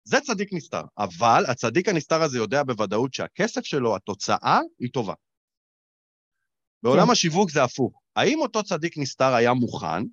זה 0.04 0.18
צדיק 0.22 0.54
נסתר, 0.54 0.84
אבל 0.98 1.44
הצדיק 1.48 1.88
הנסתר 1.90 2.22
הזה 2.22 2.38
יודע 2.38 2.64
בוודאות 2.64 3.14
שהכסף 3.14 3.66
שלו, 3.66 3.96
התוצאה, 3.96 4.60
היא 4.80 4.90
טובה. 4.94 5.14
בעולם 6.84 7.06
כן. 7.06 7.12
השיווק 7.12 7.52
זה 7.52 7.64
הפוך. 7.64 8.02
האם 8.20 8.40
אותו 8.40 8.64
צדיק 8.64 8.98
נסתר 8.98 9.34
היה 9.34 9.54
מוכן, 9.54 10.04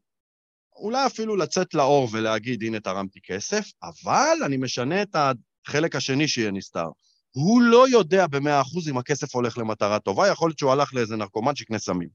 אולי 0.77 1.07
אפילו 1.07 1.37
לצאת 1.37 1.75
לאור 1.75 2.09
ולהגיד, 2.13 2.63
הנה 2.63 2.81
תרמתי 2.81 3.21
כסף, 3.25 3.71
אבל 3.83 4.37
אני 4.47 4.57
משנה 4.57 5.03
את 5.03 5.17
החלק 5.17 5.97
השני 5.97 6.29
שיהיה 6.29 6.51
נסתר. 6.51 6.89
הוא 7.31 7.63
לא 7.63 7.89
יודע 7.89 8.27
במאה 8.27 8.61
אחוז 8.61 8.89
אם 8.89 8.99
הכסף 8.99 9.35
הולך 9.35 9.59
למטרה 9.59 9.99
טובה, 9.99 10.29
יכול 10.29 10.49
להיות 10.49 10.59
שהוא 10.59 10.73
הלך 10.73 10.95
לאיזה 10.95 11.17
נרקומן 11.17 11.57
שיקנה 11.57 11.79
סמים. 11.79 12.09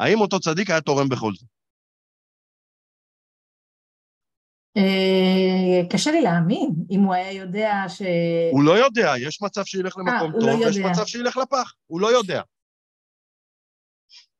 האם 0.00 0.20
אותו 0.20 0.40
צדיק 0.40 0.70
היה 0.70 0.80
תורם 0.80 1.08
בכל 1.08 1.32
זאת? 1.34 1.48
אה, 4.76 5.88
קשה 5.90 6.10
לי 6.10 6.20
להאמין, 6.20 6.70
אם 6.90 7.00
הוא 7.00 7.14
היה 7.14 7.32
יודע 7.32 7.84
ש... 7.88 8.02
הוא 8.52 8.64
לא 8.64 8.78
יודע, 8.78 9.12
יש 9.18 9.42
מצב 9.42 9.64
שילך 9.64 9.96
למקום 9.98 10.32
아, 10.32 10.34
אה, 10.34 10.40
טוב, 10.40 10.60
לא 10.60 10.66
ויש 10.66 10.76
מצב 10.76 11.06
שילך 11.06 11.36
לפח, 11.36 11.72
הוא 11.86 12.00
לא 12.00 12.12
יודע. 12.12 12.42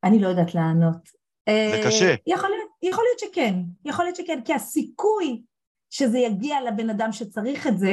אני 0.04 0.18
לא 0.18 0.28
יודעת 0.28 0.54
לענות. 0.54 1.08
זה 1.48 1.80
קשה. 1.86 2.10
אה, 2.10 2.14
יכול 2.26 2.50
להיות, 2.50 2.70
יכול 2.82 3.04
להיות 3.04 3.18
שכן, 3.18 3.54
יכול 3.84 4.04
להיות 4.04 4.16
שכן, 4.16 4.40
כי 4.44 4.54
הסיכוי 4.54 5.42
שזה 5.90 6.18
יגיע 6.18 6.60
לבן 6.60 6.90
אדם 6.90 7.12
שצריך 7.12 7.66
את 7.66 7.78
זה, 7.78 7.92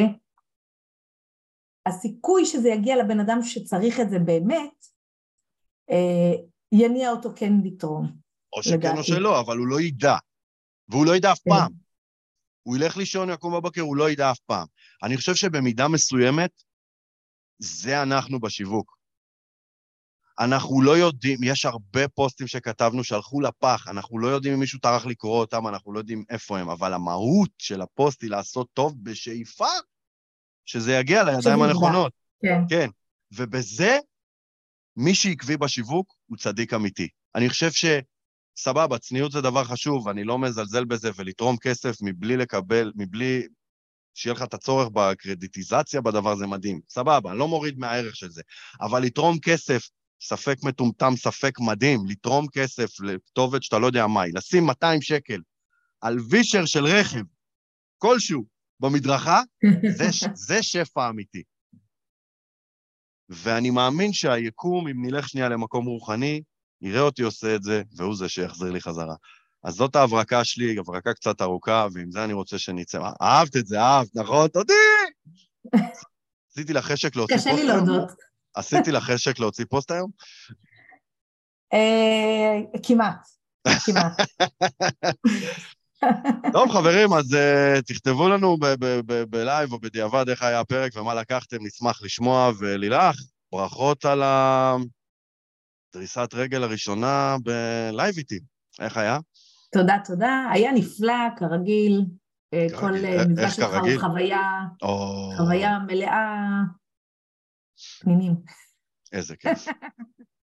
הסיכוי 1.86 2.46
שזה 2.46 2.70
יגיע 2.70 2.96
לבן 3.04 3.20
אדם 3.20 3.40
שצריך 3.44 4.00
את 4.00 4.10
זה 4.10 4.20
באמת, 4.20 4.86
יניע 6.72 7.12
אותו 7.12 7.30
כן 7.36 7.54
לתרום. 7.64 8.12
או 8.54 8.64
שכן 8.64 8.98
או 8.98 9.04
שלא, 9.04 9.40
אבל 9.40 9.58
הוא 9.58 9.68
לא 9.68 9.82
ידע. 9.82 10.16
והוא 10.90 11.06
לא 11.06 11.16
ידע 11.16 11.32
אף 11.32 11.40
כן. 11.40 11.50
פעם. 11.50 11.72
הוא 12.64 12.78
ילך 12.78 12.98
לישון, 12.98 13.30
יקום 13.30 13.54
בבוקר, 13.54 13.82
הוא 13.82 13.98
לא 13.98 14.10
ידע 14.10 14.32
אף 14.32 14.40
פעם. 14.40 14.68
אני 15.04 15.18
חושב 15.18 15.36
שבמידה 15.36 15.88
מסוימת, 15.88 16.64
זה 17.60 18.04
אנחנו 18.04 18.40
בשיווק. 18.40 19.01
אנחנו 20.40 20.82
לא 20.82 20.98
יודעים, 20.98 21.40
יש 21.44 21.66
הרבה 21.66 22.08
פוסטים 22.08 22.48
שכתבנו 22.48 23.04
שהלכו 23.04 23.42
לפח, 23.42 23.88
אנחנו 23.88 24.20
לא 24.20 24.28
יודעים 24.28 24.54
אם 24.54 24.60
מישהו 24.60 24.80
טרח 24.80 25.06
לקרוא 25.06 25.40
אותם, 25.40 25.68
אנחנו 25.68 25.94
לא 25.94 26.00
יודעים 26.00 26.24
איפה 26.30 26.60
הם, 26.60 26.70
אבל 26.70 26.94
המהות 26.94 27.50
של 27.58 27.82
הפוסט 27.82 28.24
היא 28.24 28.30
לעשות 28.30 28.68
טוב 28.74 29.04
בשאיפה 29.04 29.70
שזה 30.66 30.94
יגיע 30.94 31.24
לידיים 31.24 31.62
הנכונות. 31.62 32.14
כן. 32.42 32.62
כן. 32.70 32.90
ובזה, 33.32 33.98
מי 34.98 35.16
שעקבי 35.16 35.58
בשיווק 35.58 36.14
הוא 36.26 36.38
צדיק 36.38 36.74
אמיתי. 36.74 37.08
אני 37.36 37.50
חושב 37.50 37.72
ש... 37.72 37.86
סבבה, 38.58 38.98
צניעות 38.98 39.32
זה 39.32 39.42
דבר 39.42 39.64
חשוב, 39.64 40.08
אני 40.08 40.24
לא 40.24 40.40
מזלזל 40.40 40.86
בזה, 40.86 41.10
ולתרום 41.16 41.58
כסף 41.58 41.96
מבלי 42.02 42.38
לקבל, 42.38 42.92
מבלי 42.96 43.48
שיהיה 44.14 44.34
לך 44.34 44.42
את 44.42 44.54
הצורך 44.54 44.90
בקרדיטיזציה 44.94 46.02
בדבר 46.02 46.36
זה 46.36 46.48
מדהים. 46.48 46.82
סבבה, 46.90 47.32
אני 47.32 47.40
לא 47.40 47.48
מוריד 47.48 47.80
מהערך 47.80 48.16
של 48.16 48.30
זה. 48.30 48.42
אבל 48.82 49.04
לתרום 49.04 49.40
כסף, 49.40 49.90
ספק 50.22 50.58
מטומטם, 50.64 51.14
ספק 51.16 51.60
מדהים, 51.60 52.00
לתרום 52.08 52.48
כסף 52.54 53.00
לכתובת 53.00 53.64
שאתה 53.64 53.80
לא 53.80 53.88
יודע 53.88 54.08
מהי, 54.08 54.32
לשים 54.32 54.64
200 54.64 55.02
שקל 55.02 55.42
על 56.02 56.18
וישר 56.30 56.66
של 56.66 56.86
רכב 56.86 57.24
כלשהו 57.98 58.46
במדרכה, 58.80 59.42
זה, 59.98 60.06
זה 60.34 60.64
שפע 60.64 61.10
אמיתי. 61.10 61.44
ואני 63.30 63.70
מאמין 63.70 64.14
שהיקום, 64.14 64.88
אם 64.88 65.06
נלך 65.06 65.30
שנייה 65.30 65.50
למקום 65.50 65.86
רוחני, 65.86 66.42
יראה 66.82 67.02
אותי 67.02 67.22
עושה 67.22 67.56
את 67.56 67.64
זה, 67.64 67.84
והוא 67.96 68.16
זה 68.16 68.30
שיחזיר 68.30 68.72
לי 68.72 68.82
חזרה. 68.82 69.16
אז 69.64 69.74
זאת 69.74 69.96
ההברקה 69.96 70.44
שלי, 70.44 70.78
הברקה 70.80 71.14
קצת 71.14 71.42
ארוכה, 71.42 71.88
ועם 71.94 72.12
זה 72.12 72.24
אני 72.24 72.34
רוצה 72.34 72.60
שנצא. 72.60 73.00
אהבת 73.22 73.56
את 73.56 73.68
זה, 73.68 73.82
אהבת, 73.82 74.16
נכון? 74.16 74.48
תודי! 74.48 74.74
עשיתי 76.52 76.74
לך 76.74 76.86
חשק 76.86 77.16
להוציא 77.16 77.36
פוסט? 77.36 77.48
קשה 77.48 77.56
לי 77.56 77.64
להודות. 77.64 78.31
עשיתי 78.54 78.92
לך 78.92 79.04
חשק 79.04 79.40
להוציא 79.40 79.66
פוסט 79.70 79.92
היום? 79.92 80.12
אה, 81.74 82.80
כמעט, 82.84 83.28
כמעט. 83.86 84.14
טוב, 86.54 86.72
חברים, 86.72 87.14
אז 87.14 87.34
אה, 87.34 87.82
תכתבו 87.82 88.30
לנו 88.30 88.58
בלייב 89.30 89.74
או 89.74 89.80
בדיעבד 89.80 90.30
איך 90.30 90.42
היה 90.42 90.60
הפרק 90.60 90.92
ומה 90.96 91.14
לקחתם, 91.14 91.58
נשמח 91.62 92.02
לשמוע. 92.04 92.52
ולילך, 92.60 93.16
ברכות 93.52 94.06
על 94.06 94.24
ה... 94.24 94.76
דריסת 95.94 96.30
רגל 96.34 96.64
הראשונה 96.64 97.36
בלייב 97.44 98.18
איתי. 98.18 98.40
איך 98.80 98.98
היה? 98.98 99.18
תודה, 99.72 99.98
תודה. 100.06 100.50
היה 100.52 100.72
נפלא, 100.72 101.30
כרגיל. 101.38 102.02
אה. 102.54 102.68
כל 102.80 102.96
אה, 102.96 103.26
מפגש 103.28 103.56
שלך 103.56 103.74
הוא 103.82 104.00
חוויה. 104.00 104.42
חוויה 105.38 105.80
מלאה 105.88 106.38
פנינים. 108.02 108.36
איזה 109.12 109.36
כיף. 109.36 109.68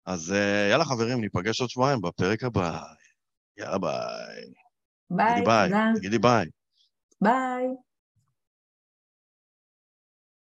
אז 0.05 0.31
אה, 0.31 0.67
יאללה 0.71 0.85
חברים, 0.85 1.21
ניפגש 1.21 1.61
עוד 1.61 1.69
שבועיים 1.69 2.01
בפרק 2.01 2.43
הבא. 2.43 2.79
יאללה 3.57 3.77
ביי. 3.77 4.53
ביי. 5.09 5.39
תודה. 5.39 5.67
תגידי 5.95 6.19
ביי. 6.19 6.45
ביי. 7.21 7.65